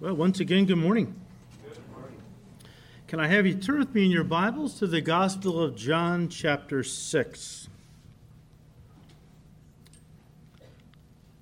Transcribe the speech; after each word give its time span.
Well, 0.00 0.14
once 0.14 0.38
again, 0.38 0.64
good 0.64 0.78
morning. 0.78 1.12
good 1.64 1.90
morning. 1.92 2.18
Can 3.08 3.18
I 3.18 3.26
have 3.26 3.48
you 3.48 3.54
turn 3.54 3.80
with 3.80 3.92
me 3.96 4.04
in 4.04 4.12
your 4.12 4.22
Bibles 4.22 4.78
to 4.78 4.86
the 4.86 5.00
Gospel 5.00 5.60
of 5.60 5.74
John, 5.74 6.28
chapter 6.28 6.84
6? 6.84 7.68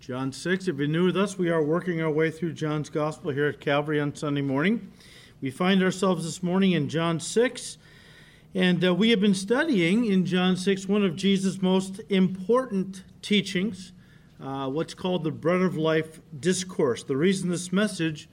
John 0.00 0.32
6. 0.32 0.68
If 0.68 0.78
you're 0.78 0.88
new 0.88 1.04
with 1.04 1.18
us, 1.18 1.36
we 1.36 1.50
are 1.50 1.62
working 1.62 2.00
our 2.00 2.10
way 2.10 2.30
through 2.30 2.54
John's 2.54 2.88
Gospel 2.88 3.30
here 3.30 3.44
at 3.44 3.60
Calvary 3.60 4.00
on 4.00 4.14
Sunday 4.14 4.40
morning. 4.40 4.90
We 5.42 5.50
find 5.50 5.82
ourselves 5.82 6.24
this 6.24 6.42
morning 6.42 6.72
in 6.72 6.88
John 6.88 7.20
6, 7.20 7.76
and 8.54 8.82
uh, 8.82 8.94
we 8.94 9.10
have 9.10 9.20
been 9.20 9.34
studying 9.34 10.06
in 10.06 10.24
John 10.24 10.56
6 10.56 10.88
one 10.88 11.04
of 11.04 11.14
Jesus' 11.14 11.60
most 11.60 12.00
important 12.08 13.04
teachings, 13.20 13.92
uh, 14.42 14.70
what's 14.70 14.94
called 14.94 15.24
the 15.24 15.30
Bread 15.30 15.60
of 15.60 15.76
Life 15.76 16.20
Discourse. 16.40 17.02
The 17.02 17.18
reason 17.18 17.50
this 17.50 17.70
message 17.70 18.30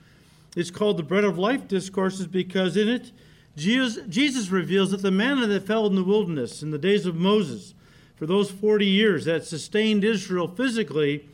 it's 0.56 0.72
called 0.72 0.98
the 0.98 1.04
Bread 1.04 1.24
of 1.24 1.38
Life 1.40 1.68
Discourses 1.68 2.28
because 2.28 2.78
in 2.78 2.88
it, 2.88 3.12
Jesus, 3.56 4.06
Jesus 4.08 4.50
reveals 4.50 4.92
that 4.92 5.02
the 5.02 5.12
manna 5.12 5.48
that 5.48 5.68
fell 5.68 5.86
in 5.86 5.96
the 5.96 6.04
wilderness 6.04 6.64
in 6.64 6.72
the 6.72 6.78
days 6.78 7.06
of 7.06 7.16
Moses, 7.16 7.74
for 8.16 8.26
those 8.26 8.50
40 8.50 8.86
years 8.86 9.26
that 9.26 9.46
sustained 9.46 10.04
Israel 10.04 10.48
physically, 10.48 11.28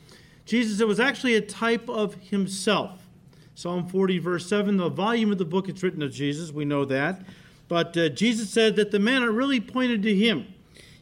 Jesus, 0.46 0.80
it 0.80 0.88
was 0.88 1.00
actually 1.00 1.36
a 1.36 1.42
type 1.42 1.88
of 1.88 2.16
himself. 2.16 3.08
Psalm 3.56 3.88
40, 3.88 4.20
verse 4.20 4.48
7, 4.48 4.78
the 4.78 4.90
volume 4.90 5.32
of 5.32 5.38
the 5.38 5.46
book 5.46 5.70
it's 5.70 5.84
written 5.84 6.02
of 6.02 6.12
Jesus, 6.12 6.52
we 6.52 6.66
know 6.66 6.86
that. 6.86 7.22
But 7.68 7.96
uh, 7.96 8.10
Jesus 8.10 8.50
said 8.50 8.76
that 8.78 8.92
the 8.92 9.00
manna 9.00 9.30
really 9.30 9.60
pointed 9.60 10.02
to 10.04 10.16
him. 10.16 10.48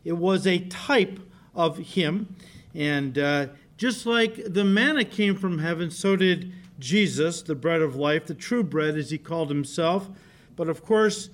It 0.03 0.13
was 0.13 0.45
a 0.45 0.59
type 0.59 1.19
of 1.55 1.77
him. 1.77 2.35
And 2.75 3.17
uh, 3.17 3.47
just 3.77 4.05
like 4.05 4.53
the 4.53 4.65
manna 4.65 5.05
came 5.05 5.35
from 5.35 5.59
heaven, 5.59 5.89
so 5.91 6.15
did 6.15 6.51
Jesus, 6.79 7.41
the 7.41 7.55
bread 7.55 7.81
of 7.81 7.95
life, 7.95 8.25
the 8.25 8.33
true 8.33 8.63
bread, 8.63 8.97
as 8.97 9.09
he 9.11 9.17
called 9.17 9.49
himself. 9.49 10.09
But 10.55 10.69
of 10.69 10.83
course, 10.83 11.29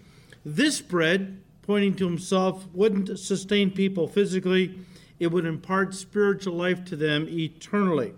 this 0.45 0.81
bread, 0.81 1.41
pointing 1.61 1.95
to 1.95 2.05
himself, 2.05 2.67
wouldn't 2.73 3.17
sustain 3.19 3.71
people 3.71 4.07
physically, 4.07 4.79
it 5.19 5.27
would 5.27 5.45
impart 5.45 5.93
spiritual 5.93 6.55
life 6.55 6.83
to 6.85 6.95
them 6.95 7.27
eternally. 7.29 8.13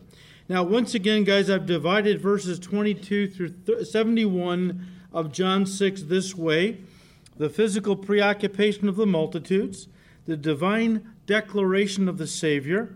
Now, 0.47 0.63
once 0.63 0.93
again, 0.93 1.23
guys, 1.23 1.49
I've 1.49 1.65
divided 1.65 2.21
verses 2.21 2.59
22 2.59 3.29
through 3.29 3.83
71 3.83 4.85
of 5.11 5.31
John 5.31 5.65
6 5.65 6.03
this 6.03 6.35
way 6.35 6.79
the 7.37 7.49
physical 7.49 7.97
preoccupation 7.97 8.87
of 8.87 8.95
the 8.95 9.05
multitudes, 9.05 9.89
the 10.25 10.37
divine 10.37 11.11
declaration 11.25 12.07
of 12.07 12.17
the 12.17 12.27
Savior, 12.27 12.95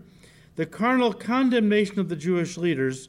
the 0.56 0.64
carnal 0.64 1.12
condemnation 1.12 1.98
of 1.98 2.08
the 2.08 2.16
Jewish 2.16 2.56
leaders, 2.56 3.08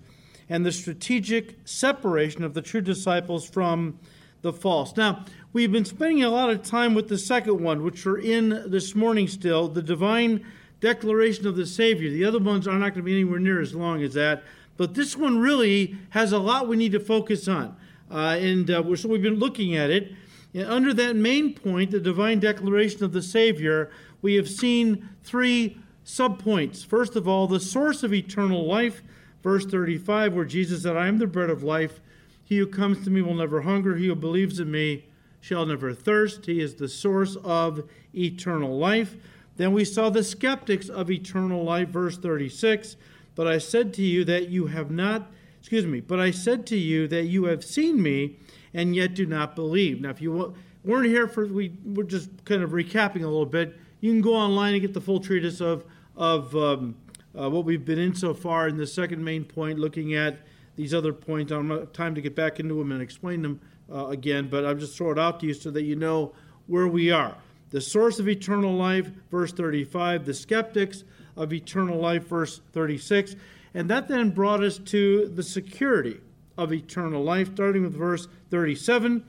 and 0.52 0.66
the 0.66 0.72
strategic 0.72 1.56
separation 1.64 2.44
of 2.44 2.54
the 2.54 2.62
true 2.62 2.82
disciples 2.82 3.50
from 3.50 3.98
the 4.42 4.52
false. 4.52 4.98
Now, 4.98 5.24
we've 5.54 5.72
been 5.72 5.86
spending 5.86 6.24
a 6.24 6.30
lot 6.30 6.50
of 6.50 6.62
time 6.62 6.94
with 6.94 7.08
the 7.08 7.18
second 7.18 7.62
one, 7.64 7.84
which 7.84 8.06
we're 8.06 8.20
in 8.20 8.70
this 8.70 8.94
morning 8.94 9.30
still, 9.30 9.70
the 9.70 9.82
divine 9.82 10.46
declaration 10.82 11.48
of 11.48 11.56
the 11.56 11.66
Savior. 11.66 12.10
The 12.10 12.26
other 12.26 12.40
ones 12.40 12.68
are 12.68 12.74
not 12.74 12.90
going 12.90 12.96
to 12.96 13.04
be 13.04 13.14
anywhere 13.14 13.40
near 13.40 13.62
as 13.62 13.74
long 13.74 14.04
as 14.04 14.14
that, 14.16 14.44
but 14.76 14.94
this 14.94 15.16
one 15.16 15.40
really 15.40 15.96
has 16.10 16.34
a 16.34 16.40
lot 16.40 16.68
we 16.68 16.76
need 16.76 16.92
to 16.92 17.00
focus 17.00 17.48
on. 17.48 17.78
Uh, 18.12 18.36
and 18.38 18.70
uh, 18.70 18.96
so 18.98 19.08
we've 19.08 19.22
been 19.22 19.40
looking 19.40 19.78
at 19.78 19.90
it. 19.90 20.12
And 20.54 20.66
under 20.66 20.94
that 20.96 21.16
main 21.16 21.54
point, 21.54 21.92
the 21.92 22.00
divine 22.02 22.42
declaration 22.42 23.06
of 23.06 23.14
the 23.14 23.22
Savior, 23.22 23.90
we 24.22 24.36
have 24.36 24.50
seen 24.50 25.08
three 25.24 25.78
subpoints. 26.06 26.86
First 26.86 27.16
of 27.16 27.26
all, 27.26 27.48
the 27.48 27.62
source 27.62 28.04
of 28.04 28.14
eternal 28.14 28.68
life 28.68 29.02
verse 29.44 29.66
35, 29.66 30.34
where 30.34 30.46
Jesus 30.46 30.84
said, 30.84 30.96
I 30.96 31.08
am 31.08 31.18
the 31.18 31.28
bread 31.28 31.50
of 31.50 31.64
life. 31.64 32.00
He 32.44 32.58
who 32.58 32.68
comes 32.68 33.04
to 33.04 33.10
me 33.10 33.22
will 33.22 33.34
never 33.34 33.62
hunger. 33.62 33.96
He 33.96 34.08
who 34.08 34.16
believes 34.16 34.60
in 34.60 34.72
me 34.72 35.06
shall 35.40 35.66
never 35.66 35.94
thirst. 35.94 36.46
He 36.46 36.60
is 36.60 36.76
the 36.76 36.88
source 36.88 37.36
of 37.44 37.90
eternal 38.14 38.78
life. 38.78 39.16
Then 39.58 39.74
we 39.74 39.86
saw 39.86 40.10
the 40.10 40.24
skeptics 40.24 40.90
of 40.90 41.12
eternal 41.12 41.64
life, 41.64 41.90
verse 41.90 42.18
36. 42.18 42.96
But 43.36 43.48
I 43.48 43.58
said 43.58 43.94
to 43.96 44.02
you 44.02 44.24
that 44.26 44.50
you 44.50 44.68
have 44.68 44.92
not, 44.92 45.32
excuse 45.60 45.86
me, 45.86 46.00
but 46.00 46.20
I 46.20 46.32
said 46.32 46.66
to 46.68 46.78
you 46.78 47.08
that 47.08 47.24
you 47.24 47.46
have 47.46 47.64
seen 47.64 48.02
me 48.02 48.38
and 48.74 48.96
yet 48.96 49.14
do 49.14 49.26
not 49.26 49.56
believe. 49.56 50.02
Now, 50.02 50.10
if 50.10 50.22
you 50.22 50.56
weren't 50.84 51.08
here 51.08 51.28
for, 51.28 51.46
we, 51.46 51.74
we're 51.86 52.04
just 52.04 52.30
kind 52.46 52.64
of 52.64 52.72
recapping 52.72 53.24
a 53.24 53.28
little 53.28 53.46
bit. 53.46 53.76
You 54.00 54.12
can 54.12 54.22
go 54.22 54.34
online 54.34 54.74
and 54.74 54.82
get 54.82 54.94
the 54.94 55.02
full 55.02 55.20
treatise 55.20 55.62
of, 55.62 55.86
of 56.16 56.56
um, 56.56 56.96
uh, 57.38 57.50
what 57.50 57.66
we've 57.66 57.86
been 57.86 58.00
in 58.00 58.14
so 58.14 58.34
far 58.34 58.68
in 58.68 58.78
the 58.78 58.88
second 58.88 59.24
main 59.24 59.44
point, 59.44 59.80
looking 59.80 60.14
at 60.14 60.40
these 60.76 60.94
other 60.94 61.14
points. 61.14 61.52
I 61.52 61.56
don't 61.56 61.70
have 61.70 61.94
time 61.94 62.16
to 62.16 62.22
get 62.22 62.36
back 62.36 62.60
into 62.60 62.76
them 62.76 62.92
and 62.92 63.02
explain 63.02 63.42
them 63.42 63.62
uh, 63.92 64.08
again, 64.08 64.48
but 64.50 64.66
I'll 64.66 64.76
just 64.76 64.98
throw 64.98 65.12
it 65.12 65.20
out 65.20 65.40
to 65.42 65.48
you 65.48 65.54
so 65.54 65.72
that 65.72 65.84
you 65.84 65.96
know 65.96 66.34
where 66.68 66.88
we 66.88 67.12
are. 67.12 67.36
The 67.72 67.82
source 67.82 68.20
of 68.20 68.28
eternal 68.28 68.74
life, 68.74 69.10
verse 69.30 69.54
35, 69.54 70.26
the 70.26 70.34
skeptics 70.34 71.04
of 71.38 71.54
eternal 71.54 71.98
life, 71.98 72.28
verse 72.28 72.62
36. 72.74 73.36
And 73.74 73.90
that 73.90 74.08
then 74.08 74.32
brought 74.32 74.64
us 74.64 74.78
to 74.78 75.28
the 75.30 75.44
security 75.44 76.20
of 76.58 76.74
eternal 76.74 77.24
life, 77.24 77.52
starting 77.54 77.84
with 77.84 77.94
verse 77.94 78.28
37, 78.50 79.24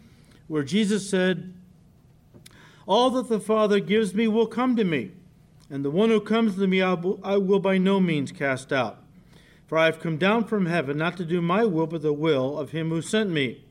where 0.49 0.65
Jesus 0.65 1.09
said, 1.09 1.55
All 2.87 3.11
that 3.11 3.29
the 3.29 3.39
Father 3.41 3.79
gives 3.79 4.13
me 4.13 4.27
will 4.27 4.49
come 4.49 4.75
to 4.75 4.85
me 4.85 5.13
and 5.73 5.83
the 5.83 5.91
one 5.91 6.11
who 6.11 6.21
comes 6.21 6.57
to 6.57 6.67
me 6.67 6.83
I 6.83 6.93
will, 6.93 7.59
by 7.59 7.79
no 7.79 7.99
means 7.99 8.31
cast 8.31 8.75
out. 8.75 9.03
For 9.67 9.79
I 9.79 9.87
have 9.87 10.01
come 10.01 10.19
down 10.19 10.45
from 10.45 10.67
heaven 10.67 10.99
not 10.99 11.17
to 11.17 11.25
do 11.25 11.41
my 11.41 11.65
will, 11.65 11.87
but 11.87 12.03
the 12.03 12.13
will 12.13 12.59
of 12.59 12.73
him 12.73 12.91
who 12.91 13.01
sent 13.01 13.31
me. 13.31 13.65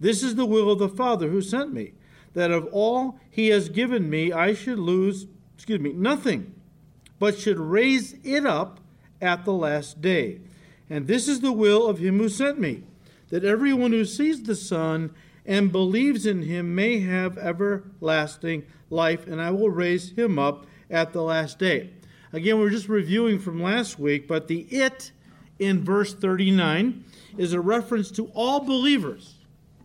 This 0.00 0.24
is 0.24 0.34
the 0.34 0.46
will 0.46 0.68
of 0.68 0.80
the 0.80 0.88
Father 0.88 1.28
who 1.28 1.40
sent 1.40 1.72
me, 1.72 1.92
that 2.32 2.50
of 2.50 2.66
all 2.72 3.20
he 3.30 3.50
has 3.50 3.68
given 3.68 4.10
me 4.10 4.32
I 4.32 4.52
should 4.52 4.80
lose, 4.80 5.28
excuse 5.54 5.78
me, 5.78 5.92
nothing, 5.92 6.52
but 7.20 7.38
should 7.38 7.60
raise 7.60 8.16
it 8.24 8.44
up 8.44 8.80
at 9.22 9.44
the 9.44 9.52
last 9.52 10.02
day. 10.02 10.40
And 10.90 11.06
this 11.06 11.28
is 11.28 11.38
the 11.38 11.52
will 11.52 11.86
of 11.86 11.98
him 11.98 12.18
who 12.18 12.28
sent 12.28 12.58
me, 12.58 12.82
that 13.28 13.44
everyone 13.44 13.92
who 13.92 14.04
sees 14.04 14.42
the 14.42 14.56
Son 14.56 15.14
and 15.46 15.70
believes 15.70 16.26
in 16.26 16.42
him 16.42 16.74
may 16.74 16.98
have 16.98 17.38
everlasting 17.38 18.64
life, 18.90 19.28
and 19.28 19.40
I 19.40 19.52
will 19.52 19.70
raise 19.70 20.10
him 20.18 20.36
up 20.36 20.66
at 20.90 21.12
the 21.12 21.22
last 21.22 21.58
day. 21.58 21.90
Again, 22.32 22.58
we're 22.58 22.70
just 22.70 22.88
reviewing 22.88 23.38
from 23.38 23.62
last 23.62 23.98
week, 23.98 24.26
but 24.26 24.48
the 24.48 24.60
it 24.70 25.12
in 25.58 25.84
verse 25.84 26.14
39 26.14 27.04
is 27.38 27.52
a 27.52 27.60
reference 27.60 28.10
to 28.12 28.26
all 28.34 28.60
believers 28.60 29.36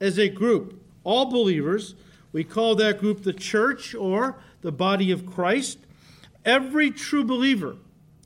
as 0.01 0.17
a 0.17 0.29
group. 0.29 0.81
All 1.03 1.25
believers. 1.25 1.95
We 2.31 2.43
call 2.43 2.75
that 2.75 2.99
group 2.99 3.23
the 3.23 3.33
church 3.33 3.95
or 3.95 4.39
the 4.61 4.71
body 4.71 5.11
of 5.11 5.25
Christ. 5.25 5.79
Every 6.45 6.91
true 6.91 7.23
believer 7.23 7.77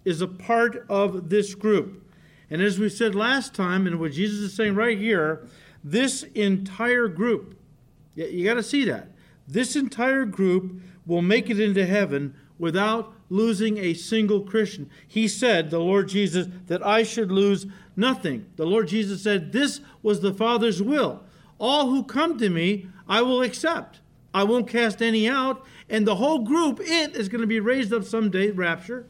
is 0.06 0.22
a 0.22 0.28
part 0.28 0.86
of 0.90 1.30
this 1.30 1.56
group. 1.56 2.06
And 2.50 2.62
as 2.62 2.80
we 2.80 2.90
said 2.90 3.16
last 3.16 3.54
time, 3.54 3.88
and 3.88 4.00
what 4.00 4.12
Jesus 4.12 4.40
is 4.40 4.54
saying 4.54 4.76
right 4.76 4.98
here, 4.98 5.48
this 5.84 6.24
entire 6.36 7.08
group, 7.08 7.58
you 8.16 8.46
got 8.46 8.56
to 8.56 8.64
see 8.64 8.86
that. 8.86 9.10
This 9.48 9.76
entire 9.76 10.26
group 10.26 10.82
will 11.06 11.22
make 11.22 11.50
it 11.50 11.60
into 11.60 11.86
heaven 11.86 12.36
without 12.60 13.14
losing 13.30 13.78
a 13.78 13.94
single 13.94 14.42
Christian. 14.42 14.90
He 15.08 15.28
said, 15.28 15.70
the 15.70 15.80
Lord 15.80 16.08
Jesus, 16.08 16.48
that 16.68 16.86
I 16.86 17.04
should 17.04 17.32
lose 17.32 17.66
nothing. 17.96 18.46
The 18.56 18.66
Lord 18.66 18.88
Jesus 18.88 19.24
said, 19.24 19.52
This 19.52 19.82
was 20.02 20.22
the 20.22 20.34
Father's 20.34 20.82
will. 20.82 21.24
All 21.60 21.90
who 21.90 22.04
come 22.04 22.38
to 22.40 22.50
me, 22.50 22.88
I 23.08 23.22
will 23.22 23.42
accept. 23.42 24.00
I 24.34 24.44
won't 24.44 24.68
cast 24.68 25.02
any 25.02 25.28
out. 25.28 25.66
And 25.90 26.08
the 26.08 26.16
whole 26.16 26.40
group, 26.40 26.80
it 26.80 27.16
is 27.16 27.30
going 27.30 27.42
to 27.42 27.48
be 27.48 27.60
raised 27.60 27.94
up 27.94 28.04
someday, 28.04 28.52
rapture, 28.52 29.08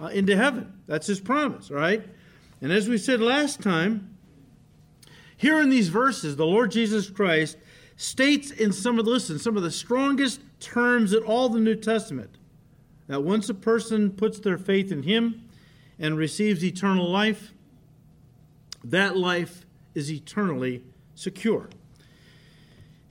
uh, 0.00 0.06
into 0.06 0.36
heaven. 0.36 0.72
That's 0.86 1.06
his 1.06 1.20
promise, 1.20 1.70
right? 1.70 2.04
And 2.60 2.72
as 2.72 2.88
we 2.88 2.98
said 2.98 3.20
last 3.20 3.62
time, 3.62 4.16
here 5.36 5.60
in 5.60 5.70
these 5.70 5.88
verses, 5.88 6.36
the 6.36 6.46
Lord 6.46 6.70
Jesus 6.70 7.10
Christ 7.10 7.58
states 7.96 8.50
in 8.50 8.72
some 8.72 8.98
of 8.98 9.04
the, 9.04 9.10
listen, 9.10 9.38
some 9.38 9.56
of 9.56 9.62
the 9.62 9.70
strongest 9.70 10.40
terms 10.60 11.12
in 11.12 11.22
all 11.22 11.48
the 11.48 11.60
New 11.60 11.74
Testament 11.74 12.35
that 13.06 13.22
once 13.22 13.48
a 13.48 13.54
person 13.54 14.10
puts 14.10 14.38
their 14.38 14.58
faith 14.58 14.90
in 14.90 15.02
Him 15.02 15.48
and 15.98 16.16
receives 16.16 16.64
eternal 16.64 17.10
life, 17.10 17.52
that 18.84 19.16
life 19.16 19.64
is 19.94 20.10
eternally 20.10 20.82
secure. 21.14 21.68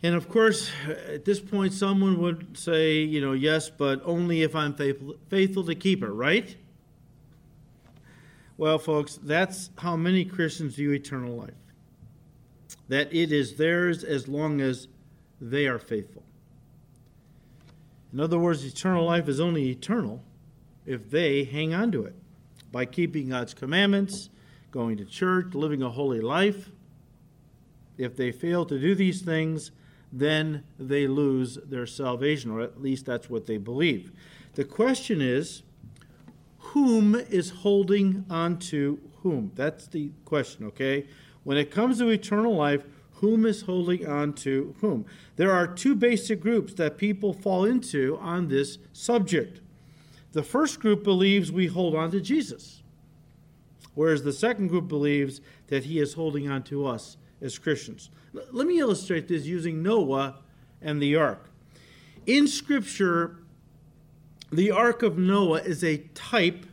And 0.03 0.13
of 0.13 0.29
course, 0.29 0.69
at 0.87 1.25
this 1.25 1.39
point, 1.39 1.73
someone 1.73 2.19
would 2.19 2.57
say, 2.57 2.99
you 2.99 3.21
know, 3.21 3.31
yes, 3.31 3.69
but 3.69 4.01
only 4.05 4.43
if 4.43 4.55
I'm 4.55 4.75
faithful, 4.75 5.15
faithful 5.29 5.63
to 5.63 5.73
keep 5.73 6.03
it, 6.03 6.09
right? 6.09 6.55
Well, 8.57 8.77
folks, 8.77 9.19
that's 9.21 9.71
how 9.77 9.95
many 9.95 10.23
Christians 10.23 10.75
view 10.75 10.91
eternal 10.91 11.35
life. 11.35 11.55
That 12.87 13.13
it 13.13 13.31
is 13.31 13.55
theirs 13.55 14.03
as 14.03 14.27
long 14.27 14.61
as 14.61 14.87
they 15.41 15.65
are 15.65 15.79
faithful. 15.79 16.24
In 18.15 18.21
other 18.21 18.39
words, 18.39 18.63
eternal 18.63 19.03
life 19.03 19.27
is 19.27 19.41
only 19.41 19.69
eternal 19.69 20.23
if 20.85 21.09
they 21.09 21.43
hang 21.43 21.73
on 21.73 21.91
to 21.91 22.05
it 22.05 22.15
by 22.71 22.85
keeping 22.85 23.27
God's 23.27 23.53
commandments, 23.53 24.29
going 24.71 24.95
to 24.95 25.03
church, 25.03 25.53
living 25.53 25.83
a 25.83 25.89
holy 25.89 26.21
life. 26.21 26.69
If 27.97 28.15
they 28.15 28.31
fail 28.31 28.65
to 28.67 28.79
do 28.79 28.95
these 28.95 29.21
things, 29.21 29.71
then 30.13 30.63
they 30.79 31.07
lose 31.07 31.55
their 31.65 31.85
salvation, 31.85 32.51
or 32.51 32.61
at 32.61 32.81
least 32.81 33.05
that's 33.05 33.29
what 33.29 33.47
they 33.47 33.57
believe. 33.57 34.13
The 34.53 34.63
question 34.63 35.19
is, 35.21 35.63
whom 36.59 37.15
is 37.15 37.49
holding 37.49 38.23
on 38.29 38.59
to 38.59 38.97
whom? 39.23 39.51
That's 39.55 39.87
the 39.87 40.11
question, 40.23 40.67
okay? 40.67 41.05
When 41.43 41.57
it 41.57 41.69
comes 41.69 41.97
to 41.97 42.07
eternal 42.07 42.55
life, 42.55 42.85
whom 43.15 43.45
is 43.45 43.61
holding 43.61 44.07
on 44.07 44.33
to 44.33 44.75
whom? 44.81 45.05
There 45.35 45.51
are 45.51 45.67
two 45.67 45.95
basic 45.95 46.39
groups 46.41 46.73
that 46.75 46.97
people 46.97 47.33
fall 47.33 47.65
into 47.65 48.17
on 48.21 48.47
this 48.47 48.77
subject. 48.93 49.61
The 50.33 50.43
first 50.43 50.79
group 50.79 51.03
believes 51.03 51.51
we 51.51 51.67
hold 51.67 51.95
on 51.95 52.11
to 52.11 52.19
Jesus, 52.19 52.83
whereas 53.93 54.23
the 54.23 54.33
second 54.33 54.67
group 54.67 54.87
believes 54.87 55.39
that 55.67 55.85
he 55.85 55.99
is 55.99 56.13
holding 56.13 56.49
on 56.49 56.63
to 56.63 56.85
us 56.85 57.17
as 57.41 57.57
Christians. 57.57 58.09
L- 58.35 58.43
let 58.51 58.67
me 58.67 58.79
illustrate 58.79 59.27
this 59.27 59.45
using 59.45 59.81
Noah 59.81 60.39
and 60.81 61.01
the 61.01 61.15
ark. 61.15 61.49
In 62.25 62.47
Scripture, 62.47 63.37
the 64.51 64.71
ark 64.71 65.03
of 65.03 65.17
Noah 65.17 65.61
is 65.61 65.83
a 65.83 65.97
type 66.13 66.65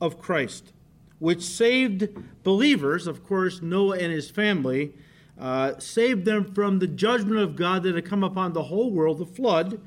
of 0.00 0.18
Christ, 0.18 0.72
which 1.18 1.42
saved 1.42 2.08
believers, 2.42 3.06
of 3.06 3.24
course, 3.24 3.62
Noah 3.62 3.98
and 3.98 4.12
his 4.12 4.30
family, 4.30 4.92
uh, 5.40 5.78
saved 5.78 6.24
them 6.24 6.52
from 6.54 6.78
the 6.78 6.86
judgment 6.86 7.38
of 7.40 7.56
God 7.56 7.82
that 7.82 7.94
had 7.94 8.04
come 8.04 8.24
upon 8.24 8.52
the 8.52 8.64
whole 8.64 8.90
world, 8.90 9.18
the 9.18 9.26
flood. 9.26 9.80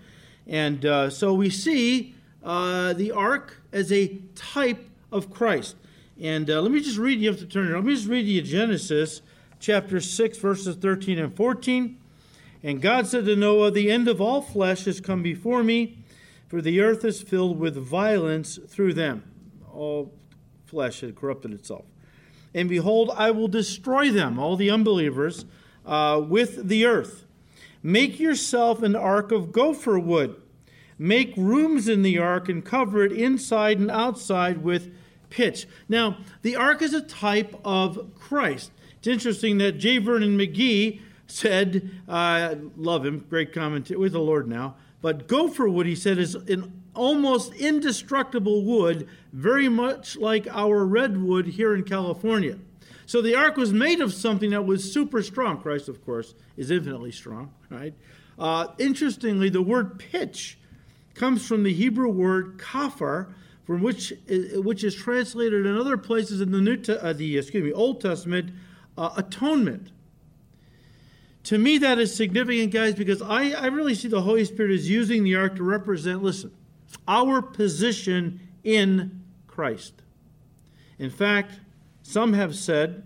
And 0.48 0.86
uh, 0.86 1.10
so 1.10 1.34
we 1.34 1.50
see 1.50 2.16
uh, 2.44 2.94
the 2.94 3.12
ark 3.12 3.62
as 3.72 3.92
a 3.92 4.20
type 4.36 4.90
of 5.12 5.32
Christ. 5.32 5.76
And 6.20 6.50
uh, 6.50 6.62
let 6.62 6.72
me 6.72 6.82
just 6.82 6.98
read, 6.98 7.20
you 7.20 7.30
have 7.30 7.40
to 7.40 7.46
turn 7.46 7.72
let 7.72 7.84
me 7.84 7.96
just 7.96 8.08
read 8.08 8.26
you 8.26 8.42
Genesis 8.42 9.22
chapter 9.60 10.00
6, 10.00 10.38
verses 10.38 10.76
13 10.76 11.20
and 11.20 11.36
14. 11.36 11.98
And 12.62 12.82
God 12.82 13.08
said 13.08 13.26
to 13.26 13.36
Noah, 13.36 13.72
The 13.72 13.90
end 13.90 14.08
of 14.08 14.20
all 14.20 14.42
flesh 14.42 14.86
has 14.86 15.00
come 15.00 15.24
before 15.24 15.64
me, 15.64 15.98
for 16.48 16.62
the 16.62 16.82
earth 16.82 17.06
is 17.06 17.22
filled 17.22 17.58
with 17.60 17.76
violence 17.76 18.60
through 18.68 18.94
them. 18.96 19.24
All 19.72 20.14
flesh 20.66 21.02
had 21.02 21.16
corrupted 21.16 21.54
itself. 21.54 21.86
And 22.54 22.68
behold, 22.68 23.12
I 23.16 23.32
will 23.32 23.48
destroy 23.48 24.12
them, 24.12 24.40
all 24.40 24.56
the 24.56 24.70
unbelievers, 24.70 25.46
uh, 25.86 26.22
with 26.28 26.68
the 26.68 26.86
earth. 26.86 27.26
Make 27.82 28.20
yourself 28.20 28.84
an 28.84 28.96
ark 28.96 29.32
of 29.32 29.52
gopher 29.52 30.00
wood. 30.00 30.36
Make 30.98 31.34
rooms 31.38 31.88
in 31.88 32.02
the 32.02 32.18
ark 32.18 32.50
and 32.50 32.66
cover 32.66 33.06
it 33.06 33.12
inside 33.12 33.80
and 33.80 33.90
outside 33.90 34.64
with 34.64 34.94
pitch. 35.30 35.68
Now, 35.88 36.18
the 36.42 36.56
ark 36.56 36.82
is 36.82 36.94
a 36.94 37.02
type 37.02 37.56
of 37.64 38.14
Christ. 38.16 38.72
It's 38.98 39.08
interesting 39.08 39.60
that 39.60 39.74
J. 39.74 40.00
Vernon 40.00 40.38
McGee 40.38 41.00
said, 41.28 41.90
uh, 42.08 42.56
love 42.76 43.06
him, 43.06 43.26
great 43.30 43.54
commentator 43.54 44.00
with 44.00 44.12
the 44.12 44.20
Lord 44.20 44.48
now, 44.48 44.76
but 45.02 45.28
gopher 45.28 45.70
wood, 45.70 45.86
he 45.86 45.96
said, 45.96 46.18
is 46.18 46.36
an 46.36 46.79
almost 47.00 47.54
indestructible 47.54 48.64
wood, 48.64 49.08
very 49.32 49.70
much 49.70 50.18
like 50.18 50.48
our 50.48 50.86
redwood 50.86 51.46
here 51.46 51.74
in 51.74 51.84
California. 51.84 52.60
So 53.06 53.22
the 53.22 53.36
ark 53.36 53.56
was 53.56 53.74
made 53.74 54.02
of 54.02 54.14
something 54.14 54.52
that 54.52 54.66
was 54.66 54.94
super 54.94 55.24
strong. 55.24 55.60
Christ, 55.60 55.90
of 55.90 56.06
course, 56.06 56.36
is 56.58 56.70
infinitely 56.70 57.12
strong, 57.12 57.54
right? 57.70 57.94
Uh, 58.38 58.68
interestingly, 58.78 59.50
the 59.50 59.62
word 59.62 59.98
pitch 59.98 60.60
comes 61.16 61.48
from 61.48 61.64
the 61.64 61.74
Hebrew 61.74 62.10
word 62.10 62.58
kafar, 62.58 63.34
from 63.66 63.82
which 63.82 64.14
which 64.54 64.84
is 64.84 64.96
translated 64.96 65.66
in 65.66 65.78
other 65.78 65.98
places 65.98 66.42
in 66.42 66.52
the 66.52 66.62
New 66.62 66.78
uh, 66.94 67.14
the 67.14 67.38
excuse 67.38 67.64
me 67.64 67.72
Old 67.72 68.02
Testament 68.02 68.52
uh, 68.98 69.12
atonement. 69.18 69.92
To 71.44 71.58
me, 71.58 71.78
that 71.80 71.98
is 71.98 72.14
significant, 72.14 72.72
guys, 72.72 72.94
because 72.96 73.22
I, 73.22 73.52
I 73.52 73.68
really 73.68 73.96
see 73.96 74.08
the 74.08 74.22
Holy 74.22 74.46
Spirit 74.46 74.72
as 74.72 74.90
using 74.90 75.24
the 75.24 75.36
ark 75.36 75.56
to 75.56 75.64
represent, 75.64 76.22
listen, 76.22 76.52
our 77.08 77.42
position 77.42 78.40
in 78.64 79.22
Christ. 79.48 80.02
In 80.98 81.10
fact, 81.10 81.60
some 82.04 82.34
have 82.34 82.56
said 82.56 83.04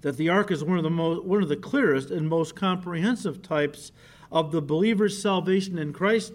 that 0.00 0.16
the 0.16 0.28
ark 0.28 0.50
is 0.50 0.62
one 0.62 0.78
of 0.78 0.84
the 0.84 0.90
most, 0.90 1.24
one 1.24 1.42
of 1.42 1.48
the 1.48 1.56
clearest 1.56 2.10
and 2.10 2.28
most 2.28 2.54
comprehensive 2.54 3.42
types 3.42 3.92
of 4.30 4.52
the 4.52 4.62
believer's 4.62 5.20
salvation 5.20 5.78
in 5.78 5.92
Christ 5.92 6.32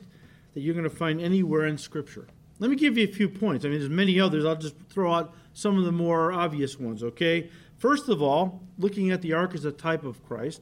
that 0.54 0.62
you're 0.62 0.74
going 0.74 0.84
to 0.84 0.90
find 0.90 1.22
anywhere 1.22 1.66
in 1.66 1.78
Scripture. 1.78 2.28
Let 2.60 2.70
me 2.70 2.76
give 2.76 2.98
you 2.98 3.06
a 3.06 3.12
few 3.12 3.28
points. 3.28 3.66
I 3.66 3.70
mean, 3.70 3.80
there's 3.80 3.90
many 3.90 4.20
others. 4.20 4.46
I'll 4.46 4.56
just 4.56 4.76
throw 4.90 5.14
out 5.14 5.34
some 5.54 5.78
of 5.78 5.86
the 5.86 5.92
more 5.92 6.32
obvious 6.32 6.80
ones, 6.80 7.04
okay? 7.04 7.50
First 7.78 8.10
of 8.10 8.22
all, 8.22 8.62
looking 8.78 9.12
at 9.12 9.22
the 9.22 9.34
ark 9.34 9.54
as 9.54 9.66
a 9.66 9.72
type 9.72 10.04
of 10.04 10.24
Christ, 10.26 10.62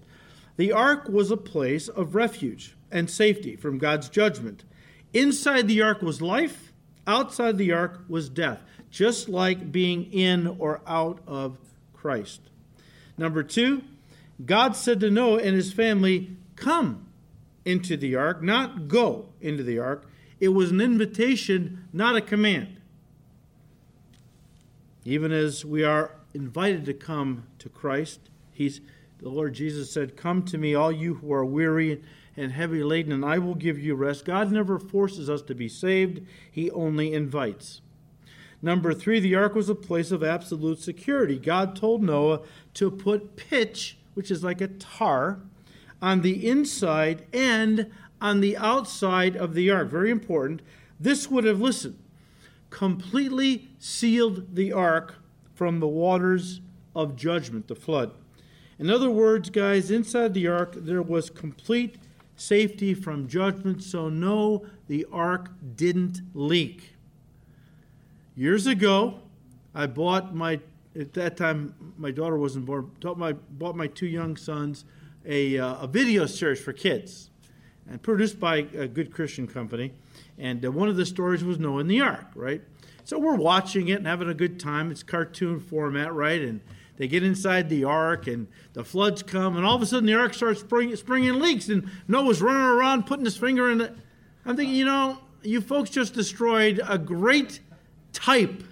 the 0.57 0.71
ark 0.71 1.07
was 1.07 1.31
a 1.31 1.37
place 1.37 1.87
of 1.87 2.15
refuge 2.15 2.75
and 2.91 3.09
safety 3.09 3.55
from 3.55 3.77
God's 3.77 4.09
judgment. 4.09 4.63
Inside 5.13 5.67
the 5.67 5.81
ark 5.81 6.01
was 6.01 6.21
life, 6.21 6.71
outside 7.05 7.57
the 7.57 7.71
ark 7.71 8.03
was 8.07 8.29
death, 8.29 8.59
just 8.89 9.27
like 9.27 9.71
being 9.71 10.11
in 10.11 10.47
or 10.47 10.81
out 10.87 11.19
of 11.27 11.57
Christ. 11.93 12.41
Number 13.17 13.43
two, 13.43 13.83
God 14.45 14.75
said 14.75 14.99
to 15.01 15.11
Noah 15.11 15.39
and 15.39 15.55
his 15.55 15.73
family, 15.73 16.37
Come 16.55 17.07
into 17.65 17.97
the 17.97 18.15
ark, 18.15 18.41
not 18.41 18.87
go 18.87 19.29
into 19.39 19.63
the 19.63 19.79
ark. 19.79 20.07
It 20.39 20.49
was 20.49 20.71
an 20.71 20.81
invitation, 20.81 21.87
not 21.93 22.15
a 22.15 22.21
command. 22.21 22.77
Even 25.05 25.31
as 25.31 25.65
we 25.65 25.83
are 25.83 26.15
invited 26.33 26.85
to 26.85 26.93
come 26.93 27.47
to 27.59 27.69
Christ. 27.69 28.19
He's 28.51 28.81
the 29.19 29.29
Lord 29.29 29.53
Jesus 29.53 29.91
said, 29.91 30.17
"Come 30.17 30.43
to 30.45 30.57
me, 30.57 30.73
all 30.73 30.91
you 30.91 31.15
who 31.15 31.31
are 31.31 31.45
weary 31.45 32.01
and 32.37 32.51
heavy 32.51 32.83
laden, 32.83 33.11
and 33.11 33.25
I 33.25 33.37
will 33.39 33.55
give 33.55 33.79
you 33.79 33.95
rest." 33.95 34.25
God 34.25 34.51
never 34.51 34.79
forces 34.79 35.29
us 35.29 35.41
to 35.43 35.55
be 35.55 35.67
saved; 35.67 36.21
He 36.49 36.71
only 36.71 37.13
invites. 37.13 37.81
Number 38.61 38.93
three, 38.93 39.19
the 39.19 39.35
ark 39.35 39.55
was 39.55 39.69
a 39.69 39.75
place 39.75 40.11
of 40.11 40.23
absolute 40.23 40.79
security. 40.79 41.37
God 41.37 41.75
told 41.75 42.03
Noah 42.03 42.41
to 42.75 42.91
put 42.91 43.35
pitch, 43.35 43.97
which 44.13 44.29
is 44.29 44.43
like 44.43 44.61
a 44.61 44.67
tar, 44.67 45.39
on 46.01 46.21
the 46.21 46.47
inside 46.47 47.25
and 47.33 47.87
on 48.21 48.39
the 48.39 48.55
outside 48.57 49.35
of 49.35 49.53
the 49.55 49.69
ark. 49.69 49.89
Very 49.89 50.11
important. 50.11 50.61
This 50.99 51.29
would 51.31 51.43
have, 51.45 51.59
listen, 51.59 51.97
completely 52.69 53.69
sealed 53.79 54.55
the 54.55 54.71
ark 54.71 55.15
from 55.53 55.79
the 55.79 55.87
waters 55.87 56.61
of 56.95 57.15
judgment, 57.15 57.67
the 57.67 57.75
flood. 57.75 58.11
In 58.77 58.89
other 58.89 59.09
words, 59.09 59.49
guys, 59.49 59.91
inside 59.91 60.33
the 60.33 60.47
ark 60.47 60.73
there 60.75 61.01
was 61.01 61.29
complete 61.29 61.97
safety 62.41 62.93
from 62.93 63.27
judgment, 63.27 63.83
so 63.83 64.09
no, 64.09 64.65
the 64.87 65.05
ark 65.11 65.51
didn't 65.75 66.21
leak. 66.33 66.95
Years 68.35 68.65
ago, 68.65 69.19
I 69.75 69.85
bought 69.85 70.33
my, 70.33 70.59
at 70.99 71.13
that 71.13 71.37
time 71.37 71.75
my 71.97 72.09
daughter 72.09 72.37
wasn't 72.37 72.65
born, 72.65 72.89
my, 73.15 73.33
bought 73.33 73.75
my 73.75 73.87
two 73.87 74.07
young 74.07 74.35
sons 74.35 74.85
a, 75.23 75.59
uh, 75.59 75.83
a 75.83 75.87
video 75.87 76.25
series 76.25 76.59
for 76.59 76.73
kids 76.73 77.29
and 77.87 78.01
produced 78.01 78.39
by 78.39 78.57
a 78.75 78.87
good 78.87 79.13
Christian 79.13 79.47
company. 79.47 79.93
And 80.39 80.65
uh, 80.65 80.71
one 80.71 80.89
of 80.89 80.95
the 80.95 81.05
stories 81.05 81.43
was 81.43 81.59
Noah 81.59 81.81
in 81.81 81.87
the 81.87 82.01
Ark, 82.01 82.27
right? 82.33 82.61
So 83.03 83.19
we're 83.19 83.35
watching 83.35 83.89
it 83.89 83.97
and 83.99 84.07
having 84.07 84.29
a 84.29 84.33
good 84.33 84.59
time. 84.59 84.89
It's 84.89 85.03
cartoon 85.03 85.59
format, 85.59 86.13
right? 86.13 86.41
And 86.41 86.61
they 86.97 87.07
get 87.07 87.23
inside 87.23 87.69
the 87.69 87.83
ark 87.83 88.27
and 88.27 88.47
the 88.73 88.83
floods 88.83 89.23
come, 89.23 89.57
and 89.57 89.65
all 89.65 89.75
of 89.75 89.81
a 89.81 89.85
sudden 89.85 90.05
the 90.05 90.13
ark 90.13 90.33
starts 90.33 90.59
spring, 90.59 90.95
springing 90.95 91.39
leaks, 91.39 91.69
and 91.69 91.89
Noah's 92.07 92.41
running 92.41 92.61
around 92.61 93.07
putting 93.07 93.25
his 93.25 93.37
finger 93.37 93.71
in 93.71 93.81
it. 93.81 93.93
I'm 94.45 94.55
thinking, 94.55 94.75
you 94.75 94.85
know, 94.85 95.17
you 95.43 95.61
folks 95.61 95.89
just 95.89 96.13
destroyed 96.13 96.81
a 96.87 96.97
great 96.97 97.59
type. 98.13 98.63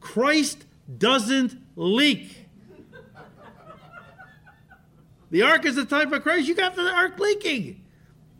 Christ 0.00 0.66
doesn't 0.98 1.56
leak. 1.76 2.48
The 5.30 5.42
ark 5.42 5.64
is 5.64 5.76
the 5.76 5.86
type 5.86 6.12
of 6.12 6.22
Christ. 6.22 6.46
You 6.46 6.54
got 6.54 6.76
the 6.76 6.82
ark 6.82 7.18
leaking. 7.18 7.82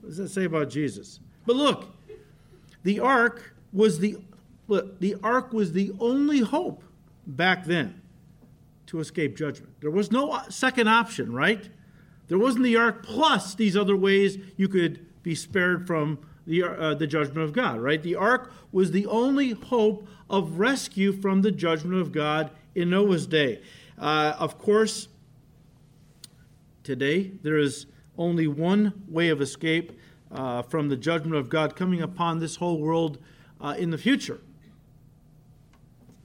What 0.00 0.10
does 0.10 0.18
that 0.18 0.28
say 0.28 0.44
about 0.44 0.68
Jesus? 0.68 1.20
But 1.46 1.56
look, 1.56 1.86
the 2.82 3.00
ark 3.00 3.54
was 3.72 3.98
the 3.98 4.18
Look, 4.68 5.00
the 5.00 5.16
ark 5.22 5.52
was 5.52 5.72
the 5.72 5.92
only 6.00 6.40
hope 6.40 6.82
back 7.26 7.64
then 7.64 8.01
to 8.92 9.00
escape 9.00 9.34
judgment. 9.34 9.72
There 9.80 9.90
was 9.90 10.12
no 10.12 10.38
second 10.50 10.86
option, 10.86 11.32
right? 11.32 11.66
There 12.28 12.38
wasn't 12.38 12.64
the 12.64 12.76
ark 12.76 13.02
plus 13.02 13.54
these 13.54 13.74
other 13.74 13.96
ways 13.96 14.36
you 14.58 14.68
could 14.68 15.06
be 15.22 15.34
spared 15.34 15.86
from 15.86 16.18
the, 16.46 16.62
uh, 16.62 16.94
the 16.94 17.06
judgment 17.06 17.38
of 17.38 17.54
God, 17.54 17.80
right? 17.80 18.02
The 18.02 18.16
ark 18.16 18.52
was 18.70 18.90
the 18.90 19.06
only 19.06 19.52
hope 19.52 20.06
of 20.28 20.58
rescue 20.58 21.10
from 21.10 21.40
the 21.40 21.50
judgment 21.50 22.02
of 22.02 22.12
God 22.12 22.50
in 22.74 22.90
Noah's 22.90 23.26
day. 23.26 23.62
Uh, 23.98 24.34
of 24.38 24.58
course, 24.58 25.08
today 26.84 27.32
there 27.42 27.56
is 27.56 27.86
only 28.18 28.46
one 28.46 28.92
way 29.08 29.30
of 29.30 29.40
escape 29.40 29.98
uh, 30.30 30.60
from 30.60 30.90
the 30.90 30.98
judgment 30.98 31.36
of 31.36 31.48
God 31.48 31.76
coming 31.76 32.02
upon 32.02 32.40
this 32.40 32.56
whole 32.56 32.78
world 32.78 33.16
uh, 33.58 33.74
in 33.78 33.88
the 33.88 33.96
future 33.96 34.42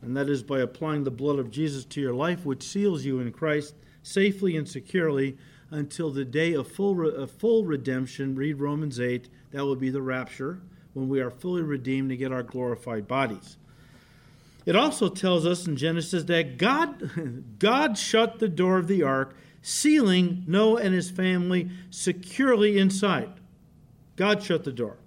and 0.08 0.16
that 0.16 0.30
is 0.30 0.42
by 0.42 0.62
applying 0.62 1.04
the 1.04 1.12
blood 1.12 1.38
of 1.38 1.52
Jesus 1.52 1.84
to 1.84 2.00
your 2.00 2.14
life, 2.14 2.46
which 2.46 2.64
seals 2.64 3.04
you 3.04 3.20
in 3.20 3.34
Christ, 3.34 3.76
safely 4.04 4.56
and 4.56 4.66
securely 4.66 5.38
until 5.70 6.12
the 6.12 6.24
day 6.24 6.54
of 6.54 6.72
full, 6.72 6.96
re- 6.96 7.14
of 7.14 7.30
full 7.30 7.66
redemption. 7.66 8.34
Read 8.34 8.62
Romans 8.62 9.02
8. 9.02 9.28
That 9.52 9.66
will 9.66 9.76
be 9.76 9.90
the 9.90 10.02
rapture 10.02 10.62
when 10.94 11.10
we 11.10 11.20
are 11.20 11.30
fully 11.30 11.62
redeemed 11.62 12.08
to 12.08 12.16
get 12.16 12.32
our 12.32 12.42
glorified 12.42 13.06
bodies. 13.06 13.58
It 14.66 14.78
also 14.78 15.10
tells 15.10 15.46
us 15.46 15.68
in 15.68 15.76
Genesis 15.76 16.24
that 16.24 16.58
God, 16.58 17.56
God 17.60 17.98
shut 17.98 18.40
the 18.40 18.48
door 18.48 18.78
of 18.78 18.88
the 18.88 19.04
ark, 19.04 19.36
sealing 19.62 20.46
Noah 20.48 20.80
and 20.84 20.94
his 20.94 21.12
family 21.12 21.70
securely 21.90 22.78
inside. 22.78 23.42
God 24.16 24.42
shut 24.42 24.64
the 24.64 24.72
door. 24.72 25.00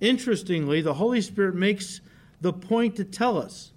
Interestingly, 0.00 0.80
the 0.80 0.94
Holy 0.94 1.20
Spirit 1.20 1.56
makes 1.56 2.00
the 2.40 2.52
point 2.52 2.94
to 2.94 3.04
tell 3.04 3.36
us 3.36 3.72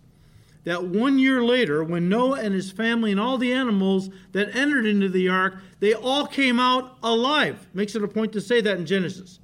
that 0.64 0.86
one 0.86 1.18
year 1.18 1.44
later, 1.44 1.84
when 1.84 2.08
Noah 2.08 2.40
and 2.40 2.54
his 2.54 2.72
family 2.72 3.12
and 3.12 3.20
all 3.20 3.38
the 3.38 3.54
animals 3.54 4.10
that 4.32 4.56
entered 4.56 4.86
into 4.86 5.10
the 5.10 5.28
ark, 5.28 5.56
they 5.80 5.94
all 5.94 6.28
came 6.28 6.60
out 6.60 6.98
alive. 7.02 7.68
Makes 7.74 7.96
it 7.96 8.04
a 8.04 8.08
point 8.08 8.32
to 8.34 8.42
say 8.42 8.62
that 8.62 8.78
in 8.78 8.86
Genesis. 8.86 9.40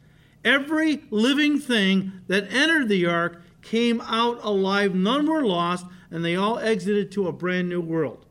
Every 0.45 1.03
living 1.09 1.59
thing 1.59 2.12
that 2.27 2.51
entered 2.53 2.88
the 2.88 3.07
ark 3.07 3.41
came 3.63 4.00
out 4.01 4.43
alive, 4.43 4.93
none 4.93 5.25
were 5.27 5.43
lost, 5.43 5.88
and 6.12 6.24
they 6.24 6.36
all 6.36 6.59
exited 6.59 7.12
to 7.12 7.27
a 7.27 7.33
brand 7.33 7.67
new 7.67 7.81
world. 7.81 8.25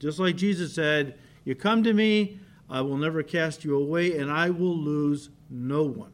Just 0.00 0.18
like 0.18 0.36
Jesus 0.36 0.74
said, 0.74 1.18
You 1.44 1.54
come 1.54 1.84
to 1.84 1.92
me, 1.92 2.40
I 2.68 2.80
will 2.80 2.96
never 2.96 3.22
cast 3.22 3.64
you 3.64 3.76
away, 3.76 4.18
and 4.18 4.30
I 4.30 4.50
will 4.50 4.76
lose 4.76 5.30
no 5.48 5.84
one. 5.84 6.12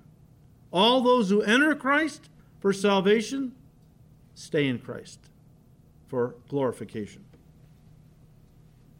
All 0.71 1.01
those 1.01 1.31
who 1.31 1.41
enter 1.43 1.75
Christ 1.75 2.29
for 2.61 2.73
salvation 2.73 3.53
stay 4.35 4.67
in 4.67 4.79
Christ 4.79 5.31
for 6.15 6.37
glorification. 6.47 7.25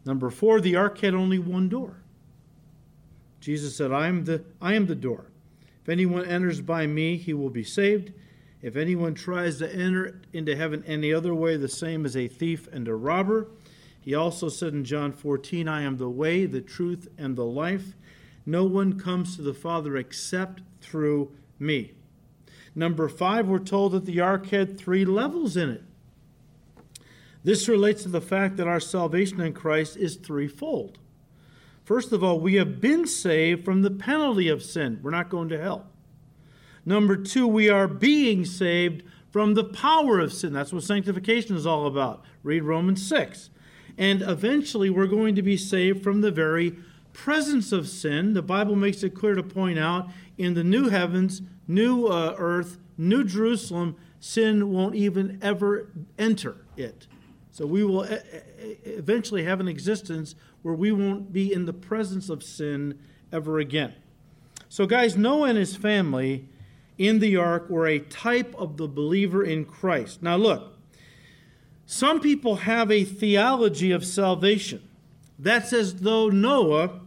Number 0.03 0.29
four, 0.29 0.59
the 0.59 0.75
ark 0.75 0.99
had 0.99 1.13
only 1.15 1.39
one 1.39 1.69
door. 1.69 2.01
Jesus 3.39 3.77
said, 3.77 3.93
I 3.93 4.07
am 4.07 4.25
the, 4.25 4.43
I 4.61 4.73
am 4.73 4.87
the 4.87 4.95
door. 4.95 5.31
If 5.81 5.87
anyone 5.87 6.25
enters 6.25 6.59
by 6.59 6.87
me, 6.87 7.15
he 7.15 7.33
will 7.33 7.49
be 7.49 7.63
saved. 7.63 8.11
If 8.61 8.75
anyone 8.75 9.13
tries 9.13 9.59
to 9.59 9.73
enter 9.73 10.19
into 10.33 10.57
heaven 10.57 10.83
any 10.85 11.13
other 11.13 11.33
way, 11.33 11.55
the 11.55 11.69
same 11.69 12.03
as 12.05 12.17
a 12.17 12.27
thief 12.27 12.67
and 12.73 12.85
a 12.85 12.95
robber. 12.95 13.47
He 14.01 14.13
also 14.13 14.49
said 14.49 14.73
in 14.73 14.83
John 14.83 15.13
14, 15.13 15.69
I 15.69 15.83
am 15.83 15.95
the 15.95 16.09
way, 16.09 16.45
the 16.45 16.59
truth, 16.59 17.07
and 17.17 17.37
the 17.37 17.45
life. 17.45 17.95
No 18.45 18.65
one 18.65 18.99
comes 18.99 19.37
to 19.37 19.41
the 19.41 19.53
Father 19.53 19.95
except 19.95 20.63
through 20.81 21.31
me. 21.59 21.93
Number 22.75 23.07
five, 23.07 23.47
we're 23.47 23.59
told 23.59 23.93
that 23.93 24.03
the 24.03 24.19
ark 24.19 24.47
had 24.47 24.77
three 24.77 25.05
levels 25.05 25.55
in 25.55 25.69
it. 25.69 25.83
This 27.45 27.69
relates 27.69 28.01
to 28.01 28.09
the 28.09 28.21
fact 28.21 28.57
that 28.57 28.67
our 28.67 28.79
salvation 28.79 29.39
in 29.39 29.53
Christ 29.53 29.97
is 29.97 30.15
threefold. 30.15 30.97
First 31.83 32.11
of 32.11 32.23
all, 32.23 32.39
we 32.39 32.55
have 32.55 32.81
been 32.81 33.05
saved 33.05 33.63
from 33.63 33.83
the 33.83 33.91
penalty 33.91 34.49
of 34.49 34.63
sin. 34.63 34.99
We're 35.03 35.11
not 35.11 35.29
going 35.29 35.49
to 35.49 35.61
hell. 35.61 35.85
Number 36.87 37.15
two, 37.15 37.45
we 37.45 37.69
are 37.69 37.87
being 37.87 38.45
saved 38.45 39.03
from 39.29 39.53
the 39.53 39.63
power 39.63 40.19
of 40.19 40.33
sin. 40.33 40.53
That's 40.53 40.73
what 40.73 40.81
sanctification 40.81 41.55
is 41.55 41.67
all 41.67 41.85
about. 41.85 42.25
Read 42.41 42.63
Romans 42.63 43.07
6. 43.07 43.51
And 43.95 44.23
eventually, 44.23 44.89
we're 44.89 45.05
going 45.05 45.35
to 45.35 45.43
be 45.43 45.55
saved 45.55 46.03
from 46.03 46.21
the 46.21 46.31
very 46.31 46.75
presence 47.13 47.71
of 47.71 47.87
sin. 47.87 48.33
The 48.33 48.41
Bible 48.41 48.75
makes 48.75 49.03
it 49.03 49.11
clear 49.11 49.35
to 49.35 49.43
point 49.43 49.77
out 49.77 50.09
in 50.39 50.55
the 50.55 50.63
new 50.63 50.89
heavens, 50.89 51.43
new 51.67 52.07
uh, 52.07 52.33
earth, 52.39 52.79
new 52.97 53.23
Jerusalem, 53.23 53.97
sin 54.19 54.71
won't 54.71 54.95
even 54.95 55.37
ever 55.43 55.91
enter 56.17 56.65
it. 56.75 57.05
So 57.55 57.65
we 57.65 57.85
will 57.85 58.05
eventually 58.83 59.45
have 59.45 59.61
an 59.61 59.69
existence 59.69 60.35
where 60.61 60.73
we 60.73 60.91
won't 60.91 61.31
be 61.31 61.53
in 61.53 61.63
the 61.63 61.71
presence 61.71 62.27
of 62.27 62.43
sin 62.43 62.99
ever 63.31 63.59
again. 63.59 63.93
So, 64.67 64.85
guys, 64.85 65.15
Noah 65.15 65.47
and 65.47 65.57
his 65.57 65.73
family 65.73 66.49
in 66.97 67.19
the 67.19 67.37
ark 67.37 67.69
were 67.69 67.87
a 67.87 67.99
type 67.99 68.53
of 68.55 68.75
the 68.75 68.89
believer 68.89 69.41
in 69.41 69.63
Christ. 69.63 70.21
Now, 70.21 70.35
look, 70.35 70.73
some 71.85 72.19
people 72.19 72.57
have 72.57 72.91
a 72.91 73.05
theology 73.05 73.93
of 73.93 74.05
salvation. 74.05 74.85
That's 75.39 75.71
as 75.71 76.01
though 76.01 76.27
Noah 76.27 76.99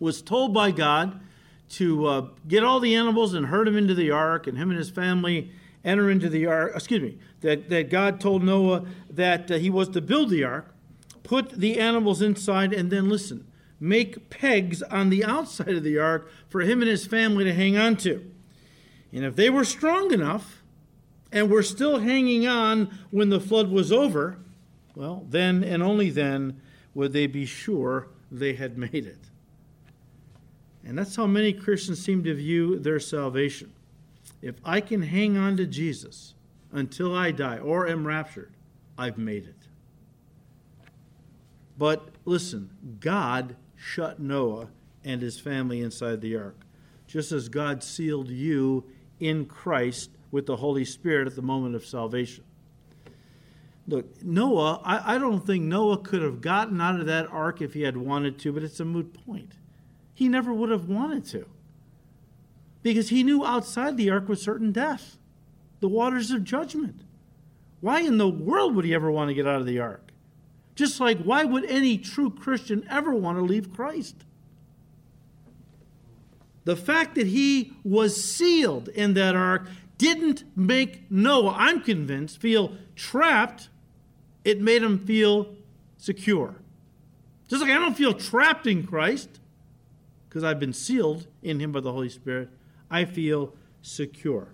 was 0.00 0.20
told 0.20 0.52
by 0.52 0.72
God 0.72 1.20
to 1.68 2.06
uh, 2.06 2.26
get 2.48 2.64
all 2.64 2.80
the 2.80 2.96
animals 2.96 3.34
and 3.34 3.46
herd 3.46 3.68
them 3.68 3.76
into 3.76 3.94
the 3.94 4.10
ark, 4.10 4.48
and 4.48 4.58
him 4.58 4.70
and 4.70 4.78
his 4.80 4.90
family 4.90 5.52
enter 5.84 6.10
into 6.10 6.28
the 6.28 6.46
ark. 6.46 6.72
Excuse 6.74 7.02
me, 7.02 7.18
that, 7.42 7.68
that 7.68 7.90
God 7.90 8.20
told 8.20 8.42
Noah 8.42 8.84
that 9.10 9.50
uh, 9.50 9.56
he 9.56 9.70
was 9.70 9.88
to 9.90 10.00
build 10.00 10.30
the 10.30 10.44
ark, 10.44 10.74
put 11.22 11.50
the 11.50 11.78
animals 11.78 12.22
inside, 12.22 12.72
and 12.72 12.90
then 12.90 13.08
listen, 13.08 13.46
make 13.78 14.30
pegs 14.30 14.82
on 14.82 15.10
the 15.10 15.24
outside 15.24 15.70
of 15.74 15.82
the 15.82 15.98
ark 15.98 16.30
for 16.48 16.62
him 16.62 16.80
and 16.80 16.90
his 16.90 17.06
family 17.06 17.44
to 17.44 17.54
hang 17.54 17.76
on 17.76 17.96
to. 17.98 18.30
And 19.12 19.24
if 19.24 19.36
they 19.36 19.50
were 19.50 19.64
strong 19.64 20.12
enough 20.12 20.62
and 21.30 21.50
were 21.50 21.62
still 21.62 21.98
hanging 22.00 22.46
on 22.46 22.96
when 23.10 23.28
the 23.28 23.40
flood 23.40 23.70
was 23.70 23.92
over, 23.92 24.38
well, 24.94 25.26
then 25.28 25.62
and 25.62 25.82
only 25.82 26.10
then 26.10 26.60
would 26.94 27.12
they 27.12 27.26
be 27.26 27.44
sure 27.44 28.08
they 28.30 28.54
had 28.54 28.78
made 28.78 29.06
it. 29.06 29.18
And 30.84 30.98
that's 30.98 31.16
how 31.16 31.26
many 31.26 31.52
Christians 31.52 32.02
seem 32.02 32.24
to 32.24 32.34
view 32.34 32.78
their 32.78 33.00
salvation. 33.00 33.72
If 34.44 34.56
I 34.62 34.82
can 34.82 35.00
hang 35.00 35.38
on 35.38 35.56
to 35.56 35.64
Jesus 35.64 36.34
until 36.70 37.16
I 37.16 37.30
die 37.30 37.56
or 37.56 37.88
am 37.88 38.06
raptured, 38.06 38.52
I've 38.98 39.16
made 39.16 39.46
it. 39.46 39.68
But 41.78 42.10
listen, 42.26 42.68
God 43.00 43.56
shut 43.74 44.20
Noah 44.20 44.68
and 45.02 45.22
his 45.22 45.40
family 45.40 45.80
inside 45.80 46.20
the 46.20 46.36
ark, 46.36 46.60
just 47.06 47.32
as 47.32 47.48
God 47.48 47.82
sealed 47.82 48.28
you 48.28 48.84
in 49.18 49.46
Christ 49.46 50.10
with 50.30 50.44
the 50.44 50.56
Holy 50.56 50.84
Spirit 50.84 51.26
at 51.26 51.36
the 51.36 51.42
moment 51.42 51.74
of 51.74 51.86
salvation. 51.86 52.44
Look, 53.88 54.22
Noah, 54.22 54.82
I, 54.84 55.14
I, 55.14 55.18
don't 55.18 55.46
think 55.46 55.64
Noah 55.64 55.96
could 55.96 56.20
have 56.20 56.42
gotten 56.42 56.82
out 56.82 57.00
of 57.00 57.06
that 57.06 57.32
ark 57.32 57.62
if 57.62 57.72
he 57.72 57.80
had 57.80 57.96
wanted 57.96 58.38
to, 58.40 58.52
but 58.52 58.62
it's 58.62 58.80
a 58.80 58.84
moot 58.84 59.14
point. 59.24 59.52
He 60.12 60.28
never 60.28 60.52
would 60.52 60.70
have 60.70 60.86
wanted 60.86 61.24
to. 61.28 61.46
Because 62.84 63.08
he 63.08 63.22
knew 63.22 63.44
outside 63.44 63.96
the 63.96 64.10
ark 64.10 64.28
was 64.28 64.42
certain 64.42 64.70
death, 64.70 65.16
the 65.80 65.88
waters 65.88 66.30
of 66.30 66.44
judgment. 66.44 67.00
Why 67.80 68.00
in 68.00 68.18
the 68.18 68.28
world 68.28 68.76
would 68.76 68.84
he 68.84 68.94
ever 68.94 69.10
want 69.10 69.30
to 69.30 69.34
get 69.34 69.46
out 69.46 69.60
of 69.60 69.66
the 69.66 69.80
ark? 69.80 70.12
Just 70.74 71.00
like 71.00 71.18
why 71.18 71.44
would 71.44 71.64
any 71.64 71.96
true 71.96 72.30
Christian 72.30 72.86
ever 72.90 73.14
want 73.14 73.38
to 73.38 73.42
leave 73.42 73.72
Christ? 73.72 74.16
The 76.64 76.76
fact 76.76 77.14
that 77.14 77.28
he 77.28 77.72
was 77.84 78.22
sealed 78.22 78.88
in 78.88 79.14
that 79.14 79.34
ark 79.34 79.66
didn't 79.96 80.44
make 80.54 81.10
Noah, 81.10 81.54
I'm 81.56 81.80
convinced, 81.80 82.38
feel 82.38 82.76
trapped. 82.96 83.70
It 84.44 84.60
made 84.60 84.82
him 84.82 84.98
feel 84.98 85.54
secure. 85.96 86.56
Just 87.48 87.62
like 87.62 87.70
I 87.70 87.78
don't 87.78 87.96
feel 87.96 88.12
trapped 88.12 88.66
in 88.66 88.86
Christ 88.86 89.40
because 90.28 90.44
I've 90.44 90.60
been 90.60 90.74
sealed 90.74 91.26
in 91.42 91.60
him 91.60 91.72
by 91.72 91.80
the 91.80 91.92
Holy 91.92 92.10
Spirit, 92.10 92.50
I 92.94 93.04
feel 93.04 93.52
secure. 93.82 94.46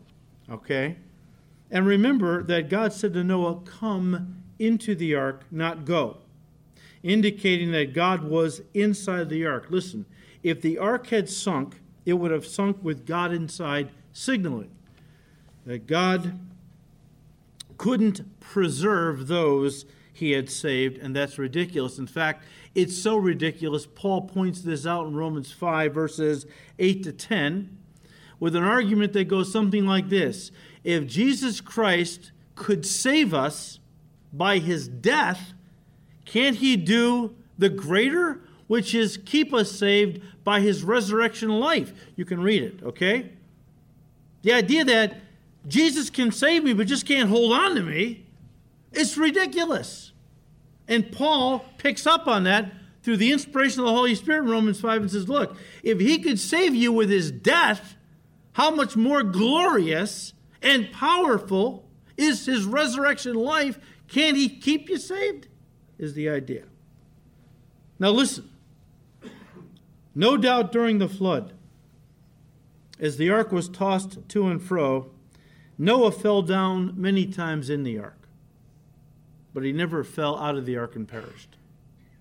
Okay? 0.51 0.97
And 1.71 1.87
remember 1.87 2.43
that 2.45 2.71
God 2.71 2.95
said 2.95 3.13
to 3.13 3.23
Noah, 3.23 3.61
Come 3.61 4.43
into 4.59 4.95
the 4.95 5.15
ark, 5.15 5.45
not 5.51 5.85
go, 5.85 6.19
indicating 7.03 7.71
that 7.73 7.93
God 7.93 8.25
was 8.25 8.63
inside 8.73 9.29
the 9.29 9.45
ark. 9.45 9.67
Listen, 9.69 10.07
if 10.43 10.63
the 10.63 10.79
ark 10.79 11.09
had 11.09 11.29
sunk, 11.29 11.81
it 12.07 12.15
would 12.15 12.31
have 12.31 12.47
sunk 12.47 12.79
with 12.83 13.05
God 13.05 13.31
inside, 13.31 13.91
signaling 14.15 14.71
that 15.67 15.87
God 15.87 16.41
couldn't 17.77 18.41
preserve 18.41 19.27
those 19.27 19.85
he 20.15 20.31
had 20.33 20.49
saved, 20.49 20.97
and 20.97 21.15
that's 21.15 21.39
ridiculous. 21.39 21.99
In 21.99 22.07
fact, 22.07 22.43
it's 22.75 22.97
so 22.97 23.17
ridiculous, 23.17 23.87
Paul 23.87 24.23
points 24.23 24.63
this 24.63 24.87
out 24.87 25.07
in 25.07 25.15
Romans 25.15 25.53
5, 25.53 25.93
verses 25.93 26.47
8 26.79 27.03
to 27.03 27.13
10, 27.13 27.77
with 28.41 28.57
an 28.57 28.65
argument 28.65 29.13
that 29.13 29.29
goes 29.29 29.53
something 29.53 29.87
like 29.87 30.09
this 30.09 30.51
If 30.83 31.07
Jesus 31.07 31.61
Christ 31.61 32.33
could 32.57 32.85
save 32.85 33.33
us 33.33 33.79
by 34.33 34.59
his 34.59 34.89
death, 34.89 35.53
can't 36.25 36.57
he 36.57 36.77
do 36.77 37.37
the 37.59 37.69
greater? 37.69 38.41
which 38.71 38.95
is 38.95 39.17
keep 39.25 39.53
us 39.53 39.69
saved 39.69 40.23
by 40.45 40.61
his 40.61 40.85
resurrection 40.85 41.49
life. 41.49 41.93
You 42.15 42.25
can 42.25 42.41
read 42.41 42.63
it, 42.63 42.81
okay? 42.85 43.33
The 44.43 44.53
idea 44.53 44.85
that 44.85 45.17
Jesus 45.67 46.09
can 46.09 46.31
save 46.31 46.63
me 46.63 46.73
but 46.73 46.87
just 46.87 47.05
can't 47.05 47.29
hold 47.29 47.53
on 47.53 47.75
to 47.75 47.83
me 47.83 48.27
is 48.93 49.19
ridiculous. 49.19 50.13
And 50.87 51.11
Paul 51.11 51.65
picks 51.79 52.07
up 52.07 52.29
on 52.29 52.45
that 52.45 52.73
through 53.03 53.17
the 53.17 53.33
inspiration 53.33 53.81
of 53.81 53.87
the 53.87 53.93
Holy 53.93 54.15
Spirit 54.15 54.45
in 54.45 54.51
Romans 54.53 54.81
5 54.81 55.03
and 55.03 55.11
says, 55.11 55.29
Look, 55.29 55.57
if 55.83 55.99
he 55.99 56.21
could 56.21 56.39
save 56.39 56.73
you 56.73 56.93
with 56.93 57.11
his 57.11 57.33
death, 57.33 57.97
how 58.53 58.71
much 58.71 58.97
more 58.97 59.23
glorious 59.23 60.33
and 60.63 60.91
powerful 60.93 61.89
is 62.17 62.47
his 62.47 62.65
resurrection 62.65 63.35
life? 63.35 63.79
Can't 64.09 64.37
he 64.37 64.49
keep 64.49 64.89
you 64.89 64.99
saved? 64.99 65.49
Is 65.99 66.15
the 66.15 66.29
idea. 66.29 66.65
Now, 67.99 68.11
listen. 68.11 68.49
No 70.15 70.37
doubt 70.37 70.73
during 70.73 70.99
the 70.99 71.09
flood, 71.09 71.53
as 72.99 73.17
the 73.17 73.31
ark 73.31 73.53
was 73.53 73.69
tossed 73.69 74.29
to 74.29 74.49
and 74.49 74.61
fro, 74.61 75.11
Noah 75.79 76.11
fell 76.11 76.43
down 76.43 76.93
many 76.97 77.27
times 77.27 77.71
in 77.71 77.85
the 77.85 77.99
ark, 77.99 78.29
but 79.55 79.63
he 79.63 79.73
never 79.73 80.03
fell 80.03 80.37
out 80.39 80.57
of 80.57 80.67
the 80.67 80.77
ark 80.77 80.97
and 80.97 81.07
perished. 81.07 81.57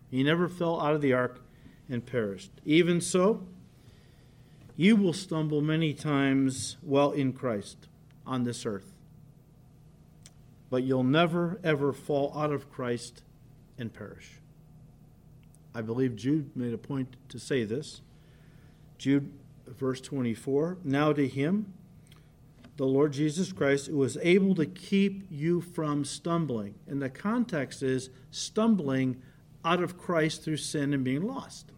He 0.09 0.23
never 0.23 0.47
fell 0.47 0.79
out 0.79 0.93
of 0.93 1.01
the 1.01 1.13
ark 1.13 1.41
and 1.89 2.05
perished. 2.05 2.51
Even 2.63 3.01
so, 3.01 3.47
you 4.79 4.95
will 4.95 5.11
stumble 5.11 5.59
many 5.59 5.93
times 5.93 6.77
while 6.79 7.11
in 7.11 7.33
Christ 7.33 7.89
on 8.25 8.45
this 8.45 8.65
earth, 8.65 8.93
but 10.69 10.83
you'll 10.83 11.03
never, 11.03 11.59
ever 11.65 11.91
fall 11.91 12.31
out 12.33 12.53
of 12.53 12.71
Christ 12.71 13.21
and 13.77 13.93
perish. 13.93 14.39
I 15.75 15.81
believe 15.81 16.15
Jude 16.15 16.55
made 16.55 16.73
a 16.73 16.77
point 16.77 17.17
to 17.27 17.37
say 17.37 17.65
this. 17.65 17.99
Jude, 18.97 19.33
verse 19.67 19.99
24 19.99 20.77
Now 20.85 21.11
to 21.11 21.27
him, 21.27 21.73
the 22.77 22.85
Lord 22.85 23.11
Jesus 23.11 23.51
Christ, 23.51 23.87
who 23.87 23.97
was 23.97 24.17
able 24.21 24.55
to 24.55 24.65
keep 24.65 25.25
you 25.29 25.59
from 25.59 26.05
stumbling. 26.05 26.75
And 26.87 27.01
the 27.01 27.09
context 27.09 27.83
is 27.83 28.11
stumbling 28.31 29.21
out 29.65 29.83
of 29.83 29.97
Christ 29.97 30.45
through 30.45 30.55
sin 30.55 30.93
and 30.93 31.03
being 31.03 31.23
lost. 31.23 31.69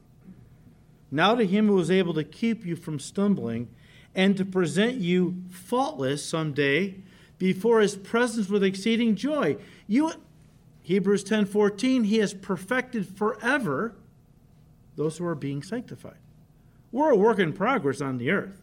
Now 1.11 1.35
to 1.35 1.45
him 1.45 1.67
who 1.67 1.73
was 1.73 1.91
able 1.91 2.13
to 2.13 2.23
keep 2.23 2.65
you 2.65 2.75
from 2.75 2.97
stumbling 2.97 3.67
and 4.15 4.37
to 4.37 4.45
present 4.45 4.95
you 4.95 5.43
faultless 5.49 6.23
someday 6.23 6.95
before 7.37 7.81
his 7.81 7.95
presence 7.95 8.49
with 8.49 8.63
exceeding 8.63 9.15
joy. 9.15 9.57
You 9.87 10.13
Hebrews 10.83 11.23
10:14 11.23 12.05
he 12.05 12.17
has 12.17 12.33
perfected 12.33 13.05
forever 13.05 13.93
those 14.95 15.17
who 15.17 15.25
are 15.25 15.35
being 15.35 15.61
sanctified. 15.61 16.17
We're 16.91 17.11
a 17.11 17.15
work 17.15 17.39
in 17.39 17.53
progress 17.53 18.01
on 18.01 18.17
the 18.17 18.31
earth. 18.31 18.61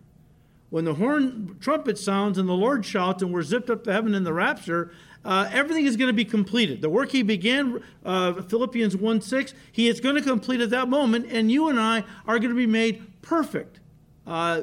When 0.71 0.85
the 0.85 0.95
horn 0.95 1.57
trumpet 1.61 1.99
sounds 1.99 2.37
and 2.37 2.49
the 2.49 2.53
Lord 2.53 2.85
shouts 2.85 3.23
and 3.23 3.33
we're 3.33 3.43
zipped 3.43 3.71
up 3.71 3.85
to 3.85 3.93
heaven 3.93 4.15
in 4.15 4.25
the 4.25 4.35
rapture, 4.35 4.91
uh, 5.25 5.49
everything 5.53 5.85
is 5.85 5.97
going 5.97 6.09
to 6.09 6.15
be 6.15 6.25
completed. 6.25 6.81
The 6.81 6.89
work 6.89 7.11
he 7.11 7.23
began, 7.23 7.83
uh, 8.05 8.35
Philippians 8.43 8.97
1 8.97 9.21
6, 9.21 9.55
he 9.73 9.89
is 9.89 10.01
going 10.01 10.15
to 10.15 10.23
complete 10.23 10.61
at 10.61 10.71
that 10.71 10.89
moment, 10.89 11.27
and 11.31 11.51
you 11.51 11.69
and 11.69 11.79
I 11.79 12.05
are 12.27 12.39
going 12.39 12.51
to 12.51 12.57
be 12.57 12.67
made 12.67 13.05
perfect 13.21 13.81
uh, 14.27 14.63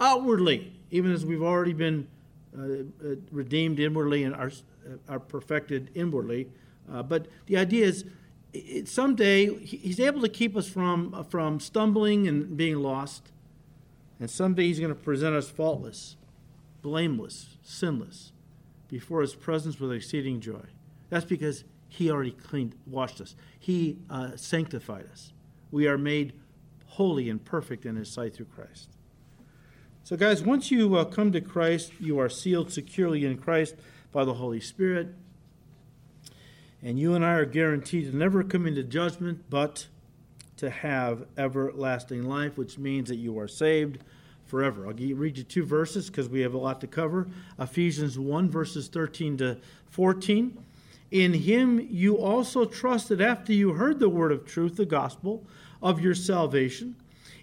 outwardly, 0.00 0.72
even 0.90 1.12
as 1.12 1.24
we've 1.24 1.42
already 1.42 1.72
been 1.72 2.06
uh, 2.56 2.62
uh, 2.62 3.14
redeemed 3.30 3.80
inwardly 3.80 4.24
and 4.24 4.34
are, 4.34 4.50
are 5.08 5.20
perfected 5.20 5.90
inwardly. 5.94 6.48
Uh, 6.92 7.02
but 7.02 7.26
the 7.46 7.56
idea 7.56 7.86
is, 7.86 8.04
it, 8.52 8.86
someday 8.86 9.56
he's 9.64 9.98
able 9.98 10.20
to 10.20 10.28
keep 10.28 10.54
us 10.56 10.68
from, 10.68 11.24
from 11.30 11.58
stumbling 11.58 12.28
and 12.28 12.56
being 12.56 12.76
lost. 12.76 13.32
And 14.20 14.30
someday 14.30 14.64
he's 14.64 14.78
going 14.78 14.94
to 14.94 15.00
present 15.00 15.34
us 15.34 15.48
faultless, 15.48 16.16
blameless, 16.82 17.56
sinless 17.62 18.32
before 18.92 19.22
his 19.22 19.34
presence 19.34 19.80
with 19.80 19.90
exceeding 19.90 20.38
joy. 20.38 20.66
That's 21.08 21.24
because 21.24 21.64
he 21.88 22.10
already 22.10 22.30
cleaned, 22.30 22.74
washed 22.86 23.22
us. 23.22 23.34
He 23.58 23.96
uh, 24.10 24.36
sanctified 24.36 25.06
us. 25.10 25.32
We 25.70 25.88
are 25.88 25.96
made 25.96 26.34
holy 26.88 27.30
and 27.30 27.42
perfect 27.42 27.86
in 27.86 27.96
his 27.96 28.10
sight 28.10 28.34
through 28.34 28.46
Christ. 28.54 28.90
So, 30.04 30.14
guys, 30.14 30.42
once 30.42 30.70
you 30.70 30.94
uh, 30.94 31.06
come 31.06 31.32
to 31.32 31.40
Christ, 31.40 31.92
you 31.98 32.18
are 32.18 32.28
sealed 32.28 32.70
securely 32.70 33.24
in 33.24 33.38
Christ 33.38 33.76
by 34.12 34.26
the 34.26 34.34
Holy 34.34 34.60
Spirit. 34.60 35.14
And 36.82 36.98
you 36.98 37.14
and 37.14 37.24
I 37.24 37.32
are 37.32 37.46
guaranteed 37.46 38.10
to 38.10 38.16
never 38.16 38.44
come 38.44 38.66
into 38.66 38.82
judgment, 38.82 39.44
but 39.48 39.86
to 40.58 40.68
have 40.68 41.24
everlasting 41.38 42.24
life, 42.24 42.58
which 42.58 42.76
means 42.76 43.08
that 43.08 43.16
you 43.16 43.38
are 43.38 43.48
saved 43.48 44.00
forever. 44.52 44.86
I'll 44.86 44.92
read 44.92 45.38
you 45.38 45.44
two 45.44 45.64
verses 45.64 46.10
because 46.10 46.28
we 46.28 46.42
have 46.42 46.52
a 46.52 46.58
lot 46.58 46.82
to 46.82 46.86
cover. 46.86 47.26
Ephesians 47.58 48.18
1, 48.18 48.50
verses 48.50 48.86
13 48.86 49.38
to 49.38 49.56
14. 49.88 50.62
In 51.10 51.32
him 51.32 51.80
you 51.90 52.18
also 52.18 52.66
trusted 52.66 53.22
after 53.22 53.54
you 53.54 53.72
heard 53.72 53.98
the 53.98 54.10
word 54.10 54.30
of 54.30 54.44
truth, 54.44 54.76
the 54.76 54.84
gospel 54.84 55.46
of 55.82 56.02
your 56.02 56.14
salvation, 56.14 56.96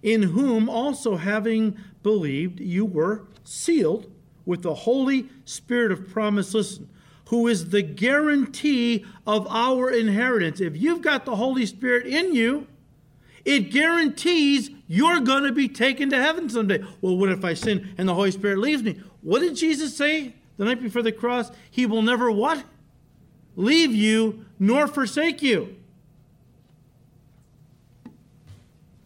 in 0.04 0.22
whom 0.22 0.70
also 0.70 1.16
having 1.16 1.80
believed 2.04 2.60
you 2.60 2.86
were 2.86 3.24
sealed 3.44 4.12
with 4.46 4.62
the 4.62 4.76
Holy 4.76 5.30
Spirit 5.46 5.92
of 5.92 6.12
promise. 6.12 6.54
Listen, 6.54 6.88
who 7.30 7.48
is 7.48 7.72
the 7.72 7.82
guarantee 7.82 9.04
of 9.26 9.48
our 9.50 9.90
inheritance. 9.90 10.62
If 10.62 10.78
you've 10.78 11.02
got 11.02 11.26
the 11.26 11.38
Holy 11.38 11.66
Spirit 11.66 12.06
in 12.06 12.36
you, 12.36 12.68
it 13.46 13.72
guarantees 13.72 14.70
you're 14.92 15.20
going 15.20 15.44
to 15.44 15.52
be 15.52 15.70
taken 15.70 16.10
to 16.10 16.18
heaven 16.18 16.50
someday. 16.50 16.84
Well, 17.00 17.16
what 17.16 17.30
if 17.30 17.46
I 17.46 17.54
sin 17.54 17.94
and 18.00 18.10
the 18.10 18.16
Holy 18.16 18.32
Spirit 18.32 18.58
leaves 18.58 18.82
me? 18.82 19.00
What 19.22 19.40
did 19.40 19.56
Jesus 19.56 19.96
say 19.96 20.34
the 20.58 20.66
night 20.66 20.82
before 20.82 21.04
the 21.04 21.12
cross? 21.12 21.52
He 21.70 21.86
will 21.86 22.02
never 22.02 22.32
what? 22.32 22.64
Leave 23.56 23.94
you 23.94 24.46
nor 24.58 24.88
forsake 24.88 25.44
you. 25.44 25.76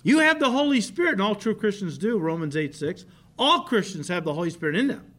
You 0.03 0.19
have 0.19 0.39
the 0.39 0.51
Holy 0.51 0.79
Spirit, 0.79 1.13
and 1.13 1.21
all 1.21 1.35
true 1.35 1.55
Christians 1.55 1.97
do, 1.97 2.17
Romans 2.17 2.55
8 2.55 2.73
6. 2.73 3.05
All 3.37 3.61
Christians 3.61 4.07
have 4.07 4.23
the 4.23 4.33
Holy 4.33 4.51
Spirit 4.51 4.77
in 4.77 4.87
them. 4.87 5.13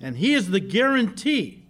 And 0.00 0.16
He 0.16 0.32
is 0.32 0.48
the 0.48 0.60
guarantee 0.60 1.66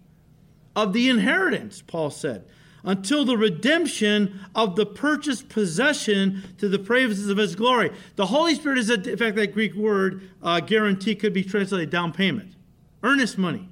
of 0.76 0.92
the 0.92 1.08
inheritance, 1.08 1.82
Paul 1.84 2.10
said 2.10 2.44
until 2.84 3.24
the 3.24 3.36
redemption 3.36 4.40
of 4.54 4.76
the 4.76 4.86
purchased 4.86 5.48
possession 5.48 6.42
to 6.58 6.68
the 6.68 6.78
praises 6.78 7.28
of 7.28 7.36
his 7.36 7.54
glory. 7.54 7.90
The 8.16 8.26
Holy 8.26 8.54
Spirit 8.54 8.78
is, 8.78 8.90
in 8.90 9.16
fact, 9.16 9.36
that 9.36 9.52
Greek 9.54 9.74
word 9.74 10.28
uh, 10.42 10.60
guarantee 10.60 11.14
could 11.14 11.32
be 11.32 11.44
translated 11.44 11.90
down 11.90 12.12
payment, 12.12 12.54
earnest 13.02 13.38
money. 13.38 13.68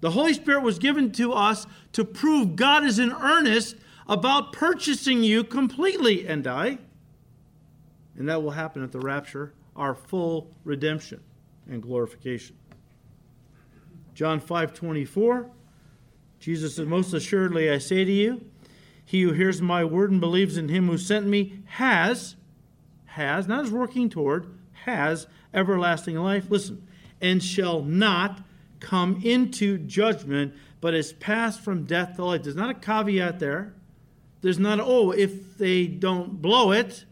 The 0.00 0.12
Holy 0.12 0.32
Spirit 0.32 0.62
was 0.62 0.78
given 0.78 1.12
to 1.12 1.32
us 1.32 1.66
to 1.92 2.04
prove 2.04 2.56
God 2.56 2.84
is 2.84 2.98
in 2.98 3.12
earnest 3.12 3.76
about 4.08 4.52
purchasing 4.52 5.22
you 5.22 5.44
completely 5.44 6.26
and 6.26 6.46
I. 6.46 6.78
And 8.16 8.28
that 8.28 8.42
will 8.42 8.50
happen 8.50 8.82
at 8.82 8.92
the 8.92 8.98
rapture, 8.98 9.52
our 9.76 9.94
full 9.94 10.50
redemption 10.64 11.20
and 11.68 11.82
glorification. 11.82 12.56
John 14.14 14.40
5 14.40 14.74
24. 14.74 15.50
Jesus 16.40 16.76
said, 16.76 16.88
Most 16.88 17.12
assuredly 17.12 17.70
I 17.70 17.78
say 17.78 18.04
to 18.04 18.10
you, 18.10 18.44
he 19.04 19.22
who 19.22 19.32
hears 19.32 19.60
my 19.60 19.84
word 19.84 20.10
and 20.10 20.20
believes 20.20 20.56
in 20.56 20.68
him 20.68 20.86
who 20.86 20.96
sent 20.96 21.26
me 21.26 21.60
has, 21.66 22.36
has, 23.06 23.46
not 23.46 23.66
is 23.66 23.70
working 23.70 24.08
toward, 24.08 24.46
has 24.84 25.26
everlasting 25.52 26.16
life. 26.16 26.46
Listen, 26.48 26.86
and 27.20 27.42
shall 27.42 27.82
not 27.82 28.40
come 28.80 29.20
into 29.22 29.78
judgment, 29.78 30.54
but 30.80 30.94
is 30.94 31.12
passed 31.12 31.60
from 31.60 31.84
death 31.84 32.16
to 32.16 32.24
life. 32.24 32.42
There's 32.42 32.56
not 32.56 32.70
a 32.70 32.74
caveat 32.74 33.38
there. 33.38 33.74
There's 34.40 34.58
not, 34.58 34.80
oh, 34.80 35.10
if 35.10 35.58
they 35.58 35.86
don't 35.86 36.40
blow 36.40 36.72
it. 36.72 37.04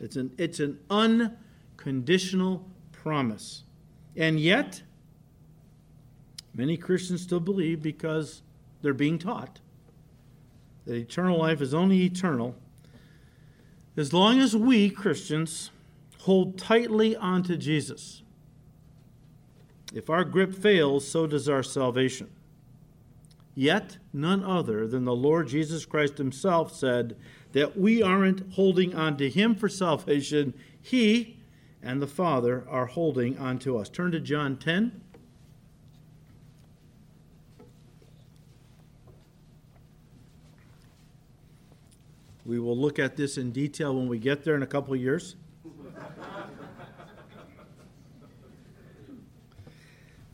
It's 0.00 0.16
an, 0.16 0.32
it's 0.38 0.60
an 0.60 0.78
unconditional 0.88 2.66
promise. 2.92 3.64
And 4.16 4.40
yet, 4.40 4.82
Many 6.56 6.76
Christians 6.78 7.22
still 7.22 7.40
believe 7.40 7.82
because 7.82 8.42
they're 8.80 8.94
being 8.94 9.18
taught 9.18 9.60
that 10.86 10.94
eternal 10.94 11.38
life 11.38 11.60
is 11.60 11.74
only 11.74 12.02
eternal 12.02 12.54
as 13.96 14.12
long 14.12 14.40
as 14.40 14.54
we, 14.54 14.90
Christians, 14.90 15.70
hold 16.20 16.58
tightly 16.58 17.16
onto 17.16 17.56
Jesus. 17.56 18.22
If 19.94 20.10
our 20.10 20.24
grip 20.24 20.54
fails, 20.54 21.06
so 21.06 21.26
does 21.26 21.48
our 21.48 21.62
salvation. 21.62 22.28
Yet, 23.54 23.96
none 24.12 24.44
other 24.44 24.86
than 24.86 25.04
the 25.04 25.16
Lord 25.16 25.48
Jesus 25.48 25.86
Christ 25.86 26.18
Himself 26.18 26.74
said 26.74 27.16
that 27.52 27.78
we 27.78 28.02
aren't 28.02 28.52
holding 28.52 28.94
on 28.94 29.16
to 29.16 29.30
Him 29.30 29.54
for 29.54 29.68
salvation. 29.68 30.52
He 30.80 31.38
and 31.82 32.02
the 32.02 32.06
Father 32.06 32.66
are 32.68 32.86
holding 32.86 33.38
on 33.38 33.58
to 33.60 33.78
us. 33.78 33.88
Turn 33.88 34.10
to 34.12 34.20
John 34.20 34.56
10. 34.56 35.00
We 42.46 42.60
will 42.60 42.76
look 42.76 43.00
at 43.00 43.16
this 43.16 43.38
in 43.38 43.50
detail 43.50 43.92
when 43.96 44.06
we 44.06 44.20
get 44.20 44.44
there 44.44 44.54
in 44.54 44.62
a 44.62 44.68
couple 44.68 44.94
of 44.94 45.00
years. 45.00 45.34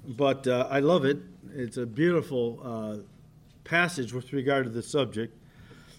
but 0.07 0.47
uh, 0.47 0.69
I 0.71 0.81
love 0.81 1.07
it. 1.07 1.19
It's 1.55 1.79
a 1.79 1.87
beautiful 1.87 2.61
uh, 2.63 2.97
passage 3.65 4.13
with 4.13 4.35
regard 4.35 4.65
to 4.65 4.71
the 4.71 4.83
subject, 4.83 5.35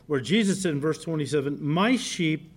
where 0.06 0.20
Jesus 0.20 0.62
said 0.62 0.74
in 0.74 0.80
verse 0.80 1.02
27 1.02 1.58
My 1.60 1.96
sheep 1.96 2.52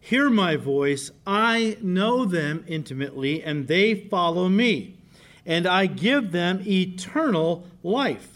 hear 0.00 0.30
my 0.30 0.56
voice, 0.56 1.10
I 1.26 1.76
know 1.82 2.24
them 2.24 2.64
intimately, 2.66 3.42
and 3.42 3.68
they 3.68 3.94
follow 3.94 4.48
me, 4.48 4.96
and 5.44 5.66
I 5.66 5.86
give 5.86 6.32
them 6.32 6.62
eternal 6.66 7.66
life 7.82 8.34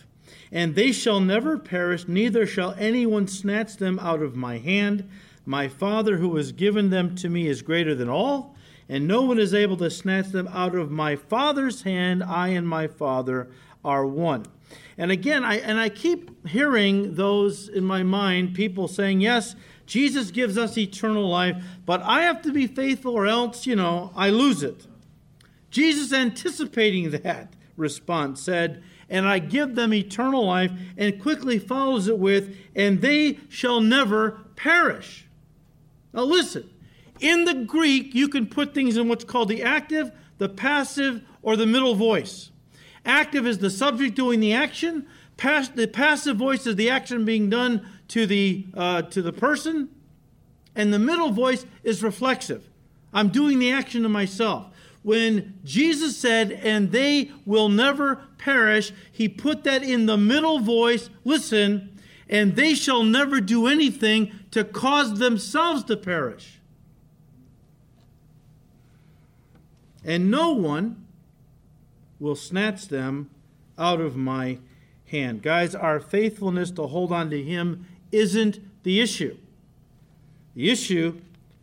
and 0.51 0.75
they 0.75 0.93
shall 0.93 1.21
never 1.21 1.59
perish, 1.59 2.09
neither 2.09 2.47
shall 2.47 2.75
anyone 2.79 3.27
snatch 3.27 3.77
them 3.77 3.99
out 3.99 4.23
of 4.23 4.37
my 4.37 4.59
hand. 4.59 5.09
My 5.45 5.69
Father 5.69 6.19
who 6.19 6.37
has 6.37 6.53
given 6.53 6.91
them 6.91 7.15
to 7.17 7.29
me 7.29 7.47
is 7.47 7.63
greater 7.63 7.95
than 7.95 8.09
all, 8.09 8.55
and 8.89 9.07
no 9.07 9.23
one 9.23 9.39
is 9.39 9.55
able 9.55 9.77
to 9.79 9.91
snatch 9.91 10.29
them 10.29 10.49
out 10.49 10.75
of 10.75 10.91
my 10.91 11.17
Father's 11.17 11.83
hand. 11.83 12.23
I 12.23 12.49
and 12.49 12.69
my 12.69 12.87
Father 12.87 13.49
are 13.85 14.07
one. 14.07 14.47
And 14.97 15.11
again, 15.11 15.45
I 15.45 15.57
and 15.57 15.79
I 15.79 15.89
keep 15.89 16.47
hearing 16.49 17.15
those 17.15 17.69
in 17.69 17.85
my 17.85 18.03
mind, 18.03 18.55
people 18.55 18.89
saying, 18.89 19.21
Yes, 19.21 19.55
Jesus 19.87 20.31
gives 20.31 20.59
us 20.59 20.77
eternal 20.77 21.29
life, 21.29 21.65
but 21.87 22.03
I 22.03 22.23
have 22.23 22.43
to 22.43 22.53
be 22.53 22.67
faithful 22.67 23.15
or 23.15 23.27
else, 23.27 23.67
you 23.67 23.77
know, 23.77 24.13
I 24.15 24.29
lose 24.29 24.63
it. 24.63 24.87
Jesus, 25.71 26.13
anticipating 26.13 27.11
that 27.11 27.55
response, 27.77 28.43
said, 28.43 28.83
And 29.11 29.27
I 29.27 29.39
give 29.39 29.75
them 29.75 29.95
eternal 29.95 30.47
life, 30.47 30.71
and 30.97 31.21
quickly 31.21 31.59
follows 31.59 32.09
it 32.09 32.19
with, 32.19 32.55
And 32.75 33.01
they 33.01 33.39
shall 33.49 33.81
never 33.81 34.43
perish. 34.55 35.27
Now, 36.13 36.25
listen, 36.25 36.69
in 37.21 37.45
the 37.45 37.55
Greek, 37.55 38.15
you 38.15 38.29
can 38.29 38.47
put 38.47 38.75
things 38.75 38.97
in 38.97 39.09
what's 39.09 39.25
called 39.25 39.49
the 39.49 39.63
active, 39.63 40.13
the 40.39 40.49
passive, 40.49 41.23
or 41.43 41.57
the 41.57 41.67
middle 41.67 41.95
voice. 41.95 42.51
Active 43.05 43.47
is 43.47 43.59
the 43.59 43.71
subject 43.71 44.15
doing 44.15 44.41
the 44.41 44.53
action. 44.53 45.07
Pass, 45.37 45.69
the 45.69 45.87
passive 45.87 46.37
voice 46.37 46.67
is 46.67 46.77
the 46.77 46.91
action 46.91 47.25
being 47.25 47.49
done 47.49 47.87
to 48.09 48.27
the, 48.27 48.67
uh, 48.75 49.03
to 49.03 49.23
the 49.23 49.33
person. 49.33 49.89
And 50.75 50.93
the 50.93 50.99
middle 50.99 51.31
voice 51.31 51.65
is 51.83 52.03
reflexive. 52.03 52.69
I'm 53.13 53.29
doing 53.29 53.59
the 53.59 53.73
action 53.73 54.03
to 54.03 54.09
myself. 54.09 54.67
When 55.03 55.59
Jesus 55.65 56.17
said, 56.17 56.53
and 56.53 56.93
they 56.93 57.31
will 57.47 57.69
never 57.69 58.17
perish, 58.37 58.93
he 59.11 59.29
put 59.29 59.65
that 59.65 59.83
in 59.83 60.07
the 60.07 60.17
middle 60.17 60.59
voice. 60.59 61.09
Listen, 61.25 61.99
and 62.29 62.57
they 62.57 62.75
shall 62.75 63.03
never 63.03 63.41
do 63.41 63.67
anything 63.67 64.33
to 64.51 64.65
cause 64.65 65.19
themselves 65.19 65.85
to 65.85 65.97
perish. 65.97 66.59
And 70.05 70.31
no 70.31 70.53
one 70.53 71.07
will 72.19 72.37
snatch 72.37 72.89
them 72.89 73.31
out 73.79 74.01
of 74.01 74.17
my 74.17 74.59
hand. 75.07 75.43
Guys, 75.43 75.75
our 75.75 76.01
faithfulness 76.01 76.71
to 76.73 76.87
hold 76.87 77.13
on 77.13 77.31
to 77.31 77.43
Him 77.43 77.87
isn't 78.13 78.61
the 78.83 79.01
issue. 79.01 79.37
The 80.55 80.71
issue 80.71 81.21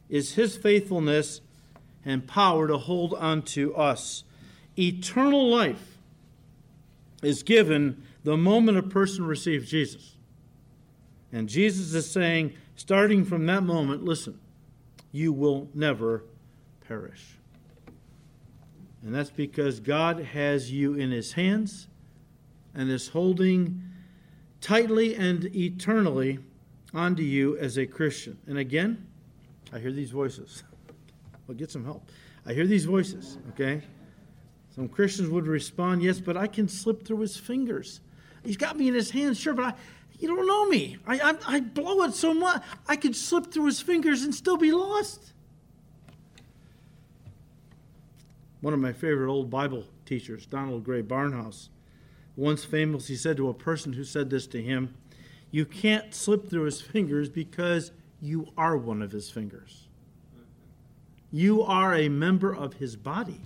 is 0.09 0.33
His 0.33 0.57
faithfulness 0.57 1.41
and 2.05 2.27
power 2.27 2.67
to 2.67 2.77
hold 2.77 3.13
on 3.15 3.41
to 3.41 3.75
us. 3.75 4.23
Eternal 4.77 5.49
life 5.49 5.97
is 7.23 7.43
given 7.43 8.03
the 8.23 8.37
moment 8.37 8.77
a 8.77 8.83
person 8.83 9.25
receives 9.25 9.69
Jesus. 9.69 10.15
And 11.31 11.49
Jesus 11.49 11.93
is 11.93 12.09
saying, 12.09 12.53
starting 12.75 13.25
from 13.25 13.45
that 13.47 13.63
moment, 13.63 14.03
listen, 14.03 14.39
you 15.11 15.33
will 15.33 15.69
never 15.73 16.23
perish. 16.87 17.37
And 19.03 19.13
that's 19.13 19.29
because 19.29 19.79
God 19.79 20.19
has 20.19 20.71
you 20.71 20.93
in 20.95 21.11
his 21.11 21.33
hands 21.33 21.87
and 22.73 22.89
is 22.89 23.09
holding 23.09 23.83
tightly 24.61 25.15
and 25.15 25.45
eternally 25.55 26.39
onto 26.93 27.21
you 27.21 27.57
as 27.57 27.77
a 27.77 27.85
Christian. 27.85 28.39
And 28.47 28.57
again, 28.57 29.07
I 29.71 29.79
hear 29.79 29.91
these 29.91 30.11
voices. 30.11 30.63
Well, 31.47 31.57
get 31.57 31.71
some 31.71 31.85
help. 31.85 32.09
I 32.45 32.53
hear 32.53 32.65
these 32.65 32.85
voices, 32.85 33.37
okay? 33.49 33.81
Some 34.73 34.89
Christians 34.89 35.29
would 35.29 35.47
respond, 35.47 36.03
yes, 36.03 36.19
but 36.19 36.35
I 36.35 36.47
can 36.47 36.67
slip 36.67 37.05
through 37.05 37.19
his 37.19 37.37
fingers. 37.37 38.01
He's 38.43 38.57
got 38.57 38.77
me 38.77 38.87
in 38.87 38.93
his 38.93 39.11
hands, 39.11 39.39
sure, 39.39 39.53
but 39.53 39.65
I, 39.65 39.73
you 40.19 40.27
don't 40.27 40.45
know 40.47 40.67
me. 40.67 40.97
I, 41.07 41.19
I, 41.19 41.55
I 41.55 41.59
blow 41.59 42.03
it 42.03 42.13
so 42.13 42.33
much, 42.33 42.61
I 42.87 42.95
could 42.95 43.15
slip 43.15 43.51
through 43.51 43.65
his 43.65 43.81
fingers 43.81 44.23
and 44.23 44.33
still 44.33 44.57
be 44.57 44.71
lost. 44.71 45.33
One 48.61 48.73
of 48.73 48.79
my 48.79 48.93
favorite 48.93 49.31
old 49.31 49.49
Bible 49.49 49.85
teachers, 50.05 50.45
Donald 50.45 50.83
Grey 50.83 51.03
Barnhouse, 51.03 51.69
once 52.35 52.65
famously 52.65 53.15
said 53.15 53.37
to 53.37 53.49
a 53.49 53.53
person 53.53 53.93
who 53.93 54.03
said 54.03 54.29
this 54.29 54.47
to 54.47 54.61
him, 54.61 54.95
You 55.51 55.65
can't 55.65 56.13
slip 56.13 56.49
through 56.49 56.63
his 56.63 56.81
fingers 56.81 57.29
because 57.29 57.91
you 58.19 58.51
are 58.57 58.75
one 58.75 59.01
of 59.01 59.11
his 59.11 59.29
fingers. 59.29 59.84
You 61.31 61.63
are 61.63 61.93
a 61.95 62.09
member 62.09 62.53
of 62.53 62.75
his 62.75 62.95
body. 62.95 63.41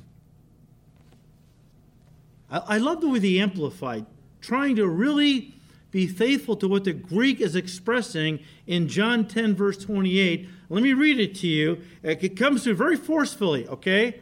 I, 2.51 2.79
love 2.79 3.01
the 3.01 3.09
way 3.09 3.19
the 3.19 3.39
Amplified, 3.41 4.07
trying 4.41 4.75
to 4.77 4.87
really 4.87 5.53
be 5.91 6.07
faithful 6.07 6.55
to 6.57 6.67
what 6.67 6.83
the 6.83 6.93
Greek 6.93 7.41
is 7.41 7.55
expressing 7.55 8.39
in 8.65 8.87
John 8.87 9.27
10, 9.27 9.55
verse 9.55 9.77
28. 9.77 10.49
Let 10.69 10.81
me 10.81 10.93
read 10.93 11.19
it 11.19 11.35
to 11.35 11.47
you. 11.47 11.81
It 12.01 12.35
comes 12.35 12.63
through 12.63 12.75
very 12.75 12.95
forcefully, 12.95 13.67
okay? 13.67 14.21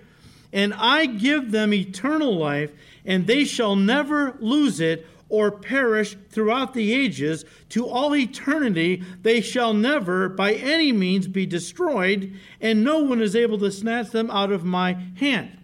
and 0.54 0.74
I 0.74 1.06
give 1.06 1.52
them 1.52 1.74
eternal 1.74 2.36
life, 2.36 2.72
and 3.06 3.28
they 3.28 3.46
shall 3.46 3.76
never 3.76 4.36
lose 4.40 4.80
it 4.80 5.06
or 5.30 5.52
perish 5.52 6.16
throughout 6.30 6.74
the 6.74 6.94
ages. 6.94 7.46
To 7.70 7.88
all 7.88 8.16
eternity, 8.16 9.04
they 9.22 9.42
shall 9.42 9.74
never 9.74 10.30
by 10.30 10.54
any 10.54 10.92
means 10.92 11.28
be 11.28 11.46
destroyed, 11.46 12.34
and 12.62 12.84
no 12.84 13.00
one 13.00 13.22
is 13.22 13.36
able 13.36 13.58
to 13.60 13.72
snatch 13.72 14.12
them 14.12 14.32
out 14.32 14.52
of 14.52 14.64
my 14.64 14.94
hand. 15.16 15.58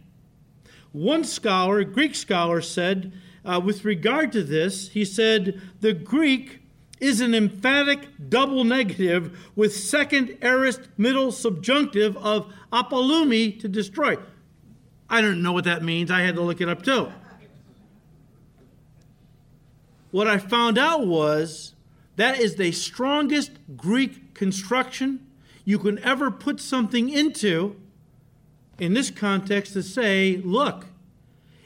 One 0.91 1.23
scholar, 1.23 1.83
Greek 1.83 2.15
scholar, 2.15 2.61
said, 2.61 3.13
uh, 3.45 3.59
with 3.63 3.83
regard 3.83 4.31
to 4.33 4.43
this, 4.43 4.89
he 4.89 5.03
said, 5.03 5.61
the 5.81 5.93
Greek 5.93 6.59
is 6.99 7.19
an 7.19 7.35
emphatic 7.35 8.07
double 8.29 8.63
negative 8.63 9.51
with 9.55 9.75
second 9.75 10.37
aorist 10.41 10.81
middle 10.97 11.31
subjunctive 11.31 12.15
of 12.17 12.51
apollumi 12.71 13.59
to 13.59 13.67
destroy. 13.67 14.17
I 15.09 15.19
don't 15.19 15.41
know 15.41 15.51
what 15.51 15.65
that 15.65 15.83
means. 15.83 16.09
I 16.09 16.21
had 16.21 16.35
to 16.35 16.41
look 16.41 16.61
it 16.61 16.69
up 16.69 16.81
too. 16.81 17.11
What 20.13 20.27
I 20.27 20.37
found 20.37 20.77
out 20.77 21.07
was 21.07 21.73
that 22.17 22.39
is 22.39 22.53
the 22.53 22.71
strongest 22.71 23.49
Greek 23.75 24.35
construction 24.35 25.25
you 25.65 25.79
can 25.79 25.97
ever 26.03 26.29
put 26.29 26.59
something 26.59 27.09
into 27.09 27.75
in 28.77 28.93
this 28.93 29.09
context 29.09 29.73
to 29.73 29.81
say, 29.81 30.39
look, 30.45 30.85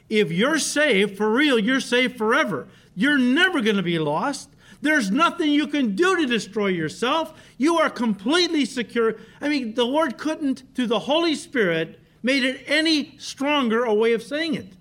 if 0.08 0.32
you're 0.32 0.58
saved 0.58 1.18
for 1.18 1.30
real, 1.30 1.58
you're 1.58 1.78
saved 1.78 2.16
forever. 2.16 2.68
You're 2.94 3.18
never 3.18 3.60
going 3.60 3.76
to 3.76 3.82
be 3.82 3.98
lost. 3.98 4.48
There's 4.80 5.10
nothing 5.10 5.50
you 5.50 5.66
can 5.66 5.94
do 5.94 6.16
to 6.16 6.24
destroy 6.24 6.68
yourself. 6.68 7.38
You 7.58 7.76
are 7.76 7.90
completely 7.90 8.64
secure. 8.64 9.16
I 9.42 9.50
mean, 9.50 9.74
the 9.74 9.84
Lord 9.84 10.16
couldn't, 10.16 10.62
through 10.74 10.86
the 10.86 11.00
Holy 11.00 11.34
Spirit, 11.34 12.00
made 12.22 12.44
it 12.44 12.64
any 12.66 13.18
stronger 13.18 13.84
a 13.84 13.92
way 13.92 14.14
of 14.14 14.22
saying 14.22 14.54
it. 14.54 14.72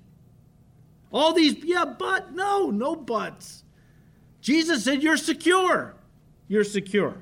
All 1.11 1.33
these, 1.33 1.63
yeah, 1.63 1.85
but, 1.85 2.33
no, 2.33 2.69
no 2.69 2.95
buts. 2.95 3.63
Jesus 4.41 4.83
said, 4.83 5.01
You're 5.01 5.17
secure. 5.17 5.95
You're 6.47 6.63
secure. 6.63 7.17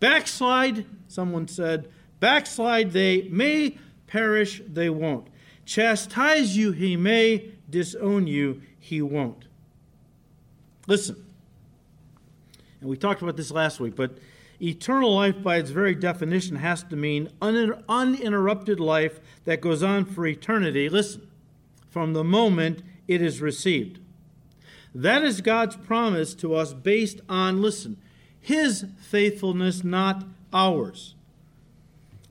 Backslide, 0.00 0.86
someone 1.08 1.48
said, 1.48 1.88
backslide 2.20 2.92
they 2.92 3.22
may 3.28 3.78
perish, 4.06 4.62
they 4.66 4.88
won't. 4.88 5.26
Chastise 5.64 6.56
you, 6.56 6.72
he 6.72 6.96
may. 6.96 7.50
Disown 7.68 8.26
you, 8.26 8.62
he 8.78 9.02
won't. 9.02 9.44
Listen, 10.86 11.22
and 12.80 12.88
we 12.88 12.96
talked 12.96 13.20
about 13.20 13.36
this 13.36 13.50
last 13.50 13.78
week, 13.78 13.94
but 13.94 14.18
Eternal 14.60 15.14
life, 15.14 15.40
by 15.40 15.56
its 15.56 15.70
very 15.70 15.94
definition, 15.94 16.56
has 16.56 16.82
to 16.84 16.96
mean 16.96 17.30
uninterrupted 17.40 18.80
life 18.80 19.20
that 19.44 19.60
goes 19.60 19.84
on 19.84 20.04
for 20.04 20.26
eternity. 20.26 20.88
Listen, 20.88 21.27
from 21.90 22.12
the 22.12 22.24
moment 22.24 22.82
it 23.06 23.22
is 23.22 23.40
received. 23.40 24.00
That 24.94 25.22
is 25.22 25.40
God's 25.40 25.76
promise 25.76 26.34
to 26.36 26.54
us 26.54 26.72
based 26.72 27.20
on, 27.28 27.62
listen, 27.62 27.98
His 28.40 28.86
faithfulness, 29.00 29.84
not 29.84 30.24
ours. 30.52 31.14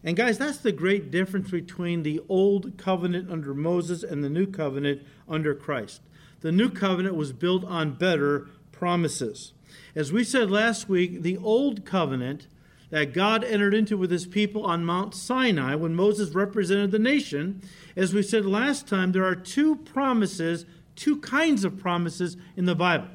And 0.04 0.16
guys, 0.16 0.38
that's 0.38 0.60
the 0.60 0.72
great 0.72 1.12
difference 1.12 1.52
between 1.52 2.04
the 2.04 2.22
old 2.30 2.78
covenant 2.78 3.30
under 3.30 3.54
Moses 3.54 4.04
and 4.04 4.24
the 4.24 4.30
new 4.30 4.46
covenant 4.46 5.02
under 5.28 5.54
Christ. 5.54 6.02
The 6.42 6.52
new 6.52 6.70
covenant 6.70 7.16
was 7.16 7.34
built 7.34 7.64
on 7.66 7.96
better 7.96 8.48
promises. 8.72 9.54
As 9.96 10.14
we 10.14 10.24
said 10.24 10.52
last 10.52 10.88
week, 10.88 11.24
the 11.24 11.38
old 11.38 11.84
covenant 11.84 12.48
that 12.90 13.14
God 13.14 13.44
entered 13.44 13.74
into 13.74 13.98
with 13.98 14.12
his 14.12 14.26
people 14.26 14.66
on 14.66 14.86
Mount 14.86 15.14
Sinai 15.14 15.76
when 15.76 15.96
Moses 15.96 16.34
represented 16.34 16.92
the 16.92 17.00
nation, 17.00 17.62
as 17.96 18.14
we 18.14 18.24
said 18.24 18.46
last 18.46 18.88
time, 18.88 19.12
there 19.12 19.26
are 19.26 19.36
two 19.36 19.76
promises, 19.76 20.66
two 20.96 21.20
kinds 21.20 21.64
of 21.64 21.78
promises 21.78 22.38
in 22.56 22.66
the 22.66 22.76
Bible. 22.76 23.10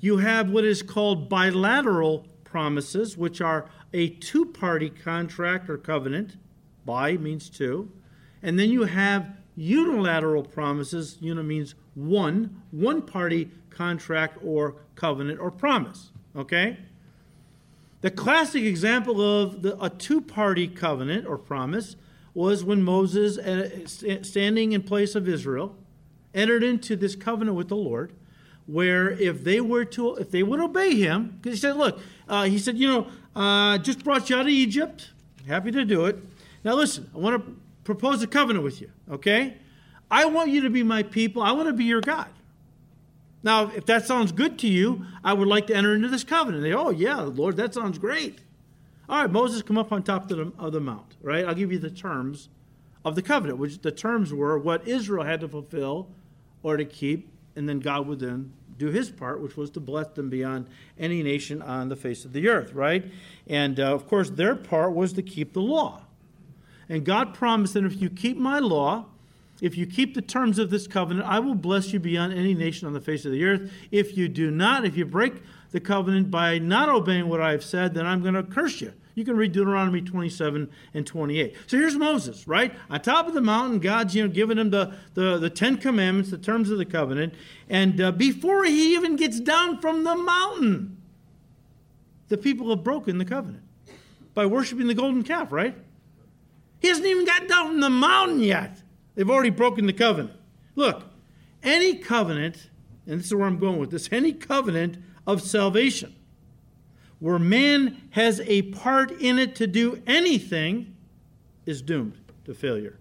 You 0.00 0.18
have 0.18 0.50
what 0.50 0.64
is 0.64 0.82
called 0.82 1.28
bilateral 1.28 2.26
promises, 2.44 3.16
which 3.16 3.40
are 3.40 3.70
a 3.92 4.08
two 4.08 4.46
party 4.46 4.90
contract 4.90 5.68
or 5.70 5.78
covenant. 5.78 6.36
Bi 6.84 7.16
means 7.16 7.48
two. 7.48 7.90
And 8.42 8.58
then 8.58 8.70
you 8.70 8.84
have 8.84 9.36
unilateral 9.56 10.42
promises. 10.42 11.18
Uni 11.20 11.42
means 11.42 11.74
one, 11.94 12.62
one 12.70 13.02
party 13.02 13.50
contract 13.68 14.38
or 14.42 14.76
covenant 14.94 15.38
or 15.38 15.50
promise. 15.50 16.10
Okay? 16.34 16.78
The 18.00 18.10
classic 18.10 18.62
example 18.64 19.20
of 19.20 19.62
the, 19.62 19.82
a 19.82 19.90
two 19.90 20.20
party 20.20 20.66
covenant 20.66 21.26
or 21.26 21.36
promise 21.36 21.96
was 22.32 22.64
when 22.64 22.82
Moses, 22.82 23.38
uh, 23.38 23.86
standing 24.22 24.72
in 24.72 24.82
place 24.82 25.14
of 25.14 25.28
Israel, 25.28 25.76
entered 26.32 26.62
into 26.62 26.96
this 26.96 27.16
covenant 27.16 27.56
with 27.56 27.68
the 27.68 27.76
Lord, 27.76 28.12
where 28.66 29.10
if 29.10 29.42
they 29.42 29.60
were 29.60 29.84
to, 29.86 30.14
if 30.16 30.30
they 30.30 30.42
would 30.42 30.60
obey 30.60 30.94
him, 30.94 31.38
because 31.42 31.58
he 31.58 31.60
said, 31.60 31.76
look, 31.76 32.00
uh, 32.28 32.44
he 32.44 32.58
said, 32.58 32.76
you 32.76 32.86
know, 32.86 33.06
uh, 33.34 33.78
just 33.78 34.04
brought 34.04 34.30
you 34.30 34.36
out 34.36 34.42
of 34.42 34.48
Egypt, 34.48 35.10
happy 35.46 35.70
to 35.72 35.84
do 35.84 36.06
it. 36.06 36.18
Now 36.64 36.74
listen, 36.74 37.10
I 37.14 37.18
want 37.18 37.44
to 37.44 37.56
propose 37.84 38.22
a 38.22 38.26
covenant 38.26 38.64
with 38.64 38.80
you, 38.80 38.90
okay? 39.10 39.56
I 40.10 40.24
want 40.26 40.50
you 40.50 40.62
to 40.62 40.70
be 40.70 40.82
my 40.82 41.02
people. 41.02 41.42
I 41.42 41.52
want 41.52 41.68
to 41.68 41.72
be 41.72 41.84
your 41.84 42.00
God. 42.00 42.28
Now, 43.42 43.70
if 43.74 43.86
that 43.86 44.06
sounds 44.06 44.32
good 44.32 44.58
to 44.60 44.68
you, 44.68 45.06
I 45.24 45.32
would 45.32 45.48
like 45.48 45.66
to 45.68 45.74
enter 45.74 45.94
into 45.94 46.08
this 46.08 46.24
covenant. 46.24 46.62
They, 46.62 46.74
oh, 46.74 46.90
yeah, 46.90 47.20
Lord, 47.20 47.56
that 47.56 47.74
sounds 47.74 47.98
great. 47.98 48.40
All 49.08 49.22
right, 49.22 49.30
Moses, 49.30 49.62
come 49.62 49.78
up 49.78 49.92
on 49.92 50.02
top 50.02 50.30
of 50.30 50.36
the, 50.36 50.52
of 50.58 50.72
the 50.72 50.80
mount, 50.80 51.16
right? 51.22 51.44
I'll 51.44 51.54
give 51.54 51.72
you 51.72 51.78
the 51.78 51.90
terms 51.90 52.48
of 53.04 53.14
the 53.14 53.22
covenant, 53.22 53.58
which 53.58 53.80
the 53.80 53.90
terms 53.90 54.32
were 54.32 54.58
what 54.58 54.86
Israel 54.86 55.24
had 55.24 55.40
to 55.40 55.48
fulfill 55.48 56.08
or 56.62 56.76
to 56.76 56.84
keep, 56.84 57.28
and 57.56 57.68
then 57.68 57.80
God 57.80 58.06
would 58.06 58.20
then 58.20 58.52
do 58.78 58.88
his 58.88 59.10
part, 59.10 59.40
which 59.40 59.56
was 59.56 59.70
to 59.70 59.80
bless 59.80 60.08
them 60.08 60.30
beyond 60.30 60.66
any 60.98 61.22
nation 61.22 61.62
on 61.62 61.88
the 61.88 61.96
face 61.96 62.24
of 62.24 62.32
the 62.32 62.48
earth, 62.48 62.72
right? 62.72 63.04
And 63.46 63.80
uh, 63.80 63.94
of 63.94 64.06
course, 64.06 64.30
their 64.30 64.54
part 64.54 64.94
was 64.94 65.12
to 65.14 65.22
keep 65.22 65.52
the 65.52 65.60
law. 65.60 66.02
And 66.88 67.04
God 67.04 67.34
promised 67.34 67.74
that 67.74 67.84
if 67.84 68.00
you 68.00 68.10
keep 68.10 68.36
my 68.36 68.58
law, 68.58 69.06
if 69.60 69.76
you 69.76 69.86
keep 69.86 70.14
the 70.14 70.22
terms 70.22 70.58
of 70.58 70.70
this 70.70 70.86
covenant, 70.86 71.26
I 71.26 71.38
will 71.38 71.54
bless 71.54 71.92
you 71.92 72.00
beyond 72.00 72.32
any 72.32 72.54
nation 72.54 72.86
on 72.86 72.92
the 72.92 73.00
face 73.00 73.24
of 73.24 73.32
the 73.32 73.44
earth. 73.44 73.72
If 73.90 74.16
you 74.16 74.28
do 74.28 74.50
not, 74.50 74.84
if 74.84 74.96
you 74.96 75.04
break 75.04 75.42
the 75.70 75.80
covenant 75.80 76.30
by 76.30 76.58
not 76.58 76.88
obeying 76.88 77.28
what 77.28 77.40
I 77.40 77.52
have 77.52 77.64
said, 77.64 77.94
then 77.94 78.06
I'm 78.06 78.22
going 78.22 78.34
to 78.34 78.42
curse 78.42 78.80
you. 78.80 78.92
You 79.14 79.24
can 79.24 79.36
read 79.36 79.52
Deuteronomy 79.52 80.00
27 80.00 80.70
and 80.94 81.06
28. 81.06 81.56
So 81.66 81.76
here's 81.76 81.96
Moses, 81.96 82.48
right? 82.48 82.72
On 82.88 83.00
top 83.00 83.28
of 83.28 83.34
the 83.34 83.40
mountain, 83.40 83.78
God's 83.78 84.14
you 84.14 84.22
know 84.22 84.32
giving 84.32 84.56
him 84.56 84.70
the, 84.70 84.94
the, 85.14 85.36
the 85.36 85.50
Ten 85.50 85.76
Commandments, 85.76 86.30
the 86.30 86.38
terms 86.38 86.70
of 86.70 86.78
the 86.78 86.84
covenant. 86.84 87.34
And 87.68 88.00
uh, 88.00 88.12
before 88.12 88.64
he 88.64 88.94
even 88.94 89.16
gets 89.16 89.40
down 89.40 89.80
from 89.80 90.04
the 90.04 90.16
mountain, 90.16 90.96
the 92.28 92.38
people 92.38 92.70
have 92.70 92.84
broken 92.84 93.18
the 93.18 93.24
covenant 93.24 93.64
by 94.32 94.46
worshiping 94.46 94.86
the 94.86 94.94
golden 94.94 95.22
calf, 95.22 95.50
right? 95.52 95.76
He 96.80 96.88
hasn't 96.88 97.06
even 97.06 97.26
gotten 97.26 97.48
down 97.48 97.66
from 97.66 97.80
the 97.80 97.90
mountain 97.90 98.40
yet. 98.40 98.79
They've 99.20 99.28
already 99.28 99.50
broken 99.50 99.84
the 99.84 99.92
covenant. 99.92 100.34
Look, 100.76 101.04
any 101.62 101.96
covenant, 101.96 102.70
and 103.06 103.20
this 103.20 103.26
is 103.26 103.34
where 103.34 103.46
I'm 103.46 103.58
going 103.58 103.78
with 103.78 103.90
this, 103.90 104.08
any 104.10 104.32
covenant 104.32 104.96
of 105.26 105.42
salvation 105.42 106.14
where 107.18 107.38
man 107.38 108.00
has 108.12 108.40
a 108.46 108.62
part 108.62 109.10
in 109.20 109.38
it 109.38 109.56
to 109.56 109.66
do 109.66 110.02
anything 110.06 110.96
is 111.66 111.82
doomed 111.82 112.16
to 112.46 112.54
failure. 112.54 112.98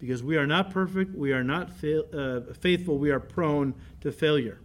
Because 0.00 0.24
we 0.24 0.36
are 0.36 0.44
not 0.44 0.72
perfect, 0.72 1.14
we 1.14 1.30
are 1.32 1.44
not 1.44 1.70
uh, 1.84 2.40
faithful, 2.58 2.98
we 2.98 3.12
are 3.12 3.20
prone 3.20 3.74
to 4.00 4.10
failure. 4.10 4.58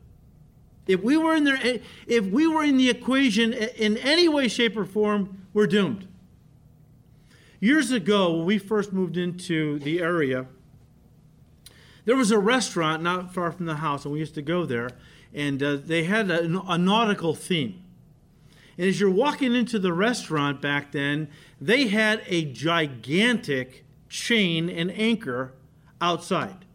If 0.87 1.03
we 1.03 1.17
were 1.17 1.35
in 1.35 1.43
there, 1.43 1.59
if 2.07 2.25
we 2.25 2.47
were 2.47 2.63
in 2.63 2.77
the 2.77 2.89
equation 2.89 3.53
in 3.53 3.95
any 3.97 4.27
way, 4.27 4.47
shape, 4.47 4.75
or 4.75 4.85
form, 4.85 5.45
we're 5.53 5.67
doomed. 5.67 6.07
Years 7.59 7.91
ago, 7.91 8.37
when 8.37 8.45
we 8.47 8.57
first 8.57 8.91
moved 8.91 9.17
into 9.17 9.77
the 9.77 10.01
area, 10.01 10.47
there 12.09 12.17
was 12.17 12.31
a 12.31 12.39
restaurant 12.39 13.03
not 13.03 13.35
far 13.35 13.51
from 13.51 13.67
the 13.67 13.75
house, 13.75 14.03
and 14.03 14.11
we 14.11 14.17
used 14.17 14.33
to 14.33 14.41
go 14.41 14.65
there, 14.65 14.89
and 15.31 15.61
uh, 15.61 15.75
they 15.75 16.05
had 16.05 16.31
a, 16.31 16.43
a 16.67 16.75
nautical 16.75 17.35
theme. 17.35 17.83
And 18.79 18.87
as 18.87 18.99
you're 18.99 19.11
walking 19.11 19.53
into 19.53 19.77
the 19.77 19.93
restaurant 19.93 20.59
back 20.59 20.91
then, 20.91 21.27
they 21.61 21.85
had 21.85 22.23
a 22.25 22.45
gigantic 22.45 23.85
chain 24.09 24.71
and 24.71 24.89
anchor 24.89 25.53
outside. 26.01 26.65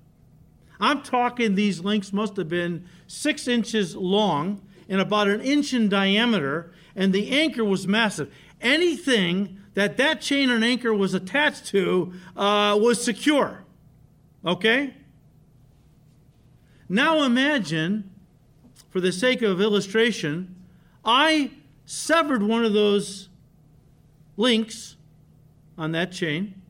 I'm 0.79 1.03
talking 1.03 1.57
these 1.57 1.81
links 1.81 2.13
must 2.13 2.37
have 2.37 2.49
been 2.49 2.85
six 3.09 3.49
inches 3.49 3.97
long 3.97 4.63
and 4.89 5.01
about 5.01 5.27
an 5.27 5.41
inch 5.41 5.75
in 5.75 5.89
diameter, 5.89 6.73
and 6.95 7.13
the 7.13 7.33
anchor 7.33 7.65
was 7.65 7.89
massive. 7.89 8.33
Anything 8.61 9.59
that 9.75 9.97
that 9.97 10.21
chain 10.21 10.49
and 10.49 10.63
anchor 10.63 10.95
was 10.95 11.13
attached 11.13 11.67
to 11.71 12.13
uh, 12.37 12.79
was 12.81 13.03
secure. 13.03 13.65
Okay? 14.47 14.95
Now 16.89 17.23
imagine, 17.23 18.11
for 18.91 19.01
the 19.01 19.13
sake 19.13 19.43
of 19.43 19.61
illustration, 19.61 20.55
I 21.05 21.51
severed 21.87 22.43
one 22.43 22.65
of 22.65 22.73
those 22.73 23.29
links 24.37 24.97
on 25.77 25.93
that 25.93 26.13
chain, 26.13 26.61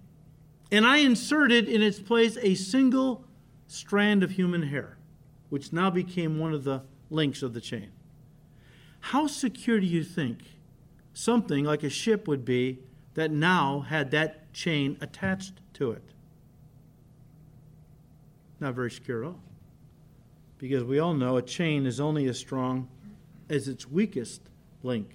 and 0.70 0.86
I 0.86 0.98
inserted 0.98 1.68
in 1.68 1.82
its 1.82 2.00
place 2.00 2.36
a 2.40 2.54
single 2.54 3.24
strand 3.66 4.22
of 4.22 4.32
human 4.32 4.62
hair, 4.62 4.98
which 5.50 5.72
now 5.72 5.90
became 5.90 6.38
one 6.38 6.52
of 6.52 6.64
the 6.64 6.82
links 7.10 7.42
of 7.42 7.54
the 7.54 7.60
chain. 7.60 7.90
How 9.00 9.26
secure 9.26 9.80
do 9.80 9.86
you 9.86 10.02
think 10.02 10.38
something 11.12 11.64
like 11.64 11.82
a 11.82 11.90
ship 11.90 12.26
would 12.26 12.44
be 12.44 12.78
that 13.14 13.30
now 13.30 13.80
had 13.80 14.10
that 14.12 14.52
chain 14.52 14.96
attached 15.00 15.60
to 15.74 15.90
it? 15.92 16.02
Not 18.60 18.74
very 18.74 18.90
secure 18.90 19.24
at 19.24 19.28
all. 19.28 19.40
Because 20.64 20.82
we 20.82 20.98
all 20.98 21.12
know 21.12 21.36
a 21.36 21.42
chain 21.42 21.84
is 21.84 22.00
only 22.00 22.24
as 22.24 22.38
strong 22.38 22.88
as 23.50 23.68
its 23.68 23.86
weakest 23.86 24.40
link. 24.82 25.10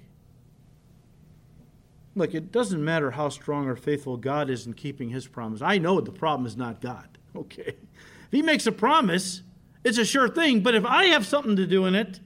Look, 2.14 2.36
it 2.36 2.52
doesn't 2.52 2.86
matter 2.86 3.10
how 3.10 3.30
strong 3.30 3.68
or 3.68 3.76
faithful 3.76 4.16
God 4.16 4.52
is 4.52 4.68
in 4.68 4.76
keeping 4.76 5.10
his 5.10 5.26
promise. 5.26 5.64
I 5.64 5.80
know 5.80 6.02
the 6.02 6.12
problem 6.12 6.46
is 6.46 6.56
not 6.56 6.82
God. 6.82 7.08
Okay. 7.36 7.76
If 7.76 8.32
he 8.32 8.44
makes 8.44 8.68
a 8.68 8.72
promise, 8.72 9.42
it's 9.84 9.98
a 9.98 10.06
sure 10.06 10.30
thing, 10.30 10.62
but 10.62 10.76
if 10.76 10.86
I 10.86 11.06
have 11.06 11.26
something 11.26 11.56
to 11.56 11.66
do 11.66 11.86
in 11.86 11.96
it 11.96 12.20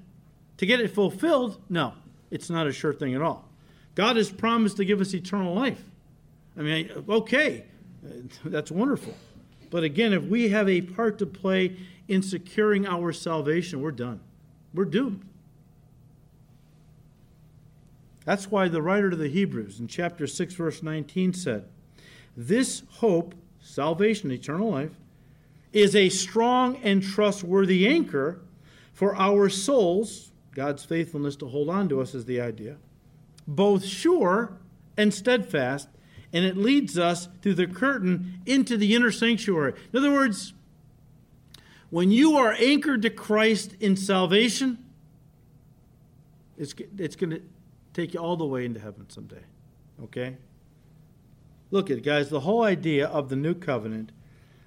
to 0.58 0.66
get 0.66 0.82
it 0.82 0.90
fulfilled, 0.90 1.62
no, 1.70 1.94
it's 2.30 2.50
not 2.50 2.68
a 2.68 2.74
sure 2.74 2.94
thing 2.94 3.14
at 3.14 3.22
all. 3.22 3.48
God 3.96 4.18
has 4.18 4.30
promised 4.30 4.76
to 4.78 4.86
give 4.86 5.00
us 5.00 5.14
eternal 5.14 5.54
life. 5.54 5.82
I 6.58 6.62
mean, 6.62 6.90
okay, 7.08 7.64
that's 8.44 8.70
wonderful. 8.70 9.14
But 9.70 9.84
again, 9.84 10.12
if 10.12 10.24
we 10.24 10.50
have 10.50 10.68
a 10.68 10.82
part 10.82 11.20
to 11.20 11.26
play 11.26 11.78
in 12.08 12.22
securing 12.22 12.86
our 12.86 13.12
salvation, 13.14 13.82
we're 13.82 13.92
done. 13.92 14.20
We're 14.74 14.86
doomed. 14.86 15.26
That's 18.26 18.50
why 18.50 18.68
the 18.68 18.82
writer 18.82 19.10
to 19.10 19.16
the 19.16 19.28
Hebrews 19.28 19.80
in 19.80 19.88
chapter 19.88 20.28
6, 20.28 20.54
verse 20.54 20.82
19 20.82 21.34
said, 21.34 21.66
This 22.36 22.84
hope, 22.90 23.36
salvation, 23.62 24.32
eternal 24.32 24.72
life, 24.72 24.92
is 25.74 25.96
a 25.96 26.10
strong 26.10 26.78
and 26.78 27.04
trustworthy 27.04 27.88
anchor 27.88 28.40
for 28.94 29.16
our 29.16 29.50
souls. 29.50 30.32
God's 30.56 30.86
faithfulness 30.86 31.36
to 31.38 31.48
hold 31.48 31.70
on 31.70 31.90
to 31.90 32.00
us 32.00 32.14
is 32.14 32.26
the 32.26 32.40
idea. 32.40 32.78
Both 33.48 33.84
sure 33.84 34.54
and 34.96 35.14
steadfast, 35.14 35.90
and 36.32 36.46
it 36.46 36.56
leads 36.56 36.98
us 36.98 37.28
through 37.42 37.56
the 37.56 37.68
curtain 37.68 38.40
into 38.46 38.78
the 38.78 38.96
inner 38.96 39.12
sanctuary. 39.12 39.74
In 39.92 40.00
other 40.00 40.12
words, 40.12 40.54
when 41.94 42.10
you 42.10 42.38
are 42.38 42.56
anchored 42.58 43.04
to 43.04 43.10
Christ 43.12 43.76
in 43.80 43.96
salvation, 43.96 44.84
it's, 46.58 46.74
it's 46.98 47.16
going 47.16 47.30
to 47.30 47.42
take 47.94 48.16
you 48.16 48.20
all 48.20 48.36
the 48.36 48.48
way 48.48 48.66
into 48.66 48.80
heaven 48.80 49.08
someday. 49.12 49.44
Okay? 50.06 50.38
Look 51.70 51.92
at 51.92 52.00
it, 52.00 52.04
guys. 52.04 52.32
The 52.32 52.40
whole 52.40 52.64
idea 52.64 53.06
of 53.06 53.30
the 53.30 53.36
new 53.36 53.54
covenant 53.54 54.12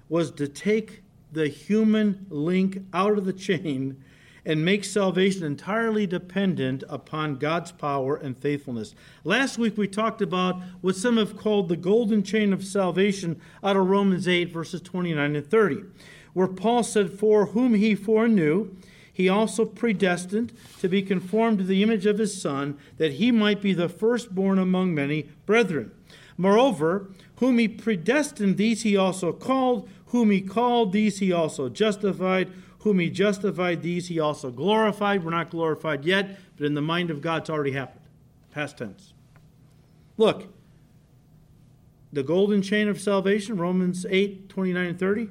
was 0.07 0.31
to 0.31 0.47
take 0.47 1.03
the 1.29 1.49
human 1.49 2.27
link 2.29 2.83
out 2.93 3.17
of 3.17 3.25
the 3.25 3.33
chain 3.33 4.01
and 4.45 4.63
make 4.63 4.85
salvation 4.85 5.43
entirely 5.43 6.07
dependent 6.07 6.85
upon 6.87 7.35
God's 7.35 7.73
power 7.73 8.15
and 8.15 8.37
faithfulness. 8.37 8.95
Last 9.25 9.57
week 9.57 9.77
we 9.77 9.89
talked 9.89 10.21
about 10.21 10.61
what 10.79 10.95
some 10.95 11.17
have 11.17 11.35
called 11.35 11.67
the 11.67 11.75
golden 11.75 12.23
chain 12.23 12.53
of 12.53 12.63
salvation 12.63 13.41
out 13.61 13.75
of 13.75 13.89
Romans 13.89 14.29
8, 14.29 14.45
verses 14.45 14.79
29 14.79 15.35
and 15.35 15.45
30, 15.45 15.83
where 16.37 16.47
Paul 16.47 16.83
said, 16.83 17.13
For 17.13 17.47
whom 17.47 17.73
he 17.73 17.95
foreknew, 17.95 18.75
he 19.11 19.27
also 19.27 19.65
predestined 19.65 20.53
to 20.79 20.87
be 20.87 21.01
conformed 21.01 21.57
to 21.57 21.63
the 21.63 21.81
image 21.81 22.05
of 22.05 22.19
his 22.19 22.39
Son, 22.39 22.77
that 22.99 23.13
he 23.13 23.31
might 23.31 23.59
be 23.59 23.73
the 23.73 23.89
firstborn 23.89 24.59
among 24.59 24.93
many 24.93 25.23
brethren. 25.47 25.91
Moreover, 26.37 27.09
whom 27.37 27.57
he 27.57 27.67
predestined, 27.67 28.57
these 28.57 28.83
he 28.83 28.95
also 28.95 29.33
called. 29.33 29.89
Whom 30.09 30.29
he 30.29 30.41
called, 30.41 30.91
these 30.91 31.17
he 31.17 31.31
also 31.31 31.69
justified. 31.69 32.51
Whom 32.81 32.99
he 32.99 33.09
justified, 33.09 33.81
these 33.81 34.09
he 34.09 34.19
also 34.19 34.51
glorified. 34.51 35.23
We're 35.23 35.31
not 35.31 35.49
glorified 35.49 36.05
yet, 36.05 36.39
but 36.55 36.67
in 36.67 36.75
the 36.75 36.83
mind 36.83 37.09
of 37.09 37.19
God, 37.19 37.41
it's 37.41 37.49
already 37.49 37.71
happened. 37.71 38.05
Past 38.51 38.77
tense. 38.77 39.11
Look, 40.17 40.53
the 42.13 42.21
golden 42.21 42.61
chain 42.61 42.87
of 42.87 43.01
salvation, 43.01 43.57
Romans 43.57 44.05
8 44.07 44.49
29 44.49 44.85
and 44.85 44.99
30. 44.99 45.29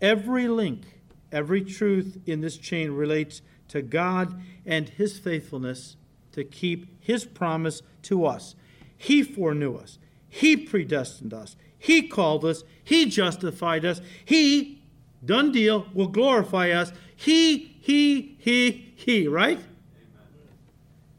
Every 0.00 0.48
link 0.48 0.84
Every 1.30 1.62
truth 1.62 2.18
in 2.26 2.40
this 2.40 2.56
chain 2.56 2.92
relates 2.92 3.42
to 3.68 3.82
God 3.82 4.40
and 4.64 4.88
His 4.88 5.18
faithfulness 5.18 5.96
to 6.32 6.44
keep 6.44 7.02
His 7.02 7.24
promise 7.24 7.82
to 8.02 8.24
us. 8.24 8.54
He 8.96 9.22
foreknew 9.22 9.76
us, 9.76 9.98
He 10.28 10.56
predestined 10.56 11.34
us, 11.34 11.56
He 11.78 12.08
called 12.08 12.44
us, 12.44 12.64
He 12.82 13.06
justified 13.06 13.84
us, 13.84 14.00
He, 14.24 14.82
done 15.24 15.52
deal, 15.52 15.86
will 15.92 16.08
glorify 16.08 16.70
us. 16.70 16.92
He, 17.14 17.76
He, 17.80 18.36
He, 18.38 18.92
He, 18.96 19.28
right? 19.28 19.60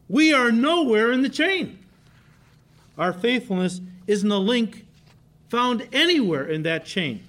We 0.08 0.34
are 0.34 0.52
nowhere 0.52 1.12
in 1.12 1.22
the 1.22 1.30
chain. 1.30 1.78
Our 2.98 3.14
faithfulness 3.14 3.80
isn't 4.08 4.32
a 4.32 4.40
link 4.40 4.88
found 5.50 5.88
anywhere 5.94 6.48
in 6.48 6.64
that 6.64 6.86
chain. 6.86 7.29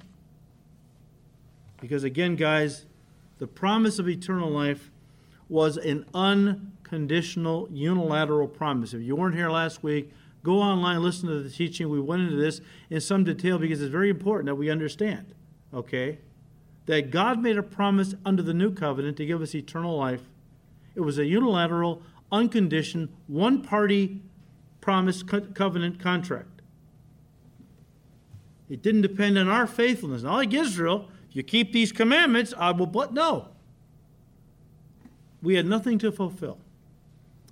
Because 1.80 2.04
again, 2.04 2.36
guys, 2.36 2.86
the 3.38 3.46
promise 3.46 3.98
of 3.98 4.08
eternal 4.08 4.50
life 4.50 4.90
was 5.48 5.76
an 5.76 6.04
unconditional, 6.14 7.68
unilateral 7.72 8.46
promise. 8.46 8.94
If 8.94 9.02
you 9.02 9.16
weren't 9.16 9.34
here 9.34 9.50
last 9.50 9.82
week, 9.82 10.12
go 10.44 10.60
online, 10.60 11.02
listen 11.02 11.28
to 11.28 11.42
the 11.42 11.50
teaching. 11.50 11.88
We 11.88 12.00
went 12.00 12.22
into 12.22 12.36
this 12.36 12.60
in 12.88 13.00
some 13.00 13.24
detail 13.24 13.58
because 13.58 13.80
it's 13.80 13.90
very 13.90 14.10
important 14.10 14.46
that 14.46 14.54
we 14.54 14.70
understand, 14.70 15.34
okay, 15.74 16.18
that 16.86 17.10
God 17.10 17.40
made 17.42 17.56
a 17.56 17.62
promise 17.62 18.14
under 18.24 18.42
the 18.42 18.54
new 18.54 18.72
covenant 18.72 19.16
to 19.16 19.26
give 19.26 19.42
us 19.42 19.54
eternal 19.54 19.96
life. 19.96 20.22
It 20.94 21.00
was 21.00 21.18
a 21.18 21.24
unilateral, 21.24 22.02
unconditioned, 22.30 23.08
one 23.26 23.62
party 23.62 24.22
promise 24.80 25.22
co- 25.22 25.40
covenant 25.40 25.98
contract. 25.98 26.62
It 28.68 28.82
didn't 28.82 29.02
depend 29.02 29.36
on 29.36 29.48
our 29.48 29.66
faithfulness. 29.66 30.22
Not 30.22 30.36
like 30.36 30.54
Israel, 30.54 31.08
you 31.32 31.42
keep 31.42 31.72
these 31.72 31.92
commandments, 31.92 32.52
I 32.56 32.72
will 32.72 32.86
but 32.86 33.12
no. 33.12 33.48
We 35.42 35.54
had 35.54 35.66
nothing 35.66 35.98
to 35.98 36.12
fulfill. 36.12 36.58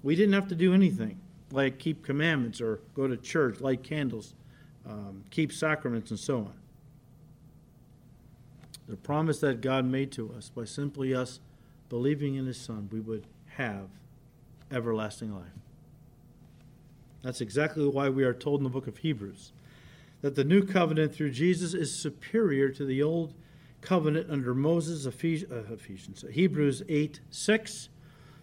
We 0.03 0.15
didn't 0.15 0.35
have 0.35 0.49
to 0.49 0.55
do 0.55 0.75
anything 0.75 1.21
like 1.51 1.79
keep 1.79 2.05
commandments 2.05 2.61
or 2.61 2.81
go 2.95 3.07
to 3.07 3.17
church, 3.17 3.61
light 3.61 3.83
candles, 3.83 4.35
um, 4.87 5.25
keep 5.31 5.53
sacraments, 5.53 6.11
and 6.11 6.19
so 6.19 6.39
on. 6.39 6.53
The 8.89 8.97
promise 8.97 9.41
that 9.41 9.61
God 9.61 9.85
made 9.85 10.13
to 10.13 10.33
us 10.37 10.51
by 10.55 10.65
simply 10.65 11.15
us 11.15 11.41
believing 11.89 12.35
in 12.35 12.47
His 12.47 12.59
Son, 12.59 12.89
we 12.93 13.01
would 13.01 13.27
have 13.57 13.89
everlasting 14.71 15.35
life. 15.35 15.47
That's 17.23 17.41
exactly 17.41 17.87
why 17.87 18.09
we 18.09 18.25
are 18.25 18.35
told 18.35 18.61
in 18.61 18.65
the 18.65 18.71
book 18.71 18.87
of 18.87 18.99
Hebrews 18.99 19.53
that 20.21 20.35
the 20.35 20.45
new 20.45 20.65
covenant 20.65 21.15
through 21.15 21.31
Jesus 21.31 21.75
is 21.75 21.95
superior 21.95 22.71
to 22.71 22.85
the 22.85 23.03
old 23.03 23.35
covenant 23.81 24.31
under 24.31 24.55
Moses, 24.55 25.07
uh, 25.07 25.11
Ephesians, 25.11 26.25
Hebrews 26.31 26.83
8 26.89 27.21
6. 27.31 27.89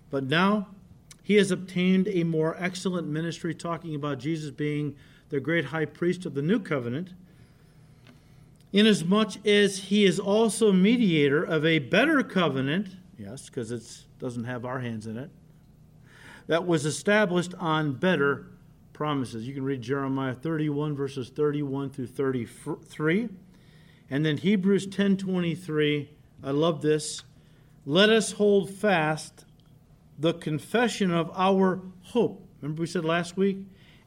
But 0.10 0.24
now 0.26 0.67
he 1.24 1.36
has 1.36 1.52
obtained 1.52 2.08
a 2.08 2.24
more 2.24 2.56
excellent 2.60 3.08
ministry, 3.08 3.54
talking 3.56 3.95
about 3.95 4.19
Jesus 4.19 4.52
being 4.52 4.95
the 5.30 5.39
great 5.39 5.65
high 5.65 5.86
priest 5.86 6.26
of 6.26 6.36
the 6.36 6.41
new 6.41 6.60
covenant, 6.60 7.10
inasmuch 8.71 9.45
as 9.45 9.80
he 9.80 10.06
is 10.06 10.19
also 10.19 10.71
mediator 10.71 11.43
of 11.43 11.65
a 11.65 11.80
better 11.80 12.21
covenant, 12.21 12.89
yes, 13.17 13.50
because 13.50 13.71
it 13.71 13.82
doesn't 14.19 14.43
have 14.43 14.65
our 14.65 14.80
hands 14.80 15.08
in 15.08 15.17
it, 15.17 15.30
that 16.48 16.67
was 16.67 16.86
established 16.86 17.56
on 17.56 17.93
better 17.93 18.48
promises. 18.93 19.48
You 19.48 19.54
can 19.54 19.63
read 19.63 19.82
Jeremiah 19.82 20.36
31, 20.36 20.95
verses 20.95 21.30
31 21.30 21.89
through 21.89 22.08
33. 22.08 23.30
And 24.10 24.26
then 24.26 24.38
Hebrews 24.38 24.88
10:23, 24.88 26.10
I 26.44 26.52
love 26.52 26.82
this. 26.82 27.24
Let 27.86 28.10
us 28.10 28.34
hold 28.34 28.70
fast 28.70 29.46
the 30.18 30.34
confession 30.34 31.12
of 31.12 31.32
our 31.36 31.82
hope. 32.02 32.48
Remember 32.62 32.82
we 32.82 32.88
said 32.88 33.06
last 33.06 33.36
week, 33.38 33.58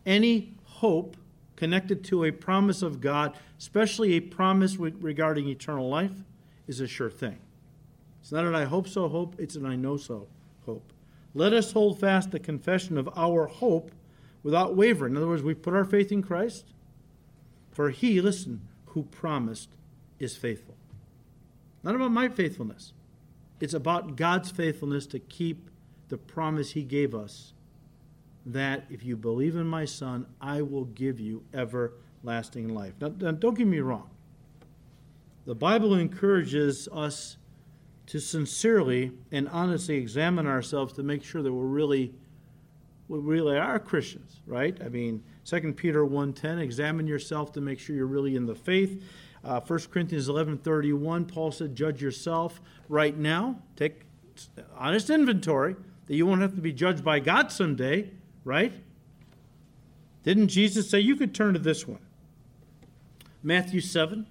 any 0.06 0.54
hope 0.64 1.16
connected 1.56 2.04
to 2.04 2.24
a 2.24 2.30
promise 2.30 2.82
of 2.82 3.00
God, 3.00 3.37
especially 3.58 4.12
a 4.12 4.20
promise 4.20 4.76
regarding 4.76 5.48
eternal 5.48 5.88
life, 5.88 6.24
is 6.66 6.80
a 6.80 6.87
sure 6.87 7.11
thing. 7.11 7.38
It's 8.20 8.32
not 8.32 8.44
an 8.44 8.54
I 8.54 8.64
hope 8.64 8.87
so 8.87 9.08
hope, 9.08 9.34
it's 9.38 9.56
an 9.56 9.66
I 9.66 9.76
know 9.76 9.96
so 9.96 10.28
hope. 10.64 10.92
Let 11.34 11.52
us 11.52 11.72
hold 11.72 11.98
fast 11.98 12.30
the 12.30 12.38
confession 12.38 12.96
of 12.96 13.08
our 13.16 13.46
hope 13.46 13.90
without 14.42 14.76
wavering. 14.76 15.12
In 15.12 15.16
other 15.16 15.28
words, 15.28 15.42
we 15.42 15.54
put 15.54 15.74
our 15.74 15.84
faith 15.84 16.12
in 16.12 16.22
Christ, 16.22 16.72
for 17.70 17.90
he, 17.90 18.20
listen, 18.20 18.62
who 18.87 19.04
promised 19.04 19.70
is 20.18 20.37
faithful. 20.37 20.76
Not 21.83 21.94
about 21.94 22.11
my 22.11 22.28
faithfulness. 22.28 22.92
It's 23.61 23.74
about 23.74 24.16
God's 24.16 24.50
faithfulness 24.50 25.07
to 25.09 25.18
keep 25.18 25.70
the 26.09 26.18
promise 26.18 26.72
He 26.72 26.83
gave 26.83 27.14
us 27.14 27.52
that 28.46 28.85
if 28.88 29.04
you 29.04 29.16
believe 29.16 29.57
in 29.57 29.66
my 29.66 29.85
Son, 29.85 30.26
I 30.40 30.62
will 30.62 30.85
give 30.85 31.20
you 31.20 31.42
everlasting 31.52 32.68
life. 32.68 32.94
Now, 33.00 33.09
don't 33.09 33.57
get 33.57 33.66
me 33.66 33.81
wrong. 33.81 34.09
The 35.44 35.54
Bible 35.54 35.94
encourages 35.94 36.88
us 36.92 37.37
to 38.07 38.20
sincerely 38.20 39.12
and 39.31 39.48
honestly 39.48 39.96
examine 39.96 40.46
ourselves 40.46 40.94
to 40.94 41.02
make 41.02 41.22
sure 41.22 41.42
that 41.42 41.52
we're 41.52 41.64
really 41.64 42.14
we 43.09 43.18
really 43.18 43.57
are 43.57 43.78
Christians, 43.78 44.40
right? 44.46 44.76
I 44.85 44.88
mean, 44.88 45.22
2 45.46 45.72
Peter 45.72 46.04
1.10, 46.04 46.61
examine 46.61 47.07
yourself 47.07 47.52
to 47.52 47.61
make 47.61 47.78
sure 47.78 47.96
you're 47.96 48.07
really 48.07 48.37
in 48.37 48.44
the 48.44 48.54
faith. 48.54 49.02
Uh, 49.44 49.61
1 49.61 49.79
Corinthians 49.90 50.29
11.31, 50.29 51.29
Paul 51.29 51.53
said, 51.53 51.77
judge 51.77 52.03
yourself 52.03 52.61
right 52.88 53.16
now. 53.16 53.61
Take 53.77 54.03
honest 54.77 55.11
inventory 55.11 55.77
that 56.07 56.14
you 56.14 56.27
won't 56.27 56.40
have 56.40 56.55
to 56.55 56.61
be 56.61 56.72
judged 56.72 57.05
by 57.05 57.20
God 57.20 57.53
someday, 57.53 58.11
right? 58.44 58.72
Didn't 60.24 60.48
Jesus 60.48 60.90
say, 60.90 61.01
you 61.01 61.16
could 61.16 61.35
turn 61.35 61.55
to 61.55 61.59
this 61.59 61.87
one. 61.87 62.01
Matthew 63.42 63.81
7. 63.81 64.27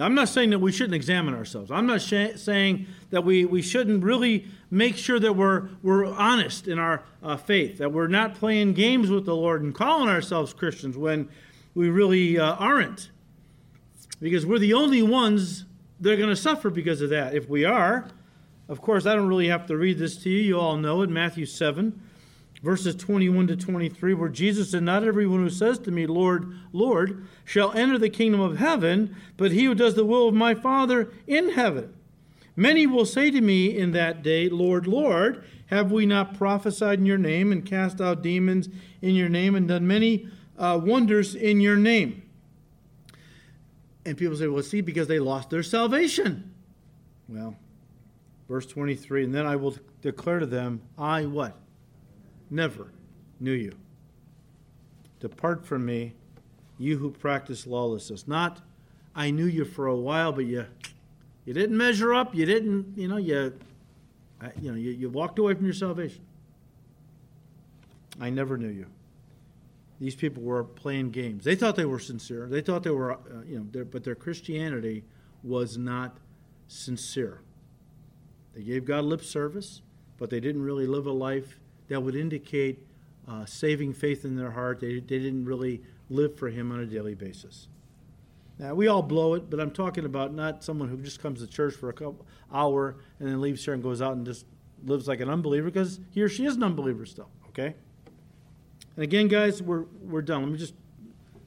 I'm 0.00 0.14
not 0.14 0.28
saying 0.28 0.50
that 0.50 0.58
we 0.58 0.72
shouldn't 0.72 0.94
examine 0.94 1.34
ourselves. 1.34 1.70
I'm 1.70 1.86
not 1.86 2.00
sh- 2.00 2.36
saying 2.36 2.86
that 3.10 3.24
we, 3.24 3.44
we 3.44 3.62
shouldn't 3.62 4.04
really 4.04 4.46
make 4.70 4.96
sure 4.96 5.18
that 5.18 5.34
we're, 5.34 5.68
we're 5.82 6.06
honest 6.06 6.68
in 6.68 6.78
our 6.78 7.02
uh, 7.22 7.36
faith, 7.36 7.78
that 7.78 7.92
we're 7.92 8.06
not 8.06 8.34
playing 8.34 8.74
games 8.74 9.10
with 9.10 9.24
the 9.24 9.34
Lord 9.34 9.62
and 9.62 9.74
calling 9.74 10.08
ourselves 10.08 10.52
Christians 10.52 10.96
when 10.96 11.28
we 11.74 11.88
really 11.88 12.38
uh, 12.38 12.54
aren't. 12.54 13.10
Because 14.20 14.44
we're 14.44 14.58
the 14.58 14.74
only 14.74 15.02
ones 15.02 15.64
that 16.00 16.12
are 16.12 16.16
going 16.16 16.28
to 16.28 16.36
suffer 16.36 16.70
because 16.70 17.00
of 17.00 17.10
that. 17.10 17.34
If 17.34 17.48
we 17.48 17.64
are, 17.64 18.08
of 18.68 18.80
course, 18.80 19.06
I 19.06 19.14
don't 19.14 19.28
really 19.28 19.48
have 19.48 19.66
to 19.66 19.76
read 19.76 19.98
this 19.98 20.16
to 20.22 20.30
you. 20.30 20.38
You 20.38 20.60
all 20.60 20.76
know 20.76 21.02
it, 21.02 21.10
Matthew 21.10 21.46
7 21.46 22.00
verses 22.62 22.94
21 22.96 23.46
to 23.48 23.56
23, 23.56 24.14
where 24.14 24.28
Jesus 24.28 24.70
said, 24.70 24.82
Not 24.82 25.04
everyone 25.04 25.40
who 25.40 25.50
says 25.50 25.78
to 25.80 25.90
me, 25.90 26.06
Lord, 26.06 26.52
Lord, 26.72 27.26
shall 27.44 27.72
enter 27.72 27.98
the 27.98 28.10
kingdom 28.10 28.40
of 28.40 28.58
heaven, 28.58 29.14
but 29.36 29.52
he 29.52 29.64
who 29.64 29.74
does 29.74 29.94
the 29.94 30.04
will 30.04 30.28
of 30.28 30.34
my 30.34 30.54
Father 30.54 31.12
in 31.26 31.50
heaven. 31.50 31.94
Many 32.56 32.86
will 32.86 33.06
say 33.06 33.30
to 33.30 33.40
me 33.40 33.76
in 33.76 33.92
that 33.92 34.22
day, 34.22 34.48
Lord, 34.48 34.86
Lord, 34.86 35.44
have 35.66 35.92
we 35.92 36.06
not 36.06 36.36
prophesied 36.36 36.98
in 36.98 37.06
your 37.06 37.18
name, 37.18 37.52
and 37.52 37.64
cast 37.64 38.00
out 38.00 38.22
demons 38.22 38.68
in 39.00 39.14
your 39.14 39.28
name, 39.28 39.54
and 39.54 39.68
done 39.68 39.86
many 39.86 40.28
uh, 40.58 40.80
wonders 40.82 41.34
in 41.34 41.60
your 41.60 41.76
name? 41.76 42.22
And 44.04 44.16
people 44.16 44.36
say, 44.36 44.48
Well, 44.48 44.62
see, 44.62 44.80
because 44.80 45.06
they 45.06 45.20
lost 45.20 45.50
their 45.50 45.62
salvation. 45.62 46.54
Well, 47.28 47.54
verse 48.48 48.66
23, 48.66 49.24
and 49.24 49.34
then 49.34 49.46
I 49.46 49.56
will 49.56 49.76
declare 50.00 50.38
to 50.38 50.46
them, 50.46 50.80
I 50.96 51.26
what? 51.26 51.56
Never 52.50 52.92
knew 53.40 53.52
you. 53.52 53.72
Depart 55.20 55.64
from 55.64 55.84
me, 55.84 56.14
you 56.78 56.98
who 56.98 57.10
practice 57.10 57.66
lawlessness. 57.66 58.28
Not, 58.28 58.60
I 59.14 59.30
knew 59.30 59.46
you 59.46 59.64
for 59.64 59.86
a 59.86 59.96
while, 59.96 60.32
but 60.32 60.44
you, 60.44 60.66
you 61.44 61.54
didn't 61.54 61.76
measure 61.76 62.14
up. 62.14 62.34
You 62.34 62.46
didn't, 62.46 62.96
you 62.96 63.08
know, 63.08 63.16
you, 63.16 63.52
you 64.60 64.70
know, 64.70 64.76
you, 64.76 64.90
you 64.92 65.08
walked 65.08 65.38
away 65.38 65.54
from 65.54 65.64
your 65.64 65.74
salvation. 65.74 66.20
I 68.20 68.30
never 68.30 68.56
knew 68.56 68.68
you. 68.68 68.86
These 70.00 70.14
people 70.14 70.42
were 70.42 70.62
playing 70.62 71.10
games. 71.10 71.44
They 71.44 71.56
thought 71.56 71.74
they 71.74 71.84
were 71.84 71.98
sincere. 71.98 72.46
They 72.46 72.60
thought 72.60 72.84
they 72.84 72.90
were, 72.90 73.12
uh, 73.12 73.16
you 73.46 73.58
know, 73.58 73.66
their, 73.72 73.84
but 73.84 74.04
their 74.04 74.14
Christianity 74.14 75.04
was 75.42 75.76
not 75.76 76.18
sincere. 76.68 77.40
They 78.54 78.62
gave 78.62 78.84
God 78.84 79.04
lip 79.04 79.22
service, 79.22 79.82
but 80.16 80.30
they 80.30 80.38
didn't 80.38 80.62
really 80.62 80.86
live 80.86 81.06
a 81.06 81.12
life 81.12 81.58
that 81.88 82.02
would 82.02 82.14
indicate 82.14 82.86
uh, 83.26 83.44
saving 83.44 83.92
faith 83.92 84.24
in 84.24 84.36
their 84.36 84.50
heart. 84.50 84.80
They, 84.80 84.94
they 84.94 85.18
didn't 85.18 85.44
really 85.44 85.82
live 86.08 86.38
for 86.38 86.48
Him 86.48 86.72
on 86.72 86.80
a 86.80 86.86
daily 86.86 87.14
basis. 87.14 87.68
Now, 88.58 88.74
we 88.74 88.88
all 88.88 89.02
blow 89.02 89.34
it, 89.34 89.50
but 89.50 89.60
I'm 89.60 89.70
talking 89.70 90.04
about 90.04 90.34
not 90.34 90.64
someone 90.64 90.88
who 90.88 90.96
just 90.96 91.20
comes 91.20 91.40
to 91.40 91.46
church 91.46 91.74
for 91.74 91.88
a 91.90 91.92
couple 91.92 92.26
hour 92.52 92.96
and 93.20 93.28
then 93.28 93.40
leaves 93.40 93.64
here 93.64 93.74
and 93.74 93.82
goes 93.82 94.02
out 94.02 94.14
and 94.14 94.26
just 94.26 94.46
lives 94.84 95.06
like 95.06 95.20
an 95.20 95.28
unbeliever 95.28 95.66
because 95.66 96.00
he 96.10 96.22
or 96.22 96.28
she 96.28 96.44
is 96.44 96.56
an 96.56 96.62
unbeliever 96.62 97.06
still, 97.06 97.30
okay? 97.48 97.74
And 98.96 99.04
again, 99.04 99.28
guys, 99.28 99.62
we're, 99.62 99.84
we're 100.02 100.22
done. 100.22 100.42
Let 100.42 100.52
me 100.52 100.58
just 100.58 100.74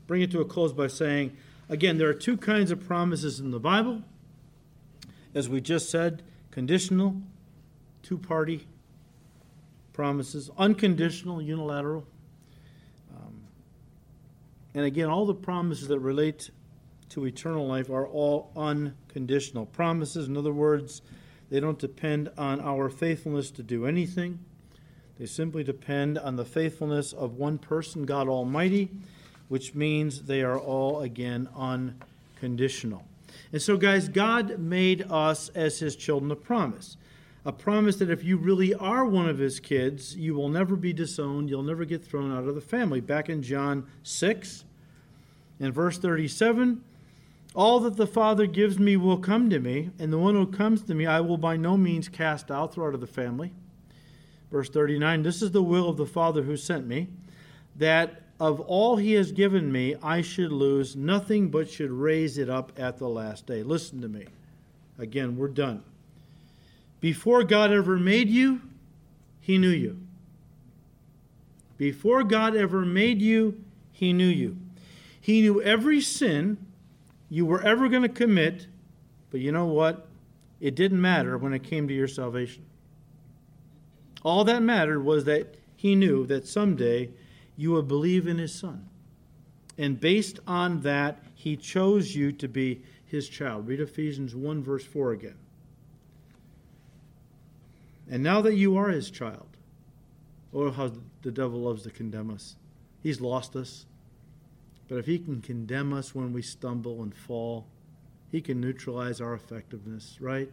bring 0.07 0.21
it 0.21 0.31
to 0.31 0.41
a 0.41 0.45
close 0.45 0.71
by 0.71 0.87
saying 0.87 1.35
Again, 1.71 1.97
there 1.97 2.09
are 2.09 2.13
two 2.13 2.35
kinds 2.35 2.69
of 2.69 2.85
promises 2.85 3.39
in 3.39 3.51
the 3.51 3.59
Bible. 3.59 4.03
As 5.33 5.47
we 5.47 5.61
just 5.61 5.89
said, 5.89 6.21
conditional, 6.51 7.21
two 8.03 8.17
party 8.17 8.67
promises, 9.93 10.49
unconditional, 10.57 11.41
unilateral. 11.41 12.05
Um, 13.15 13.41
and 14.73 14.85
again, 14.85 15.09
all 15.09 15.25
the 15.25 15.33
promises 15.33 15.87
that 15.87 15.99
relate 15.99 16.49
to 17.09 17.25
eternal 17.25 17.67
life 17.67 17.89
are 17.89 18.07
all 18.07 18.51
unconditional 18.55 19.65
promises. 19.65 20.27
In 20.27 20.37
other 20.37 20.53
words, 20.53 21.01
they 21.49 21.59
don't 21.59 21.79
depend 21.79 22.31
on 22.37 22.61
our 22.61 22.89
faithfulness 22.89 23.51
to 23.51 23.63
do 23.63 23.85
anything. 23.85 24.39
They 25.19 25.25
simply 25.25 25.63
depend 25.63 26.17
on 26.17 26.37
the 26.37 26.45
faithfulness 26.45 27.13
of 27.13 27.35
one 27.35 27.57
person, 27.57 28.05
God 28.05 28.27
Almighty, 28.27 28.89
which 29.49 29.75
means 29.75 30.23
they 30.23 30.41
are 30.41 30.57
all, 30.57 31.01
again, 31.01 31.49
unconditional. 31.55 33.03
And 33.51 33.61
so, 33.61 33.75
guys, 33.75 34.07
God 34.07 34.57
made 34.59 35.05
us 35.11 35.49
as 35.49 35.79
His 35.79 35.95
children 35.95 36.31
of 36.31 36.41
promise. 36.41 36.95
A 37.43 37.51
promise 37.51 37.95
that 37.95 38.09
if 38.11 38.23
you 38.23 38.37
really 38.37 38.73
are 38.75 39.03
one 39.03 39.27
of 39.27 39.39
His 39.39 39.59
kids, 39.59 40.15
you 40.15 40.35
will 40.35 40.49
never 40.49 40.75
be 40.75 40.93
disowned, 40.93 41.49
you'll 41.49 41.63
never 41.63 41.85
get 41.85 42.03
thrown 42.03 42.31
out 42.31 42.47
of 42.47 42.53
the 42.53 42.61
family. 42.61 43.01
Back 43.01 43.29
in 43.29 43.41
John 43.41 43.87
6, 44.03 44.63
in 45.59 45.71
verse 45.71 45.97
37, 45.97 46.83
all 47.53 47.79
that 47.81 47.97
the 47.97 48.07
Father 48.07 48.45
gives 48.45 48.79
me 48.79 48.95
will 48.95 49.17
come 49.17 49.49
to 49.49 49.59
me, 49.59 49.89
and 49.99 50.13
the 50.13 50.19
one 50.19 50.35
who 50.35 50.47
comes 50.47 50.83
to 50.83 50.93
me 50.93 51.05
I 51.05 51.19
will 51.19 51.37
by 51.37 51.57
no 51.57 51.77
means 51.77 52.07
cast 52.07 52.49
out, 52.51 52.73
throw 52.73 52.87
out 52.87 52.93
of 52.93 53.01
the 53.01 53.07
family. 53.07 53.51
Verse 54.51 54.69
39 54.69 55.23
This 55.23 55.41
is 55.41 55.51
the 55.51 55.63
will 55.63 55.89
of 55.89 55.97
the 55.97 56.05
Father 56.05 56.43
who 56.43 56.55
sent 56.55 56.87
me, 56.87 57.09
that 57.75 58.21
of 58.39 58.59
all 58.61 58.97
he 58.97 59.13
has 59.13 59.31
given 59.31 59.71
me 59.71 59.95
I 60.01 60.21
should 60.21 60.51
lose 60.51 60.95
nothing 60.95 61.49
but 61.49 61.69
should 61.69 61.91
raise 61.91 62.37
it 62.37 62.49
up 62.49 62.71
at 62.77 62.97
the 62.97 63.09
last 63.09 63.45
day. 63.45 63.63
Listen 63.63 64.01
to 64.01 64.07
me. 64.07 64.25
Again, 64.97 65.37
we're 65.37 65.47
done. 65.47 65.83
Before 67.01 67.43
God 67.43 67.73
ever 67.73 67.97
made 67.97 68.29
you, 68.29 68.61
he 69.41 69.57
knew 69.57 69.69
you. 69.69 69.99
Before 71.77 72.23
God 72.23 72.55
ever 72.55 72.85
made 72.85 73.21
you, 73.21 73.63
he 73.91 74.13
knew 74.13 74.27
you. 74.27 74.55
He 75.19 75.41
knew 75.41 75.61
every 75.61 75.99
sin 75.99 76.57
you 77.27 77.45
were 77.45 77.61
ever 77.61 77.89
going 77.89 78.03
to 78.03 78.09
commit, 78.09 78.67
but 79.31 79.39
you 79.39 79.51
know 79.51 79.65
what? 79.65 80.07
It 80.59 80.75
didn't 80.75 81.01
matter 81.01 81.37
when 81.39 81.53
it 81.53 81.63
came 81.63 81.87
to 81.87 81.93
your 81.93 82.07
salvation. 82.07 82.65
All 84.23 84.43
that 84.43 84.61
mattered 84.61 85.01
was 85.01 85.25
that 85.25 85.55
he 85.75 85.95
knew 85.95 86.27
that 86.27 86.47
someday 86.47 87.09
you 87.57 87.71
would 87.71 87.87
believe 87.87 88.27
in 88.27 88.37
his 88.37 88.53
son. 88.53 88.87
And 89.77 89.99
based 89.99 90.39
on 90.45 90.81
that, 90.81 91.23
he 91.33 91.57
chose 91.57 92.15
you 92.15 92.31
to 92.33 92.47
be 92.47 92.83
his 93.05 93.27
child. 93.27 93.67
Read 93.67 93.79
Ephesians 93.79 94.35
1, 94.35 94.63
verse 94.63 94.85
4 94.85 95.13
again. 95.13 95.40
And 98.11 98.21
now 98.21 98.41
that 98.41 98.55
you 98.55 98.77
are 98.77 98.89
his 98.89 99.09
child, 99.09 99.47
oh, 100.53 100.69
how 100.69 100.91
the 101.23 101.31
devil 101.31 101.61
loves 101.61 101.83
to 101.83 101.89
condemn 101.89 102.29
us. 102.29 102.57
He's 103.01 103.21
lost 103.21 103.55
us. 103.55 103.85
But 104.87 104.97
if 104.97 105.05
He 105.05 105.19
can 105.19 105.41
condemn 105.41 105.93
us 105.93 106.13
when 106.13 106.33
we 106.33 106.41
stumble 106.41 107.01
and 107.01 107.15
fall, 107.15 107.65
He 108.29 108.41
can 108.41 108.59
neutralize 108.59 109.21
our 109.21 109.33
effectiveness, 109.33 110.17
right? 110.19 110.51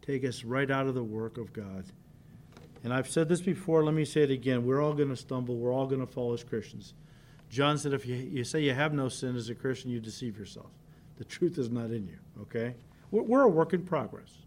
Take 0.00 0.24
us 0.24 0.44
right 0.44 0.70
out 0.70 0.86
of 0.86 0.94
the 0.94 1.04
work 1.04 1.36
of 1.36 1.52
God. 1.52 1.84
And 2.82 2.94
I've 2.94 3.10
said 3.10 3.28
this 3.28 3.42
before, 3.42 3.84
let 3.84 3.94
me 3.94 4.06
say 4.06 4.22
it 4.22 4.30
again. 4.30 4.64
We're 4.64 4.80
all 4.80 4.94
going 4.94 5.10
to 5.10 5.16
stumble, 5.16 5.56
we're 5.56 5.72
all 5.72 5.86
going 5.86 6.00
to 6.00 6.10
fall 6.10 6.32
as 6.32 6.42
Christians. 6.42 6.94
John 7.50 7.76
said, 7.76 7.92
if 7.92 8.06
you, 8.06 8.16
you 8.16 8.44
say 8.44 8.60
you 8.60 8.72
have 8.72 8.94
no 8.94 9.10
sin 9.10 9.36
as 9.36 9.50
a 9.50 9.54
Christian, 9.54 9.90
you 9.90 10.00
deceive 10.00 10.38
yourself. 10.38 10.70
The 11.18 11.24
truth 11.24 11.58
is 11.58 11.70
not 11.70 11.90
in 11.90 12.06
you, 12.06 12.18
okay? 12.42 12.74
We're, 13.10 13.22
we're 13.22 13.42
a 13.42 13.48
work 13.48 13.74
in 13.74 13.82
progress. 13.82 14.38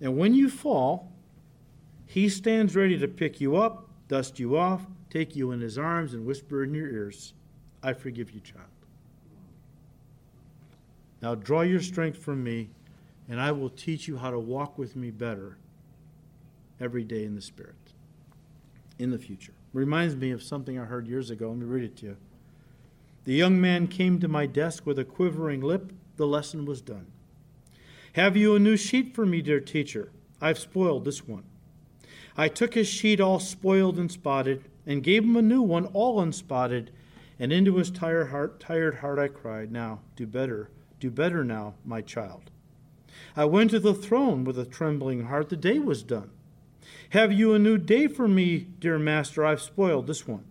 And 0.00 0.16
when 0.16 0.34
you 0.34 0.50
fall, 0.50 1.12
He 2.06 2.28
stands 2.28 2.76
ready 2.76 2.98
to 2.98 3.08
pick 3.08 3.40
you 3.40 3.56
up, 3.56 3.88
dust 4.08 4.38
you 4.38 4.56
off, 4.56 4.86
take 5.14 5.36
you 5.36 5.52
in 5.52 5.60
his 5.60 5.78
arms, 5.78 6.12
and 6.12 6.26
whisper 6.26 6.64
in 6.64 6.74
your 6.74 6.88
ears, 6.88 7.34
I 7.82 7.92
forgive 7.92 8.32
you, 8.32 8.40
child. 8.40 8.66
Now 11.22 11.36
draw 11.36 11.60
your 11.60 11.80
strength 11.80 12.18
from 12.18 12.42
me, 12.42 12.70
and 13.28 13.40
I 13.40 13.52
will 13.52 13.70
teach 13.70 14.08
you 14.08 14.16
how 14.16 14.30
to 14.30 14.38
walk 14.40 14.76
with 14.76 14.96
me 14.96 15.10
better 15.10 15.56
every 16.80 17.04
day 17.04 17.24
in 17.24 17.36
the 17.36 17.40
Spirit 17.40 17.74
in 18.98 19.10
the 19.10 19.18
future. 19.18 19.52
Reminds 19.72 20.16
me 20.16 20.32
of 20.32 20.42
something 20.42 20.78
I 20.78 20.84
heard 20.84 21.06
years 21.06 21.30
ago. 21.30 21.48
Let 21.48 21.58
me 21.58 21.66
read 21.66 21.84
it 21.84 21.96
to 21.98 22.06
you. 22.06 22.16
The 23.24 23.34
young 23.34 23.60
man 23.60 23.86
came 23.86 24.20
to 24.20 24.28
my 24.28 24.46
desk 24.46 24.84
with 24.84 24.98
a 24.98 25.04
quivering 25.04 25.60
lip. 25.60 25.92
The 26.16 26.26
lesson 26.26 26.64
was 26.64 26.80
done. 26.80 27.06
Have 28.14 28.36
you 28.36 28.54
a 28.54 28.60
new 28.60 28.76
sheet 28.76 29.12
for 29.12 29.26
me, 29.26 29.42
dear 29.42 29.58
teacher? 29.58 30.12
I've 30.40 30.60
spoiled 30.60 31.04
this 31.04 31.26
one. 31.26 31.42
I 32.36 32.46
took 32.46 32.74
his 32.74 32.86
sheet 32.86 33.20
all 33.20 33.40
spoiled 33.40 33.98
and 33.98 34.10
spotted 34.10 34.64
and 34.86 35.02
gave 35.02 35.24
him 35.24 35.34
a 35.36 35.42
new 35.42 35.60
one, 35.60 35.86
all 35.86 36.20
unspotted. 36.20 36.90
And 37.40 37.52
into 37.52 37.74
his 37.74 37.90
tired 37.90 38.28
heart, 38.28 38.60
tired 38.60 38.98
heart 38.98 39.18
I 39.18 39.26
cried, 39.26 39.72
Now, 39.72 39.98
do 40.14 40.28
better, 40.28 40.70
do 41.00 41.10
better 41.10 41.42
now, 41.42 41.74
my 41.84 42.02
child. 42.02 42.52
I 43.36 43.46
went 43.46 43.72
to 43.72 43.80
the 43.80 43.94
throne 43.94 44.44
with 44.44 44.60
a 44.60 44.64
trembling 44.64 45.24
heart. 45.24 45.48
The 45.48 45.56
day 45.56 45.80
was 45.80 46.04
done. 46.04 46.30
Have 47.10 47.32
you 47.32 47.52
a 47.52 47.58
new 47.58 47.78
day 47.78 48.06
for 48.06 48.28
me, 48.28 48.68
dear 48.78 48.96
master? 48.96 49.44
I've 49.44 49.60
spoiled 49.60 50.06
this 50.06 50.28
one. 50.28 50.44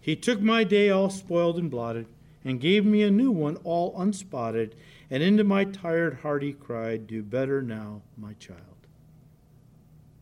He 0.00 0.16
took 0.16 0.40
my 0.40 0.64
day 0.64 0.88
all 0.88 1.10
spoiled 1.10 1.58
and 1.58 1.70
blotted, 1.70 2.06
and 2.42 2.58
gave 2.58 2.86
me 2.86 3.02
a 3.02 3.10
new 3.10 3.30
one 3.30 3.56
all 3.64 3.94
unspotted. 4.00 4.74
And 5.10 5.22
into 5.22 5.44
my 5.44 5.64
tired 5.64 6.18
heart 6.20 6.42
he 6.42 6.52
cried, 6.52 7.06
Do 7.06 7.22
better 7.22 7.62
now, 7.62 8.02
my 8.16 8.32
child. 8.34 8.60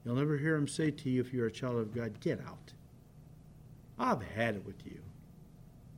You'll 0.04 0.16
never 0.16 0.36
hear 0.36 0.54
him 0.54 0.68
say 0.68 0.90
to 0.90 1.10
you, 1.10 1.20
if 1.20 1.32
you're 1.32 1.46
a 1.46 1.52
child 1.52 1.76
of 1.76 1.94
God, 1.94 2.20
Get 2.20 2.40
out. 2.40 2.72
I've 3.98 4.22
had 4.22 4.56
it 4.56 4.66
with 4.66 4.84
you. 4.84 5.00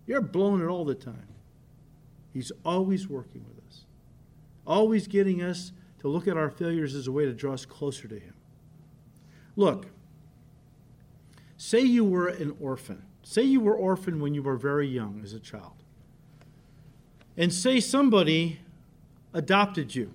You're 0.06 0.20
blowing 0.20 0.62
it 0.62 0.66
all 0.66 0.84
the 0.84 0.94
time. 0.94 1.28
He's 2.32 2.52
always 2.64 3.08
working 3.08 3.44
with 3.48 3.66
us, 3.66 3.86
always 4.66 5.08
getting 5.08 5.42
us 5.42 5.72
to 6.00 6.08
look 6.08 6.28
at 6.28 6.36
our 6.36 6.50
failures 6.50 6.94
as 6.94 7.06
a 7.06 7.12
way 7.12 7.24
to 7.24 7.32
draw 7.32 7.54
us 7.54 7.64
closer 7.64 8.06
to 8.06 8.18
Him. 8.18 8.34
Look, 9.56 9.86
say 11.56 11.80
you 11.80 12.04
were 12.04 12.28
an 12.28 12.54
orphan. 12.60 13.02
Say 13.22 13.42
you 13.42 13.60
were 13.60 13.74
orphaned 13.74 14.20
when 14.20 14.34
you 14.34 14.42
were 14.42 14.56
very 14.56 14.86
young 14.86 15.20
as 15.24 15.32
a 15.32 15.40
child. 15.40 15.72
And 17.36 17.52
say 17.52 17.80
somebody 17.80 18.60
adopted 19.36 19.94
you. 19.94 20.12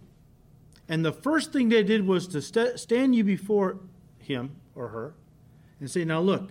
And 0.90 1.06
the 1.06 1.14
first 1.14 1.54
thing 1.54 1.70
they 1.70 1.84
did 1.84 2.06
was 2.06 2.28
to 2.30 2.42
st- 2.42 2.80
stand 2.80 3.16
you 3.16 3.24
before 3.24 3.78
him 4.18 4.56
or 4.76 4.90
her 4.90 5.14
and 5.80 5.90
say, 5.90 6.04
Now 6.04 6.20
look, 6.20 6.50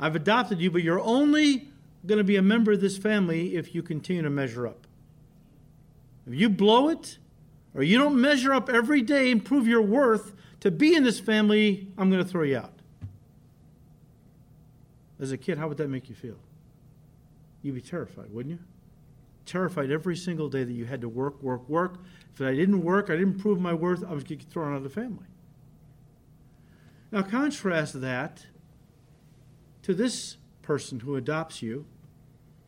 I've 0.00 0.16
adopted 0.16 0.60
you, 0.60 0.70
but 0.70 0.82
you're 0.82 1.00
only 1.00 1.68
going 2.06 2.18
to 2.18 2.24
be 2.24 2.36
a 2.36 2.42
member 2.42 2.72
of 2.72 2.80
this 2.80 2.96
family 2.96 3.56
if 3.56 3.74
you 3.74 3.82
continue 3.82 4.22
to 4.22 4.30
measure 4.30 4.66
up. 4.66 4.86
If 6.26 6.34
you 6.34 6.48
blow 6.48 6.88
it, 6.88 7.18
or 7.74 7.82
you 7.82 7.98
don't 7.98 8.20
measure 8.20 8.54
up 8.54 8.70
every 8.70 9.02
day 9.02 9.30
and 9.30 9.44
prove 9.44 9.66
your 9.66 9.82
worth 9.82 10.32
to 10.60 10.70
be 10.70 10.94
in 10.94 11.02
this 11.02 11.18
family, 11.20 11.88
I'm 11.98 12.10
going 12.10 12.22
to 12.22 12.28
throw 12.28 12.44
you 12.44 12.58
out. 12.58 12.72
As 15.20 15.32
a 15.32 15.36
kid, 15.36 15.58
how 15.58 15.68
would 15.68 15.78
that 15.78 15.88
make 15.88 16.08
you 16.08 16.14
feel? 16.14 16.36
You'd 17.62 17.74
be 17.74 17.80
terrified, 17.80 18.32
wouldn't 18.32 18.58
you? 18.58 18.64
Terrified 19.48 19.90
every 19.90 20.14
single 20.14 20.50
day 20.50 20.62
that 20.62 20.72
you 20.74 20.84
had 20.84 21.00
to 21.00 21.08
work, 21.08 21.42
work, 21.42 21.66
work. 21.70 22.00
If 22.34 22.42
I 22.42 22.54
didn't 22.54 22.82
work, 22.82 23.08
I 23.08 23.16
didn't 23.16 23.38
prove 23.38 23.58
my 23.58 23.72
worth, 23.72 24.04
I 24.04 24.12
was 24.12 24.22
going 24.22 24.38
to 24.38 24.44
get 24.44 24.52
thrown 24.52 24.74
out 24.74 24.76
of 24.76 24.82
the 24.82 24.90
family. 24.90 25.24
Now, 27.10 27.22
contrast 27.22 27.98
that 28.02 28.44
to 29.80 29.94
this 29.94 30.36
person 30.60 31.00
who 31.00 31.16
adopts 31.16 31.62
you, 31.62 31.86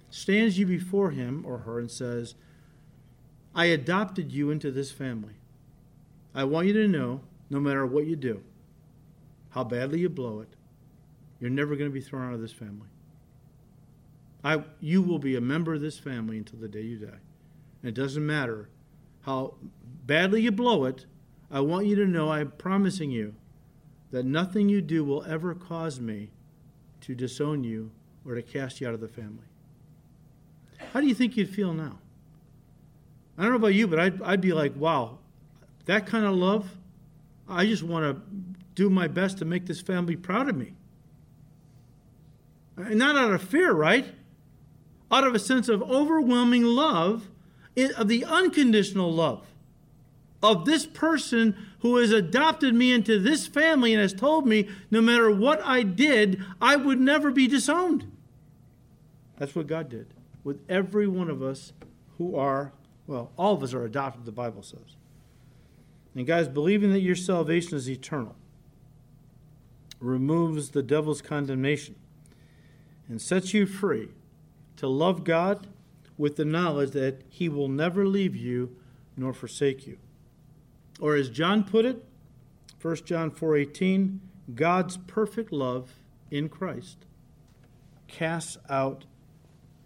stands 0.09 0.59
you 0.59 0.65
before 0.65 1.11
him 1.11 1.45
or 1.47 1.59
her 1.59 1.79
and 1.79 1.91
says, 1.91 2.35
I 3.55 3.67
adopted 3.67 4.33
you 4.33 4.51
into 4.51 4.71
this 4.71 4.91
family. 4.91 5.35
I 6.35 6.45
want 6.45 6.67
you 6.67 6.73
to 6.73 6.89
know, 6.89 7.21
no 7.51 7.61
matter 7.61 7.85
what 7.85 8.07
you 8.07 8.17
do, 8.17 8.43
how 9.51 9.65
badly 9.65 10.01
you 10.01 10.09
blow 10.09 10.41
it, 10.41 10.49
you're 11.41 11.51
never 11.51 11.77
going 11.77 11.91
to 11.91 11.95
be 11.95 12.01
thrown 12.01 12.29
out 12.29 12.35
of 12.35 12.41
this 12.41 12.55
family. 12.55 12.89
I, 14.43 14.63
you 14.81 15.03
will 15.03 15.19
be 15.19 15.37
a 15.37 15.41
member 15.41 15.75
of 15.75 15.81
this 15.81 15.99
family 15.99 16.39
until 16.39 16.59
the 16.59 16.69
day 16.69 16.83
you 16.83 16.99
die. 16.99 17.19
And 17.83 17.89
it 17.89 17.95
doesn't 17.95 18.25
matter 18.25 18.69
how 19.23 19.55
badly 20.07 20.43
you 20.43 20.53
blow 20.53 20.85
it, 20.85 21.07
I 21.51 21.61
want 21.61 21.87
you 21.87 21.97
to 21.97 22.07
know 22.07 22.31
I'm 22.31 22.53
promising 22.53 23.11
you 23.11 23.35
that 24.13 24.25
nothing 24.25 24.69
you 24.69 24.81
do 24.81 25.05
will 25.05 25.25
ever 25.25 25.55
cause 25.55 26.01
me 26.01 26.31
to 27.03 27.15
disown 27.15 27.65
you 27.65 27.91
or 28.27 28.35
to 28.35 28.43
cast 28.43 28.81
you 28.81 28.89
out 28.89 28.95
of 28.95 29.01
the 29.01 29.09
family. 29.09 29.47
How 30.93 31.01
do 31.01 31.07
you 31.07 31.15
think 31.15 31.37
you'd 31.37 31.51
feel 31.51 31.73
now? 31.73 31.99
I 33.39 33.43
don't 33.43 33.53
know 33.53 33.57
about 33.57 33.75
you, 33.75 33.87
but 33.87 33.99
I'd, 33.99 34.23
I'd 34.23 34.41
be 34.41 34.53
like, 34.53 34.75
wow, 34.77 35.19
that 35.87 36.07
kind 36.07 36.25
of 36.25 36.35
love, 36.35 36.69
I 37.49 37.67
just 37.67 37.83
want 37.83 38.05
to 38.05 38.23
do 38.75 38.91
my 38.91 39.09
best 39.09 39.39
to 39.39 39.45
make 39.45 39.67
this 39.67 39.81
family 39.81 40.17
proud 40.17 40.49
of 40.49 40.57
me. 40.57 40.75
And 42.77 42.99
not 42.99 43.17
out 43.17 43.33
of 43.33 43.43
fear, 43.43 43.73
right? 43.73 44.07
Out 45.11 45.27
of 45.27 45.35
a 45.35 45.39
sense 45.39 45.69
of 45.69 45.83
overwhelming 45.83 46.65
love, 46.65 47.29
of 47.97 48.09
the 48.09 48.25
unconditional 48.25 49.13
love 49.13 49.47
of 50.43 50.65
this 50.65 50.87
person 50.87 51.57
who 51.81 51.97
has 51.97 52.11
adopted 52.11 52.75
me 52.75 52.93
into 52.93 53.19
this 53.19 53.47
family 53.47 53.93
and 53.93 54.01
has 54.01 54.13
told 54.13 54.47
me 54.47 54.69
no 54.91 55.01
matter 55.01 55.31
what 55.31 55.61
I 55.65 55.83
did, 55.83 56.43
I 56.61 56.77
would 56.77 57.01
never 57.01 57.31
be 57.31 57.47
disowned. 57.47 58.11
That's 59.39 59.55
what 59.55 59.67
God 59.67 59.89
did 59.89 60.07
with 60.45 60.61
every 60.69 61.07
one 61.07 61.31
of 61.31 61.43
us 61.43 61.73
who 62.19 62.37
are, 62.37 62.73
well, 63.07 63.31
all 63.37 63.55
of 63.55 63.63
us 63.63 63.75
are 63.75 63.85
adopted, 63.85 64.25
the 64.25 64.33
Bible 64.33 64.63
says. 64.63 64.97
And 66.15 66.27
guys, 66.27 66.49
believing 66.49 66.93
that 66.93 67.01
your 67.01 67.17
salvation 67.17 67.77
is 67.77 67.89
eternal 67.89 68.37
removes 70.01 70.71
the 70.71 70.83
devil's 70.83 71.21
condemnation 71.21 71.95
and 73.09 73.21
sets 73.21 73.53
you 73.53 73.67
free 73.67 74.09
to 74.81 74.89
love 74.89 75.25
God 75.25 75.67
with 76.17 76.37
the 76.37 76.45
knowledge 76.47 76.93
that 76.93 77.21
he 77.29 77.51
will 77.51 77.69
never 77.69 78.07
leave 78.07 78.35
you 78.35 78.75
nor 79.15 79.35
forsake 79.35 79.87
you. 79.87 79.99
Or 80.99 81.17
as 81.17 81.29
John 81.29 81.65
put 81.65 81.85
it, 81.85 82.03
1 82.81 83.05
John 83.05 83.31
4:18, 83.31 84.21
God's 84.55 84.97
perfect 84.97 85.53
love 85.53 86.01
in 86.31 86.49
Christ 86.49 87.05
casts 88.09 88.57
out 88.71 89.05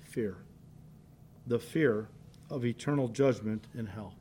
fear. 0.00 0.36
The 1.44 1.58
fear 1.58 2.08
of 2.48 2.64
eternal 2.64 3.08
judgment 3.08 3.66
in 3.74 3.86
hell 3.86 4.14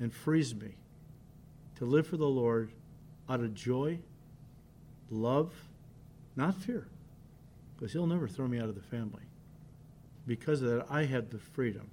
and 0.00 0.10
frees 0.10 0.54
me 0.54 0.76
to 1.76 1.84
live 1.84 2.06
for 2.06 2.16
the 2.16 2.26
Lord 2.26 2.72
out 3.28 3.40
of 3.40 3.52
joy, 3.52 4.00
love, 5.10 5.52
not 6.34 6.54
fear, 6.54 6.88
because 7.76 7.92
He'll 7.92 8.06
never 8.06 8.26
throw 8.26 8.48
me 8.48 8.58
out 8.58 8.70
of 8.70 8.74
the 8.74 8.80
family. 8.80 9.24
Because 10.26 10.62
of 10.62 10.68
that, 10.68 10.86
I 10.88 11.04
had 11.04 11.30
the 11.30 11.38
freedom 11.38 11.90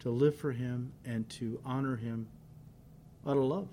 to 0.00 0.10
live 0.10 0.36
for 0.36 0.52
Him 0.52 0.92
and 1.04 1.28
to 1.30 1.60
honor 1.64 1.96
Him 1.96 2.28
out 3.26 3.36
of 3.36 3.42
love. 3.42 3.68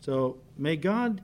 So 0.00 0.38
may 0.56 0.76
God 0.76 1.22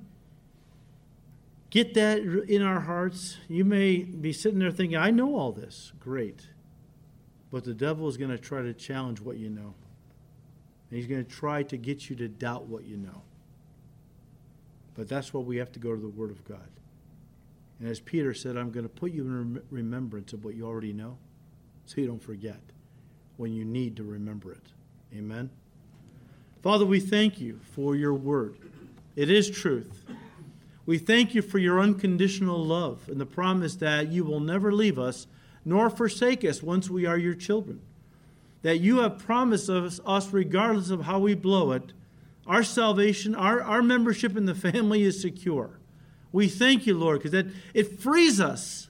get 1.70 1.94
that 1.94 2.18
in 2.20 2.62
our 2.62 2.80
hearts. 2.80 3.36
You 3.48 3.64
may 3.64 3.98
be 3.98 4.32
sitting 4.32 4.58
there 4.58 4.70
thinking, 4.70 4.96
I 4.96 5.10
know 5.10 5.36
all 5.36 5.52
this. 5.52 5.92
Great. 6.00 6.48
But 7.50 7.64
the 7.64 7.74
devil 7.74 8.08
is 8.08 8.16
going 8.16 8.30
to 8.30 8.38
try 8.38 8.62
to 8.62 8.72
challenge 8.72 9.20
what 9.20 9.36
you 9.36 9.50
know. 9.50 9.74
And 10.90 10.98
he's 10.98 11.06
going 11.06 11.24
to 11.24 11.30
try 11.30 11.62
to 11.64 11.76
get 11.76 12.08
you 12.08 12.16
to 12.16 12.28
doubt 12.28 12.66
what 12.66 12.84
you 12.84 12.96
know. 12.96 13.22
But 14.94 15.08
that's 15.08 15.34
what 15.34 15.44
we 15.44 15.56
have 15.56 15.72
to 15.72 15.78
go 15.78 15.94
to 15.94 16.00
the 16.00 16.08
Word 16.08 16.30
of 16.30 16.44
God. 16.44 16.68
And 17.80 17.88
as 17.88 18.00
Peter 18.00 18.34
said, 18.34 18.56
I'm 18.56 18.70
going 18.70 18.84
to 18.84 18.92
put 18.92 19.12
you 19.12 19.22
in 19.22 19.62
remembrance 19.70 20.32
of 20.32 20.44
what 20.44 20.54
you 20.54 20.66
already 20.66 20.92
know 20.92 21.18
so 21.86 22.00
you 22.00 22.06
don't 22.06 22.22
forget 22.22 22.60
when 23.36 23.52
you 23.52 23.64
need 23.64 23.96
to 23.96 24.04
remember 24.04 24.52
it. 24.52 24.62
Amen. 25.14 25.50
Father, 26.62 26.86
we 26.86 27.00
thank 27.00 27.40
you 27.40 27.60
for 27.72 27.94
your 27.94 28.14
word. 28.14 28.56
It 29.16 29.30
is 29.30 29.50
truth. 29.50 30.04
We 30.86 30.98
thank 30.98 31.34
you 31.34 31.42
for 31.42 31.58
your 31.58 31.80
unconditional 31.80 32.64
love 32.64 33.08
and 33.08 33.20
the 33.20 33.26
promise 33.26 33.76
that 33.76 34.08
you 34.08 34.24
will 34.24 34.40
never 34.40 34.72
leave 34.72 34.98
us 34.98 35.26
nor 35.64 35.90
forsake 35.90 36.44
us 36.44 36.62
once 36.62 36.90
we 36.90 37.06
are 37.06 37.18
your 37.18 37.34
children 37.34 37.80
that 38.64 38.80
you 38.80 39.00
have 39.00 39.18
promised 39.18 39.68
us, 39.68 40.00
us 40.06 40.32
regardless 40.32 40.88
of 40.88 41.02
how 41.02 41.18
we 41.18 41.34
blow 41.34 41.72
it, 41.72 41.92
our 42.46 42.62
salvation, 42.62 43.34
our, 43.34 43.60
our 43.60 43.82
membership 43.82 44.38
in 44.38 44.46
the 44.46 44.54
family 44.54 45.02
is 45.02 45.20
secure. 45.20 45.78
We 46.34 46.48
thank 46.48 46.84
you, 46.84 46.98
Lord, 46.98 47.20
because 47.20 47.30
that 47.30 47.46
it 47.74 48.00
frees 48.00 48.40
us 48.40 48.88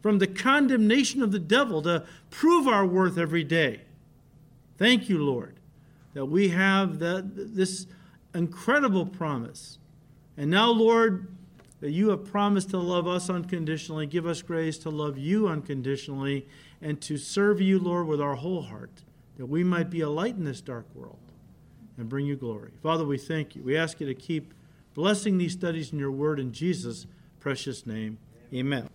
from 0.00 0.18
the 0.18 0.26
condemnation 0.26 1.22
of 1.22 1.30
the 1.30 1.38
devil 1.38 1.82
to 1.82 2.06
prove 2.30 2.66
our 2.66 2.86
worth 2.86 3.18
every 3.18 3.44
day. 3.44 3.82
Thank 4.78 5.10
you, 5.10 5.22
Lord, 5.22 5.60
that 6.14 6.24
we 6.24 6.48
have 6.48 6.98
that, 7.00 7.54
this 7.54 7.86
incredible 8.34 9.04
promise. 9.04 9.76
And 10.38 10.50
now, 10.50 10.70
Lord, 10.70 11.28
that 11.80 11.90
you 11.90 12.08
have 12.08 12.24
promised 12.24 12.70
to 12.70 12.78
love 12.78 13.06
us 13.06 13.28
unconditionally, 13.28 14.06
give 14.06 14.26
us 14.26 14.40
grace 14.40 14.78
to 14.78 14.88
love 14.88 15.18
you 15.18 15.48
unconditionally 15.48 16.48
and 16.80 16.98
to 17.02 17.18
serve 17.18 17.60
you, 17.60 17.78
Lord, 17.78 18.06
with 18.06 18.22
our 18.22 18.36
whole 18.36 18.62
heart 18.62 19.02
that 19.36 19.44
we 19.44 19.62
might 19.62 19.90
be 19.90 20.00
a 20.00 20.08
light 20.08 20.36
in 20.36 20.44
this 20.44 20.62
dark 20.62 20.86
world 20.94 21.18
and 21.98 22.08
bring 22.08 22.24
you 22.24 22.36
glory. 22.36 22.70
Father, 22.82 23.04
we 23.04 23.18
thank 23.18 23.54
you. 23.54 23.62
We 23.62 23.76
ask 23.76 24.00
you 24.00 24.06
to 24.06 24.14
keep 24.14 24.54
blessing 24.96 25.36
these 25.36 25.52
studies 25.52 25.92
in 25.92 25.98
your 25.98 26.10
word 26.10 26.40
in 26.40 26.52
Jesus' 26.52 27.06
precious 27.38 27.86
name. 27.86 28.16
Amen. 28.52 28.88